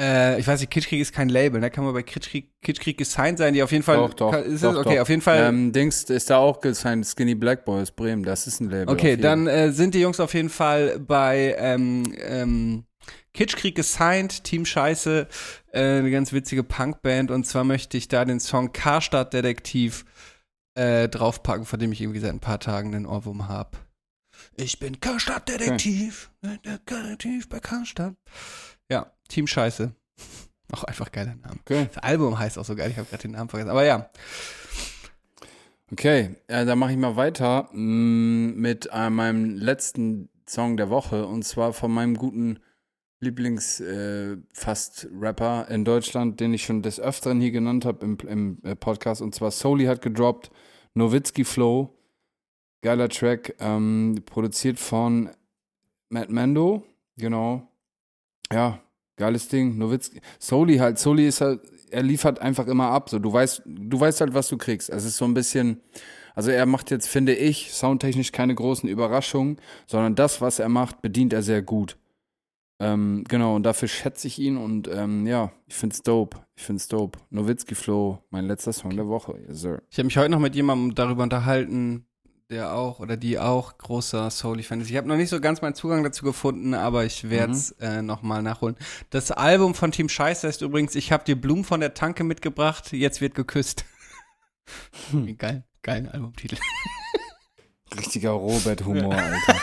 äh, 0.00 0.40
ich 0.40 0.46
weiß 0.46 0.60
nicht, 0.60 0.70
Kitschkrieg 0.70 1.00
ist 1.00 1.12
kein 1.12 1.28
Label, 1.28 1.60
ne? 1.60 1.70
Kann 1.70 1.84
man 1.84 1.92
bei 1.92 2.02
Kitschkrieg, 2.02 2.50
Kitschkrieg 2.62 2.96
gesigned 2.96 3.38
sein, 3.38 3.52
die 3.52 3.62
auf 3.62 3.72
jeden 3.72 3.84
Fall. 3.84 3.98
Doch, 3.98 4.14
doch. 4.14 4.32
Kann, 4.32 4.44
ist 4.44 4.64
doch, 4.64 4.72
das? 4.72 4.86
Okay, 4.86 4.96
doch. 4.96 5.02
auf 5.02 5.08
jeden 5.10 5.20
Fall. 5.20 5.48
Ähm, 5.48 5.72
Dings 5.72 6.04
ist 6.04 6.30
da 6.30 6.38
auch 6.38 6.60
gesigned, 6.60 7.06
Skinny 7.06 7.34
Black 7.34 7.66
Boys 7.66 7.90
Bremen, 7.90 8.22
das 8.22 8.46
ist 8.46 8.60
ein 8.60 8.70
Label. 8.70 8.88
Okay, 8.88 9.18
dann 9.18 9.46
äh, 9.46 9.70
sind 9.70 9.94
die 9.94 10.00
Jungs 10.00 10.18
auf 10.18 10.32
jeden 10.32 10.50
Fall 10.50 10.98
bei, 10.98 11.56
ähm, 11.58 12.14
ähm, 12.26 12.84
Kitschkrieg 13.34 13.74
gesigned, 13.74 14.44
Team 14.44 14.64
Scheiße, 14.64 15.28
äh, 15.72 15.80
eine 15.80 16.10
ganz 16.10 16.32
witzige 16.32 16.64
Punkband 16.64 17.30
und 17.30 17.46
zwar 17.46 17.64
möchte 17.64 17.96
ich 17.96 18.08
da 18.08 18.24
den 18.24 18.40
Song 18.40 18.72
Karstadt 18.72 19.32
Detektiv 19.32 20.04
äh, 20.78 21.08
draufpacken, 21.08 21.66
von 21.66 21.80
dem 21.80 21.92
ich 21.92 22.00
irgendwie 22.00 22.20
seit 22.20 22.32
ein 22.32 22.40
paar 22.40 22.60
Tagen 22.60 22.92
den 22.92 23.04
Ohrwurm 23.04 23.48
habe. 23.48 23.78
Ich 24.54 24.78
bin 24.78 25.00
Karstadt-Detektiv. 25.00 26.30
Okay. 26.44 26.78
Detektiv 26.88 27.48
bei 27.48 27.58
Karstadt. 27.58 28.14
Ja, 28.88 29.12
Team 29.28 29.46
Scheiße. 29.46 29.92
Auch 30.72 30.84
einfach 30.84 31.10
geiler 31.10 31.34
Name. 31.34 31.56
Okay. 31.60 31.88
Das 31.92 32.02
Album 32.02 32.38
heißt 32.38 32.58
auch 32.58 32.64
so 32.64 32.76
geil, 32.76 32.90
ich 32.90 32.98
habe 32.98 33.08
gerade 33.08 33.22
den 33.22 33.30
Namen 33.30 33.48
vergessen. 33.48 33.70
Aber 33.70 33.86
ja. 33.86 34.10
Okay, 35.90 36.36
äh, 36.46 36.66
dann 36.66 36.78
mache 36.78 36.92
ich 36.92 36.98
mal 36.98 37.16
weiter 37.16 37.70
mm, 37.72 38.52
mit 38.54 38.86
äh, 38.92 39.08
meinem 39.08 39.56
letzten 39.56 40.28
Song 40.46 40.76
der 40.76 40.90
Woche 40.90 41.26
und 41.26 41.42
zwar 41.44 41.72
von 41.72 41.90
meinem 41.90 42.16
guten 42.16 42.58
Lieblings-Fast-Rapper 43.20 45.66
äh, 45.68 45.74
in 45.74 45.84
Deutschland, 45.84 46.40
den 46.40 46.54
ich 46.54 46.64
schon 46.64 46.82
des 46.82 47.00
Öfteren 47.00 47.40
hier 47.40 47.50
genannt 47.50 47.84
habe 47.84 48.04
im, 48.04 48.16
im 48.28 48.58
äh, 48.62 48.76
Podcast 48.76 49.22
und 49.22 49.34
zwar 49.34 49.50
Soli 49.50 49.86
hat 49.86 50.02
gedroppt 50.02 50.52
Nowitzki 50.94 51.44
Flow, 51.44 51.98
geiler 52.82 53.08
Track, 53.08 53.56
ähm, 53.60 54.22
produziert 54.26 54.78
von 54.78 55.30
Matt 56.08 56.30
Mando, 56.30 56.84
genau. 57.16 57.68
Ja, 58.52 58.80
geiles 59.16 59.48
Ding. 59.48 59.78
Nowitzki, 59.78 60.20
Soli 60.38 60.78
halt, 60.78 60.98
Soli 60.98 61.26
ist 61.26 61.40
halt, 61.40 61.60
er 61.90 62.02
liefert 62.02 62.40
einfach 62.40 62.66
immer 62.66 62.90
ab. 62.90 63.10
So, 63.10 63.18
du 63.18 63.32
weißt, 63.32 63.62
du 63.66 64.00
weißt 64.00 64.20
halt, 64.20 64.34
was 64.34 64.48
du 64.48 64.56
kriegst. 64.56 64.90
Es 64.90 65.04
ist 65.04 65.16
so 65.16 65.24
ein 65.24 65.34
bisschen, 65.34 65.80
also 66.34 66.50
er 66.50 66.66
macht 66.66 66.90
jetzt, 66.90 67.08
finde 67.08 67.34
ich, 67.34 67.72
soundtechnisch 67.72 68.32
keine 68.32 68.54
großen 68.54 68.88
Überraschungen, 68.88 69.58
sondern 69.86 70.14
das, 70.14 70.40
was 70.40 70.58
er 70.58 70.68
macht, 70.68 71.02
bedient 71.02 71.32
er 71.32 71.42
sehr 71.42 71.62
gut. 71.62 71.96
Ähm, 72.80 73.24
genau, 73.28 73.56
und 73.56 73.64
dafür 73.64 73.88
schätze 73.88 74.28
ich 74.28 74.38
ihn 74.38 74.56
und 74.56 74.88
ähm, 74.88 75.26
ja, 75.26 75.50
ich 75.66 75.74
finde 75.74 75.94
es 75.94 76.02
dope. 76.02 76.38
Ich 76.54 76.62
finde 76.62 76.80
es 76.80 76.88
dope. 76.88 77.18
Nowitzki 77.30 77.74
Flow, 77.74 78.22
mein 78.30 78.46
letzter 78.46 78.72
Song 78.72 78.94
der 78.94 79.08
Woche. 79.08 79.36
Yes, 79.48 79.60
sir. 79.60 79.82
Ich 79.90 79.98
habe 79.98 80.06
mich 80.06 80.16
heute 80.16 80.30
noch 80.30 80.38
mit 80.38 80.54
jemandem 80.54 80.94
darüber 80.94 81.24
unterhalten, 81.24 82.06
der 82.50 82.74
auch 82.74 83.00
oder 83.00 83.16
die 83.16 83.38
auch 83.38 83.76
großer 83.78 84.30
Soul-Fan 84.30 84.80
ist. 84.80 84.90
Ich 84.90 84.96
habe 84.96 85.08
noch 85.08 85.16
nicht 85.16 85.28
so 85.28 85.40
ganz 85.40 85.60
meinen 85.60 85.74
Zugang 85.74 86.04
dazu 86.04 86.24
gefunden, 86.24 86.72
aber 86.72 87.04
ich 87.04 87.28
werde 87.28 87.52
es 87.52 87.74
mhm. 87.78 87.84
äh, 87.84 88.02
nochmal 88.02 88.42
nachholen. 88.42 88.76
Das 89.10 89.32
Album 89.32 89.74
von 89.74 89.90
Team 89.90 90.08
Scheiße 90.08 90.46
ist 90.46 90.62
übrigens, 90.62 90.94
ich 90.94 91.10
habe 91.10 91.24
dir 91.24 91.38
Blumen 91.38 91.64
von 91.64 91.80
der 91.80 91.94
Tanke 91.94 92.22
mitgebracht, 92.22 92.92
jetzt 92.92 93.20
wird 93.20 93.34
geküsst. 93.34 93.84
Hm. 95.10 95.36
Geil, 95.36 95.64
geilen 95.82 96.08
Albumtitel. 96.08 96.58
Richtiger 97.96 98.30
Robert-Humor, 98.30 99.14
Alter. 99.16 99.56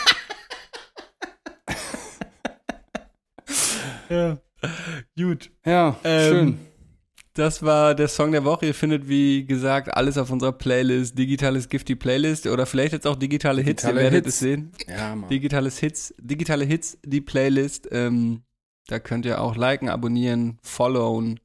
Ja. 4.10 4.38
Gut. 5.18 5.52
Ja, 5.66 6.00
ähm, 6.04 6.32
schön. 6.32 6.58
Das 7.34 7.64
war 7.64 7.96
der 7.96 8.08
Song 8.08 8.32
der 8.32 8.46
Woche. 8.46 8.68
Ihr 8.68 8.74
findet, 8.74 9.10
wie 9.10 9.46
gesagt, 9.46 9.94
alles 9.94 10.18
auf 10.18 10.32
unserer 10.32 10.54
Playlist. 10.54 11.18
Digitales 11.18 11.68
Gifty 11.68 11.96
Playlist 11.96 12.48
oder 12.48 12.66
vielleicht 12.66 12.94
jetzt 12.94 13.06
auch 13.06 13.18
digitale 13.18 13.62
Hits. 13.62 13.82
Digitale 13.82 14.00
Ihr 14.00 14.04
werdet 14.04 14.26
Hits. 14.26 14.36
es 14.36 14.40
sehen. 14.40 14.72
Ja, 14.88 15.16
Mann. 15.16 15.30
Digitales 15.30 15.78
Hits, 15.80 16.14
digitale 16.18 16.64
Hits, 16.64 16.98
die 17.04 17.20
Playlist. 17.20 17.90
Ähm, 17.92 18.44
da 18.88 19.00
könnt 19.00 19.26
ihr 19.26 19.42
auch 19.42 19.58
liken, 19.58 19.90
abonnieren, 19.90 20.60
followen 20.62 21.42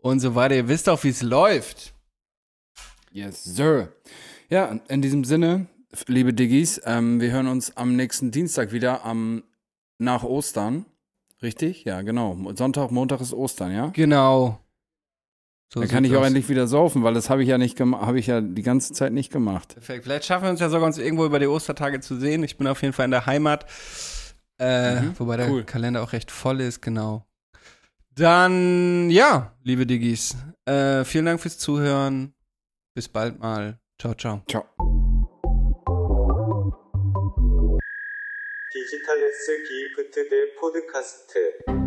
und 0.00 0.18
so 0.18 0.34
weiter. 0.34 0.56
Ihr 0.56 0.68
wisst 0.68 0.88
auch, 0.88 1.04
wie 1.04 1.10
es 1.10 1.22
läuft. 1.22 1.94
Yes, 3.12 3.44
sir. 3.44 3.92
Ja, 4.50 4.80
in 4.88 5.02
diesem 5.02 5.22
Sinne, 5.24 5.66
liebe 6.08 6.34
Diggis, 6.34 6.80
ähm, 6.84 7.20
wir 7.20 7.30
hören 7.30 7.46
uns 7.46 7.76
am 7.76 7.94
nächsten 7.94 8.30
Dienstag 8.30 8.72
wieder, 8.72 9.04
am, 9.04 9.44
nach 9.98 10.24
Ostern. 10.24 10.86
Richtig? 11.42 11.84
Ja, 11.84 12.02
genau. 12.02 12.36
Sonntag, 12.54 12.90
Montag 12.90 13.20
ist 13.20 13.32
Ostern, 13.32 13.72
ja? 13.72 13.86
Genau. 13.88 14.58
So 15.72 15.80
Dann 15.80 15.88
kann 15.88 16.04
ich 16.04 16.16
auch 16.16 16.20
aus. 16.20 16.26
endlich 16.28 16.48
wieder 16.48 16.66
saufen, 16.66 17.02
weil 17.02 17.12
das 17.14 17.28
habe 17.28 17.42
ich 17.42 17.48
ja 17.48 17.58
nicht 17.58 17.76
gemacht, 17.76 18.06
habe 18.06 18.18
ich 18.18 18.26
ja 18.26 18.40
die 18.40 18.62
ganze 18.62 18.94
Zeit 18.94 19.12
nicht 19.12 19.30
gemacht. 19.30 19.74
Perfekt. 19.74 20.04
Vielleicht 20.04 20.24
schaffen 20.24 20.44
wir 20.44 20.50
uns 20.50 20.60
ja 20.60 20.70
sogar 20.70 20.86
uns 20.86 20.96
irgendwo 20.96 21.26
über 21.26 21.38
die 21.38 21.46
Ostertage 21.46 22.00
zu 22.00 22.16
sehen. 22.16 22.42
Ich 22.42 22.56
bin 22.56 22.66
auf 22.66 22.80
jeden 22.82 22.94
Fall 22.94 23.04
in 23.04 23.10
der 23.10 23.26
Heimat. 23.26 23.66
Äh, 24.58 25.00
mhm, 25.02 25.18
wobei 25.18 25.36
der 25.36 25.50
cool. 25.50 25.64
Kalender 25.64 26.02
auch 26.02 26.12
recht 26.12 26.30
voll 26.30 26.60
ist, 26.60 26.80
genau. 26.80 27.26
Dann, 28.14 29.10
ja, 29.10 29.52
liebe 29.62 29.86
Diggis, 29.86 30.36
äh, 30.64 31.04
vielen 31.04 31.26
Dank 31.26 31.40
fürs 31.40 31.58
Zuhören. 31.58 32.34
Bis 32.94 33.08
bald 33.08 33.38
mal. 33.38 33.78
Ciao, 34.00 34.14
ciao. 34.14 34.42
Ciao. 34.48 34.97
디지털 38.78 39.20
S 39.24 39.64
기프트 39.66 40.28
대 40.28 40.54
포드카스트 40.54 41.77